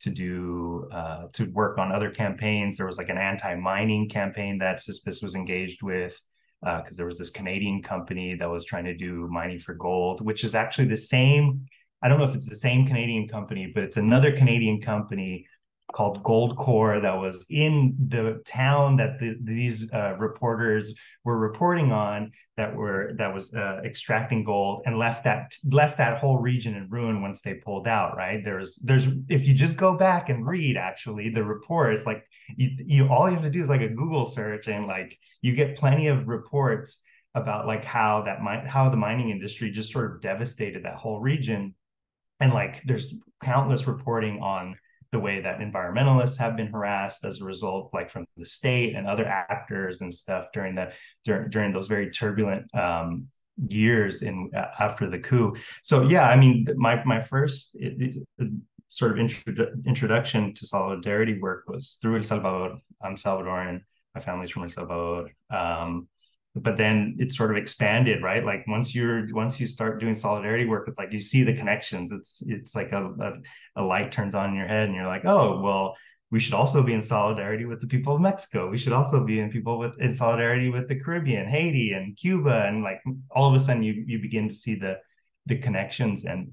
to 0.01 0.09
do 0.09 0.87
uh, 0.91 1.27
to 1.33 1.45
work 1.45 1.77
on 1.77 1.91
other 1.91 2.11
campaigns. 2.11 2.77
There 2.77 2.85
was 2.85 2.97
like 2.97 3.09
an 3.09 3.17
anti-mining 3.17 4.09
campaign 4.09 4.59
that 4.59 4.79
CISPES 4.79 5.23
was 5.23 5.35
engaged 5.35 5.81
with 5.81 6.21
because 6.61 6.93
uh, 6.93 6.97
there 6.97 7.05
was 7.05 7.19
this 7.19 7.29
Canadian 7.29 7.83
company 7.83 8.35
that 8.35 8.49
was 8.49 8.65
trying 8.65 8.85
to 8.85 8.95
do 8.95 9.27
mining 9.29 9.59
for 9.59 9.75
gold, 9.75 10.21
which 10.21 10.43
is 10.43 10.55
actually 10.55 10.87
the 10.87 10.97
same 10.97 11.67
I 12.01 12.09
don't 12.09 12.19
know 12.19 12.25
if 12.25 12.35
it's 12.35 12.49
the 12.49 12.55
same 12.55 12.85
Canadian 12.85 13.27
company, 13.27 13.71
but 13.73 13.83
it's 13.83 13.97
another 13.97 14.31
Canadian 14.31 14.81
company 14.81 15.47
called 15.93 16.21
Goldcorp 16.23 17.03
that 17.03 17.17
was 17.19 17.45
in 17.49 17.95
the 18.09 18.41
town 18.45 18.97
that 18.97 19.19
the, 19.19 19.37
these 19.41 19.91
uh, 19.93 20.15
reporters 20.17 20.93
were 21.23 21.37
reporting 21.37 21.91
on 21.91 22.31
that 22.57 22.75
were 22.75 23.13
that 23.17 23.33
was 23.33 23.53
uh, 23.53 23.79
extracting 23.85 24.43
gold 24.43 24.83
and 24.85 24.97
left 24.97 25.23
that 25.23 25.53
left 25.63 25.97
that 25.99 26.19
whole 26.19 26.37
region 26.37 26.75
in 26.75 26.89
ruin 26.89 27.21
once 27.21 27.41
they 27.41 27.53
pulled 27.53 27.87
out 27.87 28.17
right? 28.17 28.41
There's 28.43 28.75
there's 28.83 29.07
if 29.29 29.47
you 29.47 29.53
just 29.53 29.77
go 29.77 29.95
back 29.95 30.29
and 30.29 30.45
read 30.45 30.75
actually 30.75 31.29
the 31.29 31.43
reports 31.43 32.05
like 32.05 32.25
you, 32.55 32.69
you 32.85 33.07
all 33.07 33.29
you 33.29 33.35
have 33.35 33.43
to 33.43 33.49
do 33.49 33.61
is 33.61 33.69
like 33.69 33.81
a 33.81 33.89
google 33.89 34.25
search 34.25 34.67
and 34.67 34.87
like 34.87 35.17
you 35.41 35.53
get 35.53 35.77
plenty 35.77 36.07
of 36.07 36.27
reports 36.27 37.01
about 37.37 37.67
like 37.67 37.83
how 37.83 38.23
that 38.23 38.41
mine 38.41 38.65
how 38.65 38.89
the 38.89 38.97
mining 38.97 39.29
industry 39.29 39.71
just 39.71 39.91
sort 39.91 40.11
of 40.11 40.21
devastated 40.21 40.83
that 40.83 40.95
whole 40.95 41.19
region. 41.19 41.75
And 42.39 42.53
like 42.53 42.83
there's 42.83 43.15
countless 43.41 43.87
reporting 43.87 44.41
on 44.41 44.75
the 45.11 45.19
way 45.19 45.41
that 45.41 45.59
environmentalists 45.59 46.37
have 46.37 46.55
been 46.55 46.67
harassed 46.67 47.23
as 47.23 47.41
a 47.41 47.45
result, 47.45 47.93
like 47.93 48.09
from 48.09 48.25
the 48.35 48.45
state 48.45 48.95
and 48.95 49.07
other 49.07 49.25
actors 49.25 50.01
and 50.01 50.13
stuff 50.13 50.47
during 50.53 50.75
the 50.75 50.91
during, 51.23 51.49
during 51.49 51.73
those 51.73 51.87
very 51.87 52.09
turbulent 52.09 52.73
um, 52.75 53.27
years 53.69 54.21
in 54.21 54.51
uh, 54.55 54.65
after 54.79 55.09
the 55.09 55.19
coup. 55.19 55.55
So 55.83 56.03
yeah, 56.03 56.27
I 56.29 56.35
mean, 56.35 56.67
my 56.75 57.03
my 57.03 57.21
first 57.21 57.71
it, 57.75 58.17
it, 58.37 58.51
sort 58.89 59.11
of 59.11 59.17
introdu- 59.17 59.85
introduction 59.85 60.53
to 60.53 60.65
solidarity 60.65 61.39
work 61.39 61.65
was 61.67 61.97
through 62.01 62.17
El 62.17 62.23
Salvador. 62.23 62.79
I'm 63.01 63.15
Salvadoran. 63.15 63.81
My 64.15 64.21
family's 64.21 64.51
from 64.51 64.63
El 64.63 64.69
Salvador. 64.69 65.29
Um, 65.49 66.07
but 66.61 66.77
then 66.77 67.15
it 67.19 67.31
sort 67.31 67.51
of 67.51 67.57
expanded 67.57 68.21
right? 68.23 68.43
Like 68.45 68.65
once 68.67 68.93
you're 68.95 69.27
once 69.33 69.59
you 69.59 69.67
start 69.67 69.99
doing 69.99 70.15
solidarity 70.15 70.65
work 70.65 70.87
it's 70.87 70.97
like 70.97 71.11
you 71.11 71.19
see 71.19 71.43
the 71.43 71.53
connections. 71.53 72.11
It's 72.11 72.41
it's 72.45 72.75
like 72.75 72.91
a, 72.91 73.05
a, 73.05 73.81
a, 73.81 73.83
light 73.83 74.11
turns 74.11 74.35
on 74.35 74.49
in 74.49 74.55
your 74.55 74.67
head 74.67 74.87
and 74.87 74.95
you're 74.95 75.07
like 75.07 75.25
oh 75.25 75.61
well 75.61 75.95
we 76.29 76.39
should 76.39 76.53
also 76.53 76.83
be 76.83 76.93
in 76.93 77.01
solidarity 77.01 77.65
with 77.65 77.81
the 77.81 77.87
people 77.87 78.15
of 78.15 78.21
mexico. 78.21 78.69
We 78.69 78.77
should 78.77 78.93
also 78.93 79.23
be 79.23 79.39
in 79.39 79.49
people 79.49 79.77
with 79.79 79.99
in 79.99 80.13
solidarity 80.13 80.69
with 80.69 80.87
the 80.87 80.99
caribbean 80.99 81.47
haiti 81.47 81.93
and 81.93 82.17
cuba. 82.17 82.65
And 82.65 82.83
like 82.83 83.01
all 83.31 83.49
of 83.49 83.55
a 83.55 83.59
sudden 83.59 83.83
you 83.83 84.03
you 84.05 84.19
begin 84.19 84.49
to 84.49 84.55
see 84.55 84.75
the 84.75 84.97
the 85.45 85.57
connections. 85.57 86.25
And 86.25 86.51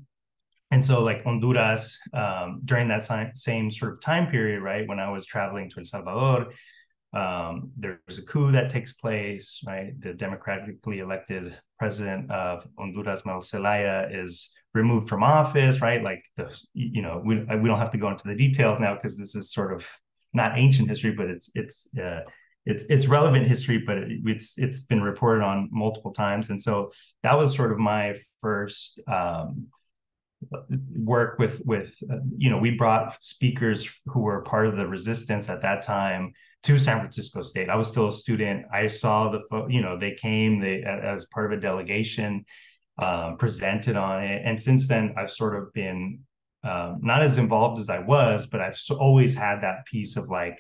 and 0.71 0.85
so 0.85 1.03
like 1.03 1.23
honduras 1.25 2.01
um, 2.13 2.61
during 2.65 2.89
that 2.89 3.05
same 3.37 3.71
sort 3.71 3.93
of 3.93 4.01
time 4.01 4.27
period 4.27 4.61
right 4.61 4.89
when 4.89 4.99
i 4.99 5.09
was 5.09 5.25
traveling 5.25 5.71
to 5.71 5.79
el 5.79 5.87
salvador 5.87 6.53
um, 7.15 7.71
there's 7.77 8.19
a 8.19 8.23
coup 8.23 8.51
that 8.53 8.71
takes 8.71 8.93
place, 8.93 9.61
right? 9.67 9.93
The 10.01 10.15
democratically 10.15 10.99
elected 10.99 11.57
president 11.79 12.31
of 12.31 12.67
Honduras, 12.77 13.23
Zelaya, 13.43 14.09
is 14.11 14.51
removed 14.73 15.09
from 15.09 15.23
office, 15.23 15.81
right? 15.81 16.03
Like 16.03 16.25
the, 16.37 16.61
you 16.75 17.03
know, 17.03 17.23
we 17.25 17.37
we 17.37 17.69
don't 17.69 17.79
have 17.79 17.93
to 17.93 17.99
go 17.99 18.11
into 18.11 18.27
the 18.27 18.35
details 18.35 18.81
now 18.81 18.95
because 18.95 19.17
this 19.19 19.37
is 19.37 19.53
sort 19.53 19.73
of 19.73 19.89
not 20.33 20.59
ancient 20.59 20.89
history, 20.89 21.13
but 21.13 21.29
it's 21.31 21.51
it's 21.55 21.89
uh, 21.97 22.23
it's 22.67 22.83
it's 22.91 23.07
relevant 23.07 23.47
history, 23.47 23.79
but 23.79 23.99
it, 23.99 24.21
it's 24.25 24.59
it's 24.59 24.83
been 24.83 25.03
reported 25.03 25.45
on 25.45 25.69
multiple 25.71 26.13
times, 26.13 26.51
and 26.51 26.61
so 26.61 26.91
that 27.23 27.39
was 27.39 27.55
sort 27.55 27.71
of 27.73 27.79
my 27.79 28.15
first. 28.41 29.01
Um, 29.07 29.69
work 30.97 31.39
with 31.39 31.63
with 31.65 31.97
uh, 32.11 32.17
you 32.37 32.51
know 32.51 32.59
we 32.59 32.71
brought 32.71 33.23
speakers 33.23 33.89
who 34.07 34.21
were 34.21 34.43
part 34.43 34.67
of 34.67 34.77
the 34.77 34.87
resistance 34.87 35.49
at 35.49 35.63
that 35.63 35.83
time 35.83 36.33
to 36.65 36.79
San 36.79 36.99
Francisco 36.99 37.43
State. 37.43 37.69
I 37.69 37.77
was 37.77 37.89
still 37.89 38.09
a 38.09 38.13
student. 38.13 38.65
I 38.73 38.87
saw 38.87 39.31
the, 39.31 39.67
you 39.69 39.83
know, 39.83 39.99
they 39.99 40.13
came 40.15 40.61
they 40.61 40.83
as 40.83 41.27
part 41.27 41.53
of 41.53 41.59
a 41.59 41.61
delegation, 41.61 42.47
um, 42.99 43.37
presented 43.37 43.97
on 43.97 44.25
it, 44.25 44.43
and 44.45 44.61
since 44.61 44.89
then 44.89 45.15
I've 45.19 45.31
sort 45.31 45.57
of 45.57 45.73
been 45.75 46.21
um, 46.65 47.01
not 47.03 47.23
as 47.23 47.37
involved 47.37 47.79
as 47.79 47.91
I 47.91 47.99
was, 47.99 48.47
but 48.47 48.63
I've 48.63 48.81
always 48.99 49.35
had 49.35 49.61
that 49.61 49.85
piece 49.85 50.17
of 50.17 50.31
like 50.31 50.59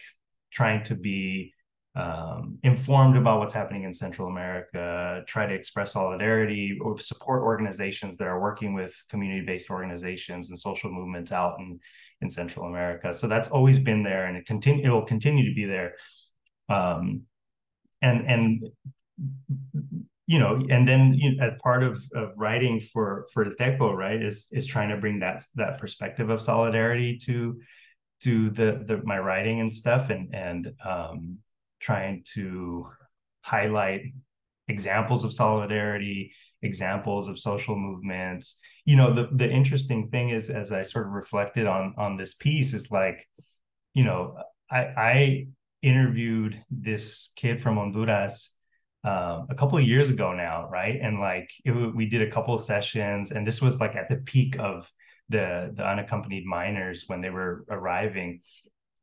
trying 0.52 0.82
to 0.84 0.94
be 0.94 1.53
um, 1.96 2.58
informed 2.64 3.16
about 3.16 3.38
what's 3.38 3.54
happening 3.54 3.84
in 3.84 3.94
Central 3.94 4.26
America, 4.26 5.22
try 5.28 5.46
to 5.46 5.54
express 5.54 5.92
solidarity 5.92 6.76
or 6.80 6.98
support 6.98 7.42
organizations 7.42 8.16
that 8.16 8.26
are 8.26 8.40
working 8.40 8.74
with 8.74 8.92
community-based 9.08 9.70
organizations 9.70 10.48
and 10.48 10.58
social 10.58 10.90
movements 10.90 11.30
out 11.30 11.60
in, 11.60 11.78
in 12.20 12.28
Central 12.28 12.66
America. 12.66 13.14
So 13.14 13.28
that's 13.28 13.48
always 13.48 13.78
been 13.78 14.02
there, 14.02 14.26
and 14.26 14.36
it 14.36 14.44
continue 14.44 14.84
it 14.84 14.90
will 14.90 15.04
continue 15.04 15.48
to 15.48 15.54
be 15.54 15.66
there. 15.66 15.94
Um, 16.68 17.22
and 18.02 18.26
and 18.26 18.68
you 20.26 20.38
know, 20.38 20.60
and 20.68 20.88
then 20.88 21.14
you 21.14 21.36
know, 21.36 21.44
as 21.44 21.52
part 21.62 21.84
of, 21.84 22.02
of 22.14 22.30
writing 22.36 22.80
for 22.80 23.26
for 23.32 23.48
Teco, 23.48 23.92
right, 23.92 24.20
is 24.20 24.48
is 24.52 24.66
trying 24.66 24.88
to 24.88 24.96
bring 24.96 25.20
that 25.20 25.44
that 25.54 25.78
perspective 25.78 26.28
of 26.30 26.42
solidarity 26.42 27.18
to 27.18 27.60
to 28.22 28.50
the 28.50 28.82
the 28.84 29.00
my 29.04 29.18
writing 29.18 29.60
and 29.60 29.72
stuff, 29.72 30.10
and 30.10 30.34
and 30.34 30.72
um, 30.84 31.38
trying 31.84 32.24
to 32.34 32.88
highlight 33.42 34.00
examples 34.68 35.22
of 35.24 35.32
solidarity, 35.32 36.32
examples 36.62 37.28
of 37.28 37.38
social 37.38 37.76
movements. 37.76 38.58
You 38.86 38.96
know, 38.96 39.12
the 39.14 39.28
the 39.30 39.48
interesting 39.48 40.08
thing 40.08 40.30
is, 40.30 40.50
as 40.50 40.72
I 40.72 40.82
sort 40.82 41.06
of 41.06 41.12
reflected 41.12 41.66
on 41.66 41.94
on 41.98 42.16
this 42.16 42.34
piece, 42.34 42.72
is 42.72 42.90
like, 42.90 43.28
you 43.92 44.04
know, 44.04 44.36
I 44.70 44.80
I 45.12 45.46
interviewed 45.82 46.62
this 46.70 47.32
kid 47.36 47.62
from 47.62 47.76
Honduras 47.76 48.56
um, 49.04 49.46
a 49.50 49.54
couple 49.54 49.76
of 49.76 49.84
years 49.84 50.08
ago 50.08 50.32
now, 50.32 50.66
right? 50.70 50.98
And 51.00 51.20
like 51.20 51.50
it, 51.64 51.72
we 51.72 52.06
did 52.06 52.22
a 52.22 52.30
couple 52.30 52.54
of 52.54 52.60
sessions, 52.60 53.30
and 53.30 53.46
this 53.46 53.60
was 53.60 53.78
like 53.80 53.94
at 53.94 54.08
the 54.08 54.16
peak 54.16 54.58
of 54.58 54.90
the 55.28 55.72
the 55.74 55.86
unaccompanied 55.86 56.46
minors 56.46 57.04
when 57.06 57.20
they 57.20 57.30
were 57.30 57.64
arriving 57.68 58.40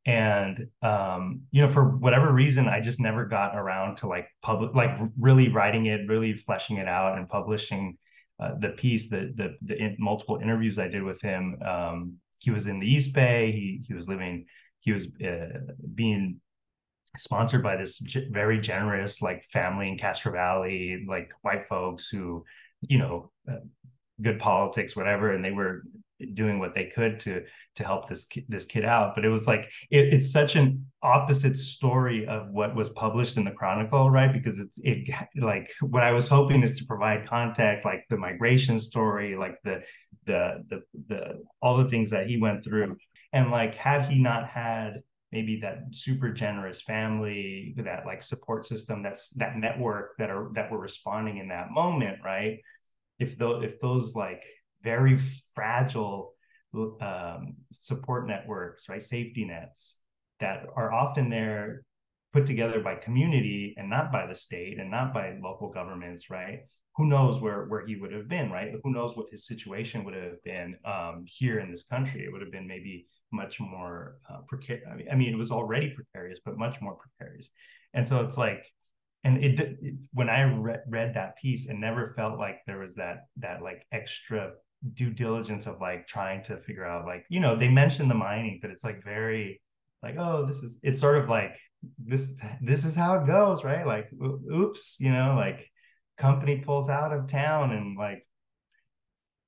and 0.04 0.66
um 0.82 1.42
you 1.52 1.62
know 1.62 1.68
for 1.68 1.96
whatever 1.96 2.32
reason 2.32 2.66
i 2.66 2.80
just 2.80 2.98
never 2.98 3.24
got 3.24 3.56
around 3.56 3.96
to 3.96 4.08
like 4.08 4.26
public 4.42 4.74
like 4.74 4.98
really 5.16 5.48
writing 5.48 5.86
it 5.86 6.00
really 6.08 6.34
fleshing 6.34 6.78
it 6.78 6.88
out 6.88 7.16
and 7.16 7.28
publishing 7.28 7.96
uh, 8.40 8.50
the 8.58 8.70
piece 8.70 9.08
the 9.08 9.32
the, 9.36 9.54
the 9.62 9.76
in, 9.76 9.96
multiple 10.00 10.40
interviews 10.42 10.78
i 10.78 10.88
did 10.88 11.02
with 11.02 11.20
him. 11.20 11.56
Um 11.62 12.18
he 12.42 12.50
was 12.50 12.66
in 12.66 12.80
the 12.80 12.86
east 12.86 13.14
bay. 13.14 13.52
He 13.52 13.82
he 13.86 13.94
was 13.94 14.08
living 14.08 14.46
he 14.80 14.92
was 14.92 15.06
uh, 15.24 15.60
being 15.94 16.40
sponsored 17.16 17.62
by 17.62 17.76
this 17.76 17.98
g- 17.98 18.28
very 18.30 18.58
generous 18.58 19.22
like 19.22 19.44
family 19.44 19.88
in 19.88 19.96
castro 19.96 20.32
valley 20.32 21.04
like 21.06 21.30
white 21.42 21.64
folks 21.64 22.08
who 22.08 22.44
you 22.80 22.98
know 22.98 23.30
uh, 23.48 23.60
good 24.20 24.38
politics 24.38 24.96
whatever. 24.96 25.32
And 25.32 25.44
they 25.44 25.52
were 25.52 25.82
doing 26.34 26.58
what 26.58 26.74
they 26.74 26.86
could 26.86 27.20
to 27.20 27.42
to 27.76 27.84
help 27.84 28.08
this 28.08 28.28
this 28.48 28.64
kid 28.64 28.84
out. 28.84 29.14
But 29.14 29.24
it 29.24 29.28
was 29.28 29.46
like 29.46 29.70
it, 29.90 30.12
it's 30.12 30.30
such 30.32 30.56
an 30.56 30.86
opposite 31.02 31.56
story 31.56 32.26
of 32.26 32.50
what 32.50 32.74
was 32.74 32.88
published 32.90 33.36
in 33.36 33.44
the 33.44 33.50
chronicle 33.50 34.10
right? 34.10 34.32
Because 34.32 34.58
it's 34.58 34.78
it 34.82 35.08
like 35.36 35.70
what 35.80 36.02
i 36.02 36.12
was 36.12 36.28
hoping 36.28 36.62
is 36.62 36.78
to 36.78 36.84
provide 36.84 37.26
context 37.26 37.84
like 37.84 38.04
the 38.08 38.16
migration 38.16 38.78
story 38.78 39.36
like 39.36 39.56
the 39.64 39.82
the 40.26 40.64
the, 40.68 40.82
the 41.08 41.42
all 41.60 41.76
the 41.76 41.88
things 41.88 42.10
that 42.10 42.26
he 42.26 42.38
went 42.38 42.64
through. 42.64 42.96
And 43.32 43.50
like 43.50 43.74
had 43.74 44.06
he 44.06 44.18
not 44.18 44.48
had 44.48 45.02
maybe 45.32 45.60
that 45.60 45.84
super 45.92 46.30
generous 46.30 46.82
family 46.82 47.74
that 47.78 48.04
like 48.04 48.22
support 48.22 48.66
system 48.66 49.02
that's 49.02 49.30
that 49.30 49.56
network 49.56 50.12
that 50.18 50.28
are 50.30 50.50
that 50.54 50.70
were 50.70 50.78
responding 50.78 51.38
in 51.38 51.48
that 51.48 51.70
moment 51.70 52.18
right? 52.24 52.60
If 53.18 53.38
those 53.38 53.64
if 53.64 53.80
those 53.80 54.14
like 54.14 54.44
very 54.82 55.16
fragile 55.54 56.34
um, 57.00 57.54
support 57.72 58.26
networks, 58.26 58.88
right? 58.88 59.02
Safety 59.02 59.44
nets 59.44 59.98
that 60.40 60.64
are 60.74 60.92
often 60.92 61.28
there 61.28 61.82
put 62.32 62.46
together 62.46 62.80
by 62.80 62.94
community 62.94 63.74
and 63.76 63.90
not 63.90 64.10
by 64.10 64.26
the 64.26 64.34
state 64.34 64.78
and 64.78 64.90
not 64.90 65.12
by 65.12 65.36
local 65.42 65.70
governments, 65.70 66.30
right? 66.30 66.60
Who 66.96 67.06
knows 67.06 67.40
where 67.40 67.66
where 67.66 67.86
he 67.86 67.96
would 67.96 68.12
have 68.12 68.28
been, 68.28 68.50
right? 68.50 68.72
Who 68.82 68.92
knows 68.92 69.16
what 69.16 69.26
his 69.30 69.46
situation 69.46 70.04
would 70.04 70.14
have 70.14 70.42
been 70.42 70.76
um, 70.84 71.24
here 71.26 71.60
in 71.60 71.70
this 71.70 71.84
country? 71.84 72.24
It 72.24 72.32
would 72.32 72.42
have 72.42 72.52
been 72.52 72.66
maybe 72.66 73.06
much 73.32 73.60
more 73.60 74.16
uh, 74.30 74.40
precarious. 74.46 74.86
I 75.10 75.14
mean, 75.14 75.32
it 75.32 75.38
was 75.38 75.50
already 75.50 75.90
precarious, 75.90 76.40
but 76.44 76.58
much 76.58 76.80
more 76.80 76.96
precarious. 76.96 77.50
And 77.94 78.06
so 78.06 78.20
it's 78.20 78.36
like, 78.36 78.64
and 79.24 79.42
it, 79.42 79.60
it 79.60 79.94
when 80.12 80.28
I 80.28 80.42
re- 80.42 80.84
read 80.86 81.14
that 81.14 81.36
piece, 81.36 81.68
it 81.68 81.74
never 81.74 82.12
felt 82.14 82.38
like 82.38 82.60
there 82.66 82.78
was 82.78 82.96
that 82.96 83.26
that 83.38 83.62
like 83.62 83.86
extra 83.92 84.52
due 84.94 85.10
diligence 85.10 85.66
of 85.66 85.80
like 85.80 86.06
trying 86.06 86.42
to 86.42 86.56
figure 86.58 86.84
out 86.84 87.06
like 87.06 87.24
you 87.28 87.40
know 87.40 87.56
they 87.56 87.68
mention 87.68 88.08
the 88.08 88.14
mining 88.14 88.58
but 88.60 88.70
it's 88.70 88.82
like 88.82 89.02
very 89.04 89.60
like 90.02 90.16
oh 90.18 90.44
this 90.44 90.62
is 90.62 90.80
it's 90.82 90.98
sort 90.98 91.18
of 91.18 91.28
like 91.28 91.56
this 91.98 92.40
this 92.60 92.84
is 92.84 92.94
how 92.94 93.20
it 93.20 93.26
goes 93.26 93.64
right? 93.64 93.86
Like 93.86 94.08
oops 94.52 94.96
you 94.98 95.12
know 95.12 95.34
like 95.36 95.68
company 96.18 96.58
pulls 96.58 96.88
out 96.88 97.12
of 97.12 97.28
town 97.28 97.72
and 97.72 97.96
like 97.96 98.26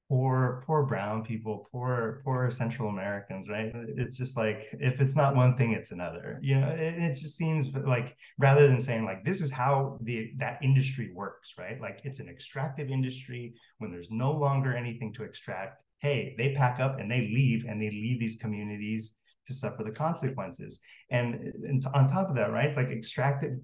poor 0.09 0.63
poor 0.67 0.85
brown 0.85 1.25
people 1.25 1.67
poor 1.73 2.21
poor 2.25 2.51
central 2.51 2.91
americans 2.91 3.49
right? 3.49 3.73
It's 3.97 4.19
just 4.19 4.37
like 4.37 4.69
if 4.75 5.01
it's 5.01 5.17
not 5.17 5.35
one 5.35 5.57
thing 5.57 5.73
it's 5.73 5.93
another 5.93 6.39
you 6.43 6.61
know? 6.61 6.69
It, 6.69 6.95
it 6.99 7.15
just 7.15 7.37
seems 7.37 7.71
like 7.73 8.17
rather 8.39 8.67
than 8.67 8.81
saying 8.81 9.07
like 9.07 9.25
this 9.25 9.41
is 9.41 9.51
how 9.51 9.99
the 10.03 10.33
that 10.39 10.59
industry 10.63 11.11
works 11.15 11.55
right? 11.59 11.81
Like 11.81 12.01
it's 12.05 12.21
an 12.21 12.29
extractive 12.29 12.91
industry. 12.91 13.55
When 13.79 13.91
there's 13.91 14.11
no 14.11 14.33
longer 14.33 14.77
anything 14.77 15.15
to 15.15 15.25
extract 15.25 15.83
hey 16.01 16.35
they 16.37 16.53
pack 16.53 16.81
up 16.81 16.99
and 16.99 17.11
they 17.11 17.31
leave 17.35 17.65
and 17.67 17.81
they 17.81 17.91
leave 17.91 18.21
these 18.21 18.37
communities 18.37 19.17
to 19.47 19.55
suffer 19.55 19.85
the 19.85 19.91
consequences. 19.91 20.81
And, 21.11 21.35
and 21.67 21.83
on 21.95 22.09
top 22.09 22.29
of 22.29 22.37
that 22.37 22.53
right 22.53 22.67
it's 22.67 22.77
like 22.77 22.91
extractive 22.91 23.55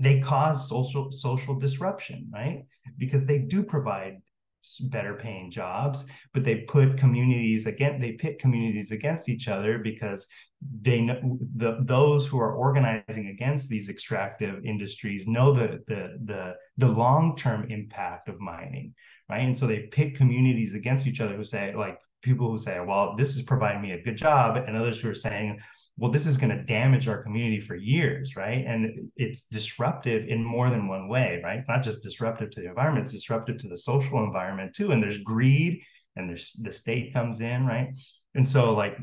they 0.00 0.20
cause 0.20 0.66
social 0.68 1.12
social 1.12 1.58
disruption 1.58 2.30
right? 2.32 2.64
Because 2.96 3.26
they 3.26 3.40
do 3.40 3.62
provide 3.62 4.22
better 4.80 5.14
paying 5.14 5.50
jobs 5.50 6.06
but 6.34 6.44
they 6.44 6.56
put 6.56 6.96
communities 6.96 7.66
again 7.66 8.00
they 8.00 8.12
pit 8.12 8.38
communities 8.38 8.90
against 8.90 9.28
each 9.28 9.48
other 9.48 9.78
because 9.78 10.26
they 10.82 11.00
know 11.00 11.38
the 11.56 11.78
those 11.82 12.26
who 12.26 12.38
are 12.38 12.54
organizing 12.54 13.28
against 13.28 13.68
these 13.68 13.88
extractive 13.88 14.64
industries 14.64 15.26
know 15.28 15.52
the 15.52 15.80
the 15.86 16.18
the, 16.24 16.54
the 16.76 16.88
long-term 16.88 17.70
impact 17.70 18.28
of 18.28 18.40
mining 18.40 18.94
right? 19.28 19.44
And 19.44 19.56
so 19.56 19.66
they 19.66 19.80
pit 19.80 20.16
communities 20.16 20.74
against 20.74 21.06
each 21.06 21.20
other 21.20 21.36
who 21.36 21.44
say 21.44 21.74
like 21.74 21.98
people 22.22 22.50
who 22.50 22.58
say 22.58 22.80
well 22.80 23.14
this 23.16 23.36
is 23.36 23.42
providing 23.42 23.82
me 23.82 23.92
a 23.92 24.02
good 24.02 24.16
job 24.16 24.56
and 24.56 24.76
others 24.76 25.00
who 25.00 25.08
are 25.08 25.14
saying 25.14 25.58
well, 25.98 26.12
this 26.12 26.26
is 26.26 26.38
going 26.38 26.56
to 26.56 26.62
damage 26.62 27.08
our 27.08 27.24
community 27.24 27.58
for 27.58 27.74
years, 27.74 28.36
right? 28.36 28.64
And 28.64 29.10
it's 29.16 29.48
disruptive 29.48 30.28
in 30.28 30.44
more 30.44 30.70
than 30.70 30.86
one 30.86 31.08
way, 31.08 31.40
right? 31.42 31.64
Not 31.66 31.82
just 31.82 32.04
disruptive 32.04 32.50
to 32.52 32.60
the 32.60 32.68
environment, 32.68 33.06
it's 33.06 33.14
disruptive 33.14 33.56
to 33.58 33.68
the 33.68 33.76
social 33.76 34.22
environment 34.22 34.74
too. 34.74 34.92
And 34.92 35.02
there's 35.02 35.18
greed 35.18 35.82
and 36.14 36.30
there's 36.30 36.52
the 36.52 36.70
state 36.70 37.12
comes 37.12 37.40
in, 37.40 37.66
right? 37.66 37.88
And 38.36 38.46
so, 38.46 38.74
like, 38.74 38.96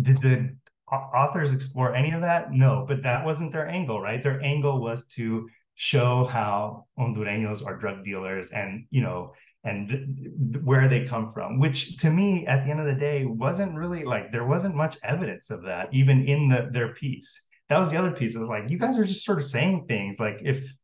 did 0.00 0.20
the 0.20 0.56
authors 0.90 1.54
explore 1.54 1.94
any 1.94 2.10
of 2.10 2.22
that? 2.22 2.52
No, 2.52 2.84
but 2.88 3.04
that 3.04 3.24
wasn't 3.24 3.52
their 3.52 3.68
angle, 3.68 4.00
right? 4.00 4.20
Their 4.20 4.42
angle 4.42 4.80
was 4.80 5.06
to 5.14 5.48
show 5.76 6.24
how 6.24 6.86
Hondureños 6.98 7.64
are 7.64 7.78
drug 7.78 8.04
dealers 8.04 8.50
and, 8.50 8.86
you 8.90 9.00
know, 9.00 9.32
and 9.64 10.60
where 10.64 10.88
they 10.88 11.04
come 11.04 11.28
from 11.28 11.58
which 11.58 11.96
to 11.98 12.10
me 12.10 12.46
at 12.46 12.64
the 12.64 12.70
end 12.70 12.80
of 12.80 12.86
the 12.86 12.94
day 12.94 13.24
wasn't 13.24 13.74
really 13.74 14.04
like 14.04 14.32
there 14.32 14.46
wasn't 14.46 14.74
much 14.74 14.96
evidence 15.04 15.50
of 15.50 15.62
that 15.62 15.88
even 15.92 16.26
in 16.26 16.48
the, 16.48 16.68
their 16.72 16.92
piece. 16.94 17.46
That 17.68 17.78
was 17.78 17.90
the 17.90 17.96
other 17.96 18.10
piece 18.10 18.34
it 18.34 18.38
was 18.38 18.48
like 18.48 18.68
you 18.70 18.78
guys 18.78 18.98
are 18.98 19.04
just 19.04 19.24
sort 19.24 19.38
of 19.38 19.44
saying 19.44 19.86
things 19.86 20.18
like 20.18 20.40
if 20.44 20.74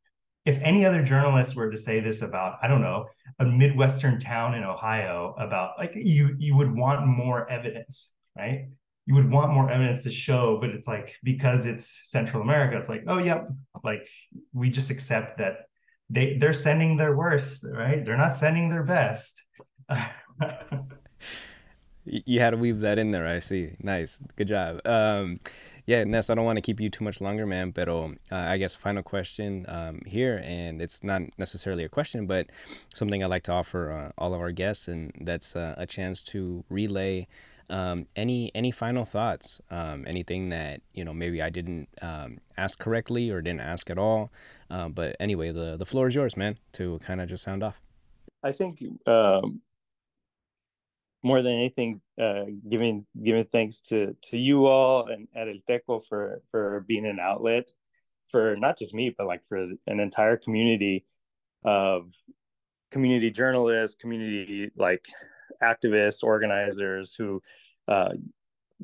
if 0.46 0.58
any 0.62 0.86
other 0.86 1.02
journalist 1.02 1.54
were 1.54 1.70
to 1.70 1.76
say 1.76 2.00
this 2.00 2.22
about 2.22 2.58
i 2.62 2.68
don't 2.68 2.80
know 2.80 3.04
a 3.40 3.44
midwestern 3.44 4.18
town 4.18 4.54
in 4.54 4.64
ohio 4.64 5.34
about 5.38 5.72
like 5.78 5.92
you 5.94 6.34
you 6.38 6.56
would 6.56 6.74
want 6.74 7.06
more 7.06 7.50
evidence 7.50 8.12
right? 8.38 8.68
You 9.06 9.14
would 9.14 9.30
want 9.30 9.52
more 9.52 9.70
evidence 9.70 10.04
to 10.04 10.10
show 10.10 10.58
but 10.60 10.70
it's 10.70 10.86
like 10.86 11.16
because 11.22 11.66
it's 11.66 12.10
central 12.10 12.42
america 12.42 12.78
it's 12.78 12.88
like 12.88 13.04
oh 13.06 13.18
yep 13.18 13.48
like 13.82 14.06
we 14.52 14.70
just 14.70 14.90
accept 14.90 15.38
that 15.38 15.66
they 16.10 16.36
they're 16.38 16.52
sending 16.52 16.96
their 16.96 17.16
worst, 17.16 17.64
right? 17.70 18.04
They're 18.04 18.16
not 18.16 18.34
sending 18.34 18.70
their 18.70 18.82
best. 18.82 19.44
you 22.04 22.40
had 22.40 22.50
to 22.50 22.56
weave 22.56 22.80
that 22.80 22.98
in 22.98 23.10
there. 23.10 23.26
I 23.26 23.40
see. 23.40 23.76
Nice, 23.80 24.18
good 24.36 24.48
job. 24.48 24.80
Um, 24.86 25.40
yeah, 25.86 26.04
Ness, 26.04 26.28
I 26.28 26.34
don't 26.34 26.44
want 26.44 26.56
to 26.56 26.62
keep 26.62 26.80
you 26.80 26.90
too 26.90 27.02
much 27.02 27.20
longer, 27.20 27.46
man. 27.46 27.70
But 27.70 27.88
uh, 27.88 28.10
I 28.30 28.58
guess 28.58 28.76
final 28.76 29.02
question 29.02 29.64
um, 29.68 30.02
here, 30.06 30.42
and 30.44 30.82
it's 30.82 31.02
not 31.02 31.22
necessarily 31.38 31.84
a 31.84 31.88
question, 31.88 32.26
but 32.26 32.48
something 32.94 33.24
I 33.24 33.26
like 33.26 33.44
to 33.44 33.52
offer 33.52 33.90
uh, 33.90 34.12
all 34.18 34.34
of 34.34 34.40
our 34.40 34.52
guests, 34.52 34.88
and 34.88 35.12
that's 35.20 35.56
uh, 35.56 35.74
a 35.78 35.86
chance 35.86 36.22
to 36.24 36.62
relay 36.68 37.26
um, 37.70 38.06
any 38.16 38.50
any 38.54 38.70
final 38.70 39.04
thoughts? 39.04 39.60
Um, 39.70 40.04
anything 40.06 40.48
that 40.50 40.80
you 40.92 41.04
know 41.04 41.12
maybe 41.12 41.42
I 41.42 41.50
didn't 41.50 41.88
um, 42.00 42.38
ask 42.56 42.78
correctly 42.78 43.30
or 43.30 43.40
didn't 43.40 43.60
ask 43.60 43.90
at 43.90 43.98
all? 43.98 44.30
Uh, 44.70 44.88
but 44.88 45.16
anyway, 45.20 45.50
the 45.50 45.76
the 45.76 45.86
floor 45.86 46.06
is 46.06 46.14
yours, 46.14 46.36
man, 46.36 46.58
to 46.72 46.98
kind 47.00 47.20
of 47.20 47.28
just 47.28 47.42
sound 47.42 47.62
off. 47.62 47.80
I 48.42 48.52
think 48.52 48.82
um, 49.06 49.60
more 51.22 51.42
than 51.42 51.54
anything, 51.54 52.00
uh, 52.20 52.44
giving 52.68 53.06
giving 53.22 53.44
thanks 53.44 53.80
to 53.82 54.14
to 54.30 54.38
you 54.38 54.66
all 54.66 55.06
and 55.06 55.28
at 55.34 55.48
El 55.48 55.60
Teco 55.66 56.00
for 56.00 56.42
for 56.50 56.84
being 56.86 57.06
an 57.06 57.18
outlet 57.20 57.70
for 58.28 58.56
not 58.56 58.78
just 58.78 58.94
me, 58.94 59.14
but 59.16 59.26
like 59.26 59.44
for 59.46 59.56
an 59.86 60.00
entire 60.00 60.36
community 60.36 61.04
of 61.64 62.12
community 62.90 63.30
journalists, 63.30 63.96
community 64.00 64.70
like 64.76 65.06
activists, 65.62 66.22
organizers 66.22 67.14
who 67.14 67.42
uh, 67.88 68.12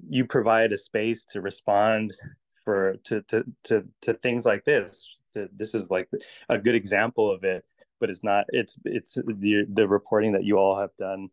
you 0.08 0.26
provide 0.26 0.72
a 0.72 0.78
space 0.78 1.24
to 1.26 1.40
respond 1.40 2.12
for 2.64 2.96
to 3.04 3.22
to 3.22 3.44
to, 3.64 3.84
to 4.02 4.14
things 4.14 4.44
like 4.44 4.64
this. 4.64 5.08
To, 5.34 5.48
this 5.54 5.74
is 5.74 5.90
like 5.90 6.08
a 6.48 6.58
good 6.58 6.74
example 6.74 7.30
of 7.30 7.44
it, 7.44 7.64
but 8.00 8.10
it's 8.10 8.24
not. 8.24 8.46
It's 8.48 8.78
it's 8.84 9.14
the 9.14 9.66
the 9.72 9.88
reporting 9.88 10.32
that 10.32 10.44
you 10.44 10.56
all 10.56 10.78
have 10.78 10.94
done 10.98 11.28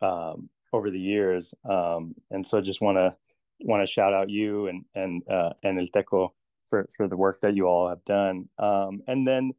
um, 0.00 0.48
over 0.72 0.90
the 0.90 1.00
years, 1.00 1.54
um, 1.68 2.14
and 2.30 2.46
so 2.46 2.58
I 2.58 2.60
just 2.60 2.80
want 2.80 2.96
to 2.96 3.16
want 3.60 3.82
to 3.82 3.86
shout 3.86 4.12
out 4.12 4.30
you 4.30 4.68
and 4.68 4.84
and 4.94 5.22
uh, 5.28 5.52
and 5.62 5.78
El 5.78 5.86
Teco 5.86 6.34
for 6.68 6.88
for 6.94 7.08
the 7.08 7.16
work 7.16 7.40
that 7.40 7.54
you 7.54 7.66
all 7.66 7.88
have 7.88 8.04
done, 8.04 8.48
um, 8.58 9.02
and 9.06 9.26
then 9.26 9.52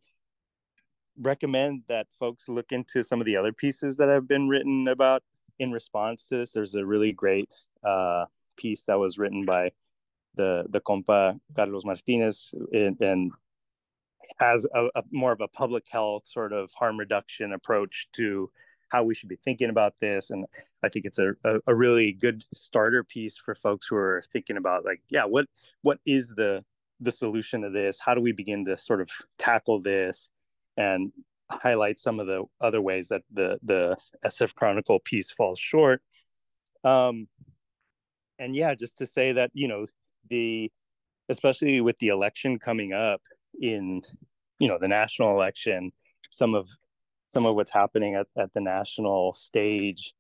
recommend 1.19 1.81
that 1.87 2.07
folks 2.19 2.47
look 2.47 2.71
into 2.71 3.03
some 3.03 3.19
of 3.19 3.25
the 3.25 3.35
other 3.35 3.51
pieces 3.51 3.97
that 3.97 4.09
have 4.09 4.27
been 4.27 4.47
written 4.47 4.87
about 4.87 5.23
in 5.59 5.71
response 5.71 6.27
to 6.27 6.37
this. 6.37 6.51
There's 6.51 6.75
a 6.75 6.85
really 6.85 7.11
great 7.11 7.49
uh, 7.83 8.25
piece 8.57 8.83
that 8.83 8.99
was 8.99 9.17
written 9.17 9.45
by 9.45 9.71
the 10.35 10.65
the 10.69 10.79
compa 10.81 11.39
Carlos 11.55 11.85
Martinez 11.85 12.53
and, 12.71 12.99
and 13.01 13.31
has 14.37 14.65
a, 14.73 14.87
a, 14.95 15.03
more 15.11 15.31
of 15.31 15.41
a 15.41 15.47
public 15.47 15.85
health 15.89 16.23
sort 16.27 16.53
of 16.53 16.71
harm 16.77 16.97
reduction 16.97 17.53
approach 17.53 18.07
to 18.13 18.49
how 18.89 19.03
we 19.03 19.13
should 19.13 19.29
be 19.29 19.37
thinking 19.43 19.69
about 19.69 19.93
this 19.99 20.29
and 20.29 20.45
i 20.83 20.89
think 20.89 21.05
it's 21.05 21.19
a, 21.19 21.33
a, 21.43 21.59
a, 21.67 21.75
really 21.75 22.13
good 22.13 22.43
starter 22.53 23.03
piece 23.03 23.35
for 23.37 23.53
folks 23.53 23.87
who 23.87 23.95
are 23.95 24.23
thinking 24.31 24.55
about 24.55 24.85
like 24.85 25.01
yeah 25.09 25.25
what 25.25 25.45
what 25.81 25.99
is 26.05 26.29
the 26.29 26.63
the 27.01 27.11
solution 27.11 27.61
to 27.61 27.69
this 27.69 27.99
how 27.99 28.13
do 28.13 28.21
we 28.21 28.31
begin 28.31 28.63
to 28.63 28.77
sort 28.77 29.01
of 29.01 29.09
tackle 29.37 29.81
this 29.81 30.29
and 30.77 31.11
highlight 31.49 31.99
some 31.99 32.19
of 32.19 32.27
the 32.27 32.43
other 32.61 32.81
ways 32.81 33.09
that 33.09 33.23
the 33.31 33.59
the 33.63 33.97
SF 34.25 34.53
Chronicle 34.55 34.99
piece 34.99 35.31
falls 35.31 35.59
short. 35.59 36.01
Um, 36.83 37.27
and 38.39 38.55
yeah, 38.55 38.75
just 38.75 38.97
to 38.99 39.07
say 39.07 39.33
that 39.33 39.51
you 39.53 39.67
know 39.67 39.85
the 40.29 40.71
especially 41.29 41.81
with 41.81 41.97
the 41.99 42.09
election 42.09 42.59
coming 42.59 42.93
up 42.93 43.21
in 43.61 44.01
you 44.59 44.67
know 44.67 44.77
the 44.79 44.87
national 44.87 45.31
election, 45.31 45.91
some 46.29 46.55
of 46.55 46.69
some 47.29 47.45
of 47.45 47.55
what's 47.55 47.71
happening 47.71 48.15
at, 48.15 48.27
at 48.37 48.53
the 48.53 48.61
national 48.61 49.33
stage. 49.33 50.13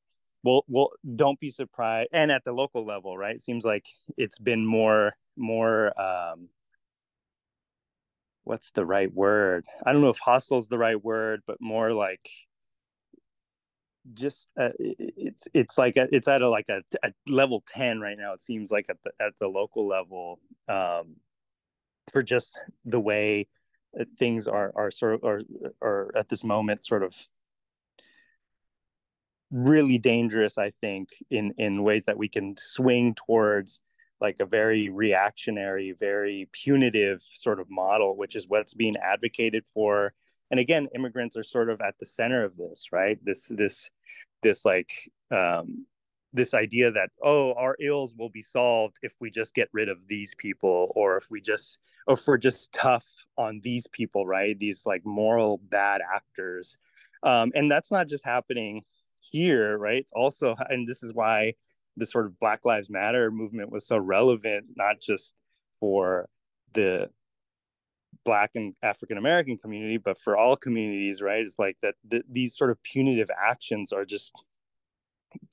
Well 0.43 0.63
well 0.67 0.91
don't 1.15 1.39
be 1.39 1.49
surprised 1.49 2.09
and 2.13 2.31
at 2.31 2.43
the 2.43 2.53
local 2.53 2.85
level 2.85 3.17
right? 3.17 3.35
It 3.35 3.43
seems 3.43 3.65
like 3.65 3.85
it's 4.17 4.37
been 4.39 4.65
more 4.65 5.13
more 5.35 5.99
um 5.99 6.49
what's 8.43 8.71
the 8.71 8.85
right 8.85 9.13
word? 9.13 9.65
I 9.85 9.91
don't 9.91 10.01
know 10.01 10.09
if 10.09 10.19
hostile 10.19 10.59
is 10.59 10.69
the 10.69 10.77
right 10.77 11.01
word, 11.03 11.41
but 11.45 11.57
more 11.59 11.91
like 11.91 12.29
just 14.13 14.47
uh, 14.57 14.69
it's 14.79 15.47
it's 15.53 15.77
like 15.77 15.97
a, 15.97 16.07
it's 16.15 16.29
at 16.29 16.41
a 16.41 16.49
like 16.49 16.69
a, 16.69 16.81
a, 17.03 17.11
level 17.27 17.61
10 17.67 17.99
right 17.99 18.17
now 18.17 18.31
it 18.31 18.41
seems 18.41 18.71
like 18.71 18.85
at 18.89 18.97
the 19.03 19.11
at 19.19 19.37
the 19.37 19.47
local 19.47 19.87
level. 19.87 20.39
Um 20.69 21.17
for 22.11 22.23
just 22.23 22.59
the 22.85 22.99
way 22.99 23.47
things 24.17 24.47
are 24.47 24.71
are 24.75 24.91
sort 24.91 25.15
of 25.15 25.23
are 25.23 25.41
are 25.81 26.11
at 26.15 26.29
this 26.29 26.43
moment 26.43 26.85
sort 26.85 27.03
of 27.03 27.15
really 29.49 29.97
dangerous 29.97 30.57
i 30.57 30.71
think 30.81 31.09
in 31.31 31.53
in 31.57 31.83
ways 31.83 32.05
that 32.05 32.17
we 32.17 32.27
can 32.27 32.55
swing 32.57 33.15
towards 33.15 33.79
like 34.19 34.37
a 34.39 34.45
very 34.45 34.89
reactionary, 34.89 35.93
very 35.97 36.49
punitive 36.51 37.21
sort 37.21 37.59
of 37.59 37.67
model, 37.69 38.17
which 38.17 38.35
is 38.35 38.47
what's 38.47 38.73
being 38.73 38.95
advocated 38.97 39.63
for. 39.73 40.13
And 40.49 40.59
again, 40.59 40.87
immigrants 40.95 41.35
are 41.35 41.43
sort 41.43 41.69
of 41.69 41.81
at 41.81 41.97
the 41.99 42.05
center 42.05 42.43
of 42.43 42.57
this, 42.57 42.87
right? 42.91 43.19
This 43.23 43.47
this 43.47 43.91
this 44.41 44.65
like 44.65 45.11
um, 45.31 45.85
this 46.37 46.53
idea 46.53 46.91
that 46.91 47.09
oh, 47.21 47.53
our 47.53 47.75
ills 47.81 48.13
will 48.15 48.29
be 48.29 48.41
solved 48.41 48.97
if 49.01 49.13
we 49.19 49.29
just 49.29 49.53
get 49.53 49.67
rid 49.73 49.89
of 49.89 50.07
these 50.07 50.33
people, 50.37 50.93
or 50.95 51.17
if 51.17 51.29
we 51.29 51.41
just 51.41 51.79
or 52.07 52.13
if 52.13 52.25
we're 52.25 52.37
just 52.37 52.71
tough 52.71 53.25
on 53.37 53.59
these 53.63 53.87
people, 53.87 54.25
right? 54.25 54.57
These 54.57 54.85
like 54.85 55.05
moral 55.05 55.59
bad 55.69 56.01
actors, 56.15 56.77
um, 57.23 57.51
and 57.55 57.69
that's 57.69 57.91
not 57.91 58.07
just 58.07 58.25
happening 58.25 58.83
here, 59.19 59.77
right? 59.77 59.97
It's 59.97 60.13
also, 60.13 60.55
and 60.69 60.87
this 60.87 61.03
is 61.03 61.13
why 61.13 61.55
the 61.97 62.05
sort 62.05 62.25
of 62.25 62.39
Black 62.39 62.65
Lives 62.65 62.89
Matter 62.89 63.31
movement 63.31 63.71
was 63.71 63.87
so 63.87 63.97
relevant, 63.97 64.67
not 64.75 65.01
just 65.01 65.35
for 65.79 66.29
the 66.73 67.09
Black 68.23 68.51
and 68.55 68.75
African 68.83 69.17
American 69.17 69.57
community, 69.57 69.97
but 69.97 70.19
for 70.19 70.37
all 70.37 70.55
communities, 70.55 71.21
right? 71.21 71.41
It's 71.41 71.59
like 71.59 71.77
that 71.81 71.95
th- 72.09 72.25
these 72.29 72.55
sort 72.55 72.69
of 72.69 72.81
punitive 72.83 73.29
actions 73.37 73.91
are 73.91 74.05
just 74.05 74.33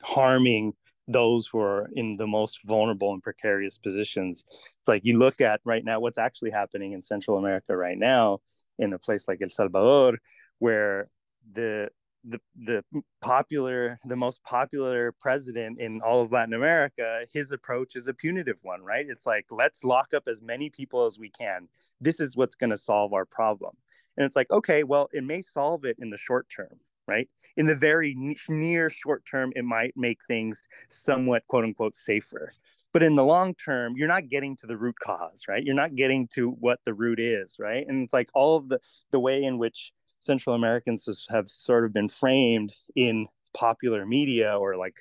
harming 0.02 0.74
those 1.06 1.46
who 1.46 1.58
are 1.58 1.90
in 1.94 2.16
the 2.16 2.26
most 2.26 2.60
vulnerable 2.64 3.12
and 3.12 3.22
precarious 3.22 3.78
positions. 3.78 4.44
It's 4.48 4.88
like 4.88 5.02
you 5.04 5.18
look 5.18 5.40
at 5.40 5.60
right 5.64 5.84
now 5.84 6.00
what's 6.00 6.18
actually 6.18 6.50
happening 6.50 6.92
in 6.92 7.02
Central 7.02 7.38
America 7.38 7.76
right 7.76 7.98
now 7.98 8.40
in 8.78 8.92
a 8.92 8.98
place 8.98 9.28
like 9.28 9.42
El 9.42 9.50
Salvador, 9.50 10.18
where 10.58 11.08
the 11.52 11.90
the 12.26 12.40
the 12.56 12.82
popular 13.20 13.98
the 14.04 14.16
most 14.16 14.42
popular 14.44 15.12
president 15.20 15.78
in 15.78 16.00
all 16.00 16.22
of 16.22 16.32
Latin 16.32 16.54
America 16.54 17.20
his 17.30 17.52
approach 17.52 17.96
is 17.96 18.08
a 18.08 18.14
punitive 18.14 18.58
one 18.62 18.82
right? 18.82 19.06
It's 19.08 19.26
like 19.26 19.46
let's 19.50 19.84
lock 19.84 20.14
up 20.14 20.24
as 20.26 20.40
many 20.40 20.70
people 20.70 21.04
as 21.04 21.18
we 21.18 21.28
can. 21.28 21.68
This 22.00 22.20
is 22.20 22.34
what's 22.36 22.54
going 22.54 22.70
to 22.70 22.78
solve 22.78 23.12
our 23.12 23.26
problem. 23.26 23.76
And 24.16 24.24
it's 24.24 24.36
like 24.36 24.50
okay 24.50 24.84
well 24.84 25.10
it 25.12 25.22
may 25.22 25.42
solve 25.42 25.84
it 25.84 25.98
in 25.98 26.08
the 26.08 26.16
short 26.16 26.48
term 26.48 26.80
right? 27.06 27.28
In 27.56 27.66
the 27.66 27.74
very 27.74 28.16
near 28.48 28.90
short 28.90 29.24
term 29.30 29.52
it 29.56 29.64
might 29.64 29.92
make 29.96 30.18
things 30.26 30.62
somewhat 30.88 31.46
quote 31.48 31.64
unquote 31.64 31.94
safer. 31.94 32.52
But 32.92 33.02
in 33.02 33.16
the 33.16 33.24
long 33.24 33.54
term 33.54 33.94
you're 33.96 34.08
not 34.08 34.28
getting 34.28 34.56
to 34.58 34.66
the 34.66 34.76
root 34.76 34.96
cause 35.02 35.42
right? 35.48 35.62
You're 35.62 35.74
not 35.74 35.94
getting 35.94 36.28
to 36.34 36.50
what 36.50 36.80
the 36.84 36.94
root 36.94 37.20
is 37.20 37.56
right? 37.58 37.86
And 37.86 38.04
it's 38.04 38.12
like 38.12 38.28
all 38.34 38.56
of 38.56 38.68
the 38.68 38.80
the 39.10 39.20
way 39.20 39.44
in 39.44 39.58
which 39.58 39.92
Central 40.20 40.56
Americans 40.56 41.06
have 41.30 41.50
sort 41.50 41.84
of 41.84 41.92
been 41.92 42.08
framed 42.08 42.74
in 42.96 43.26
popular 43.52 44.06
media 44.06 44.56
or 44.56 44.76
like 44.76 44.96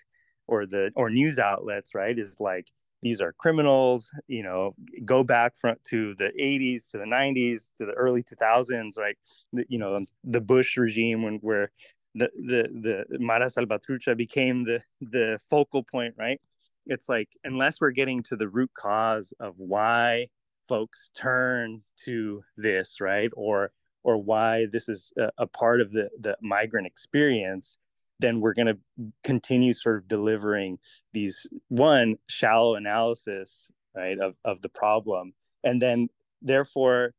or 0.47 0.65
the 0.65 0.91
or 0.95 1.09
news 1.09 1.39
outlets, 1.39 1.95
right? 1.95 2.17
Is 2.17 2.39
like 2.39 2.67
these 3.03 3.19
are 3.21 3.33
criminals, 3.33 4.09
you 4.27 4.43
know, 4.43 4.73
go 5.05 5.23
back 5.23 5.57
from 5.57 5.75
to 5.89 6.15
the 6.15 6.31
80s 6.39 6.89
to 6.91 6.97
the 6.97 7.05
90s 7.05 7.71
to 7.77 7.85
the 7.85 7.91
early 7.91 8.23
2000s, 8.23 8.97
right? 8.97 9.17
The, 9.51 9.65
you 9.67 9.77
know, 9.77 9.97
um, 9.97 10.07
the 10.23 10.41
Bush 10.41 10.77
regime 10.77 11.21
when 11.21 11.35
where 11.39 11.69
the 12.15 12.31
the 12.35 13.05
the 13.09 13.19
Mara 13.19 13.47
Salvatrucha 13.47 14.15
became 14.15 14.63
the 14.63 14.81
the 15.01 15.37
focal 15.49 15.83
point, 15.83 16.15
right? 16.17 16.39
It's 16.85 17.09
like 17.09 17.29
unless 17.43 17.81
we're 17.81 17.91
getting 17.91 18.23
to 18.23 18.35
the 18.35 18.47
root 18.47 18.71
cause 18.73 19.33
of 19.39 19.55
why 19.57 20.27
folks 20.67 21.11
turn 21.13 21.81
to 22.05 22.43
this, 22.55 23.01
right? 23.01 23.31
Or 23.35 23.71
or 24.03 24.17
why 24.17 24.67
this 24.71 24.87
is 24.87 25.11
a, 25.17 25.29
a 25.39 25.47
part 25.47 25.81
of 25.81 25.91
the 25.91 26.09
the 26.19 26.37
migrant 26.41 26.87
experience 26.87 27.77
then 28.24 28.39
we're 28.39 28.53
going 28.53 28.67
to 28.67 28.78
continue 29.24 29.74
sort 29.74 29.97
of 29.97 30.07
delivering 30.07 30.80
these 31.11 31.45
one 31.67 32.15
shallow 32.30 32.76
analysis 32.76 33.71
right 33.95 34.19
of, 34.19 34.36
of 34.45 34.61
the 34.61 34.69
problem 34.69 35.34
and 35.63 35.82
then 35.82 36.07
therefore 36.41 37.13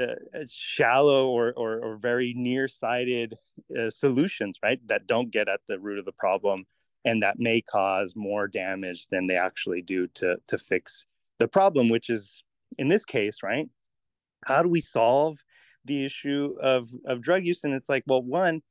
uh, 0.00 0.14
shallow 0.48 1.28
or, 1.28 1.52
or, 1.56 1.80
or 1.80 1.96
very 1.96 2.34
nearsighted 2.36 3.34
uh, 3.78 3.90
solutions 3.90 4.58
right 4.62 4.80
that 4.86 5.06
don't 5.06 5.30
get 5.30 5.48
at 5.48 5.60
the 5.66 5.78
root 5.78 5.98
of 5.98 6.04
the 6.04 6.12
problem 6.12 6.64
and 7.04 7.22
that 7.22 7.38
may 7.38 7.60
cause 7.60 8.14
more 8.14 8.46
damage 8.46 9.08
than 9.08 9.26
they 9.26 9.36
actually 9.36 9.82
do 9.82 10.06
to 10.08 10.36
to 10.46 10.58
fix 10.58 11.06
the 11.38 11.48
problem 11.48 11.88
which 11.88 12.10
is 12.10 12.44
in 12.78 12.88
this 12.88 13.04
case 13.04 13.38
right 13.42 13.68
how 14.46 14.62
do 14.62 14.68
we 14.68 14.80
solve 14.80 15.38
the 15.84 16.04
issue 16.04 16.54
of 16.60 16.88
of 17.04 17.22
drug 17.22 17.44
use? 17.44 17.64
And 17.64 17.74
it's 17.74 17.88
like 17.88 18.04
well 18.06 18.22
one 18.22 18.62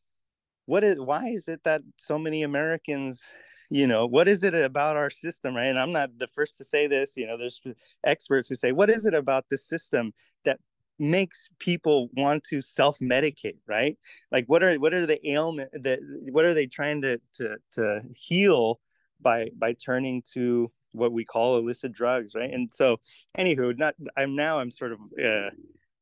what 0.69 0.83
is 0.83 0.99
why 0.99 1.27
is 1.29 1.47
it 1.47 1.61
that 1.63 1.81
so 1.97 2.19
many 2.19 2.43
americans 2.43 3.23
you 3.71 3.87
know 3.87 4.05
what 4.05 4.27
is 4.27 4.43
it 4.43 4.53
about 4.53 4.95
our 4.95 5.09
system 5.09 5.55
right? 5.55 5.65
And 5.65 5.79
i'm 5.79 5.91
not 5.91 6.09
the 6.19 6.27
first 6.27 6.57
to 6.57 6.63
say 6.63 6.85
this 6.85 7.17
you 7.17 7.25
know 7.25 7.37
there's 7.37 7.59
experts 8.05 8.47
who 8.47 8.55
say 8.55 8.71
what 8.71 8.89
is 8.89 9.05
it 9.05 9.15
about 9.15 9.45
the 9.49 9.57
system 9.57 10.13
that 10.45 10.59
makes 10.99 11.49
people 11.59 12.09
want 12.13 12.43
to 12.43 12.61
self-medicate 12.61 13.57
right? 13.67 13.97
Like 14.31 14.45
what 14.45 14.61
are 14.61 14.75
what 14.75 14.93
are 14.93 15.07
the 15.07 15.19
ailment 15.27 15.71
that 15.73 15.99
what 16.31 16.45
are 16.45 16.53
they 16.53 16.67
trying 16.67 17.01
to 17.01 17.19
to 17.37 17.55
to 17.73 18.01
heal 18.13 18.79
by 19.19 19.49
by 19.57 19.73
turning 19.73 20.21
to 20.33 20.71
what 20.91 21.11
we 21.11 21.25
call 21.25 21.57
illicit 21.57 21.93
drugs 21.93 22.35
right? 22.35 22.51
And 22.53 22.71
so 22.71 22.97
anywho 23.37 23.75
not 23.75 23.95
i'm 24.17 24.35
now 24.35 24.59
i'm 24.59 24.71
sort 24.71 24.91
of 24.91 24.99
uh, 25.23 25.49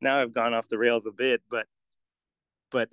now 0.02 0.22
I've 0.22 0.34
gone 0.34 0.54
off 0.54 0.70
the 0.70 0.78
rails 0.78 1.08
a 1.08 1.12
bit, 1.12 1.42
but 1.50 1.66
but 2.72 2.90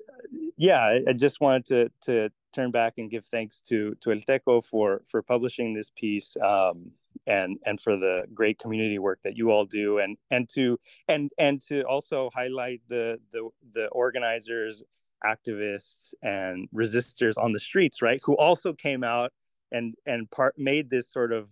yeah, 0.56 0.80
I, 0.80 1.02
I 1.08 1.12
just 1.12 1.40
wanted 1.40 1.64
to 1.66 1.90
to 2.02 2.30
turn 2.52 2.70
back 2.70 2.94
and 2.98 3.10
give 3.10 3.26
thanks 3.26 3.60
to 3.62 3.94
to 4.00 4.12
El 4.12 4.20
Teco 4.20 4.60
for 4.60 5.02
for 5.06 5.22
publishing 5.22 5.72
this 5.72 5.90
piece 5.90 6.36
um, 6.42 6.92
and 7.26 7.58
and 7.66 7.80
for 7.80 7.96
the 7.96 8.24
great 8.32 8.58
community 8.58 8.98
work 8.98 9.20
that 9.24 9.36
you 9.36 9.50
all 9.50 9.64
do 9.64 9.98
and 9.98 10.16
and 10.30 10.48
to 10.50 10.78
and 11.08 11.30
and 11.38 11.60
to 11.62 11.82
also 11.82 12.30
highlight 12.34 12.80
the 12.88 13.18
the 13.32 13.48
the 13.72 13.86
organizers 13.88 14.82
activists 15.24 16.12
and 16.22 16.68
resistors 16.74 17.42
on 17.42 17.52
the 17.52 17.60
streets 17.60 18.02
right 18.02 18.20
who 18.24 18.36
also 18.36 18.72
came 18.72 19.02
out 19.02 19.32
and 19.72 19.94
and 20.06 20.30
part 20.30 20.54
made 20.58 20.90
this 20.90 21.10
sort 21.10 21.32
of 21.32 21.48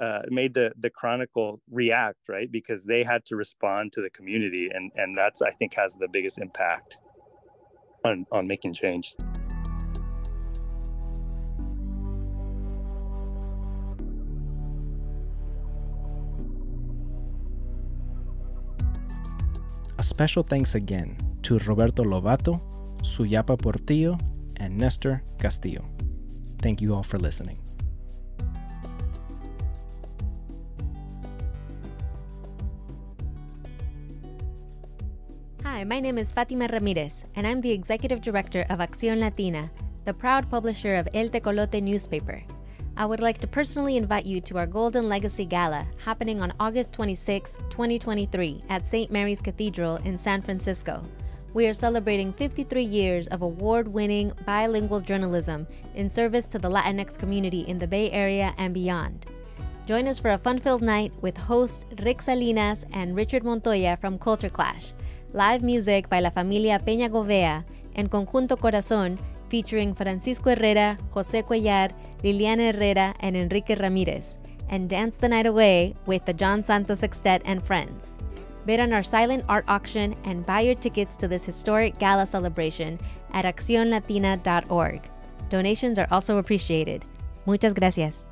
uh, 0.00 0.22
made 0.28 0.52
the 0.52 0.72
the 0.78 0.90
chronicle 0.90 1.60
react 1.70 2.28
right 2.28 2.50
because 2.50 2.84
they 2.84 3.02
had 3.02 3.24
to 3.24 3.36
respond 3.36 3.92
to 3.92 4.02
the 4.02 4.10
community 4.10 4.68
and 4.74 4.92
and 4.96 5.16
that's 5.16 5.40
i 5.40 5.50
think 5.52 5.72
has 5.72 5.94
the 5.96 6.08
biggest 6.08 6.38
impact 6.38 6.98
on 8.04 8.26
on 8.30 8.46
making 8.46 8.72
change 8.72 9.16
A 19.96 20.02
special 20.02 20.42
thanks 20.42 20.74
again 20.74 21.16
to 21.42 21.58
Roberto 21.60 22.02
Lovato, 22.02 22.60
Suyapa 23.00 23.56
Portillo, 23.56 24.18
and 24.56 24.76
Nestor 24.76 25.22
Castillo. 25.38 25.84
Thank 26.60 26.82
you 26.82 26.94
all 26.94 27.04
for 27.04 27.16
listening. 27.16 27.63
My 35.86 36.00
name 36.00 36.16
is 36.16 36.32
Fatima 36.32 36.66
Ramirez, 36.72 37.24
and 37.36 37.46
I'm 37.46 37.60
the 37.60 37.70
Executive 37.70 38.22
Director 38.22 38.64
of 38.70 38.78
Acción 38.78 39.20
Latina, 39.20 39.70
the 40.06 40.14
proud 40.14 40.50
publisher 40.50 40.94
of 40.94 41.06
El 41.12 41.28
Tecolote 41.28 41.82
newspaper. 41.82 42.42
I 42.96 43.04
would 43.04 43.20
like 43.20 43.36
to 43.40 43.46
personally 43.46 43.98
invite 43.98 44.24
you 44.24 44.40
to 44.40 44.56
our 44.56 44.66
Golden 44.66 45.10
Legacy 45.10 45.44
Gala 45.44 45.86
happening 46.02 46.40
on 46.40 46.54
August 46.58 46.94
26, 46.94 47.56
2023, 47.68 48.64
at 48.70 48.86
St. 48.86 49.10
Mary's 49.10 49.42
Cathedral 49.42 49.96
in 49.96 50.16
San 50.16 50.40
Francisco. 50.40 51.04
We 51.52 51.66
are 51.66 51.74
celebrating 51.74 52.32
53 52.32 52.82
years 52.82 53.26
of 53.26 53.42
award 53.42 53.86
winning 53.86 54.32
bilingual 54.46 55.00
journalism 55.00 55.66
in 55.94 56.08
service 56.08 56.46
to 56.48 56.58
the 56.58 56.70
Latinx 56.70 57.18
community 57.18 57.60
in 57.60 57.78
the 57.78 57.86
Bay 57.86 58.10
Area 58.10 58.54
and 58.56 58.72
beyond. 58.72 59.26
Join 59.86 60.08
us 60.08 60.18
for 60.18 60.30
a 60.30 60.38
fun 60.38 60.60
filled 60.60 60.80
night 60.80 61.12
with 61.20 61.36
host 61.36 61.84
Rick 62.02 62.22
Salinas 62.22 62.86
and 62.94 63.14
Richard 63.14 63.44
Montoya 63.44 63.98
from 63.98 64.18
Culture 64.18 64.48
Clash 64.48 64.94
live 65.34 65.64
music 65.64 66.08
by 66.08 66.20
La 66.20 66.30
Familia 66.30 66.78
Peña 66.78 67.10
Govea 67.10 67.64
and 67.96 68.08
Conjunto 68.08 68.56
Corazón 68.56 69.18
featuring 69.48 69.92
Francisco 69.92 70.50
Herrera, 70.50 70.96
Jose 71.10 71.42
Cuellar, 71.42 71.90
Liliana 72.22 72.72
Herrera, 72.72 73.14
and 73.18 73.36
Enrique 73.36 73.74
Ramirez, 73.74 74.38
and 74.68 74.88
dance 74.88 75.16
the 75.16 75.28
night 75.28 75.46
away 75.46 75.96
with 76.06 76.24
the 76.24 76.32
John 76.32 76.62
Santos 76.62 77.00
Sextet 77.00 77.42
and 77.44 77.62
friends. 77.62 78.14
Bid 78.64 78.78
on 78.78 78.92
our 78.92 79.02
silent 79.02 79.44
art 79.48 79.64
auction 79.66 80.14
and 80.24 80.46
buy 80.46 80.60
your 80.60 80.76
tickets 80.76 81.16
to 81.16 81.28
this 81.28 81.44
historic 81.44 81.98
gala 81.98 82.26
celebration 82.26 82.98
at 83.32 83.44
accionlatina.org. 83.44 85.02
Donations 85.50 85.98
are 85.98 86.08
also 86.10 86.38
appreciated. 86.38 87.04
Muchas 87.44 87.74
gracias. 87.74 88.24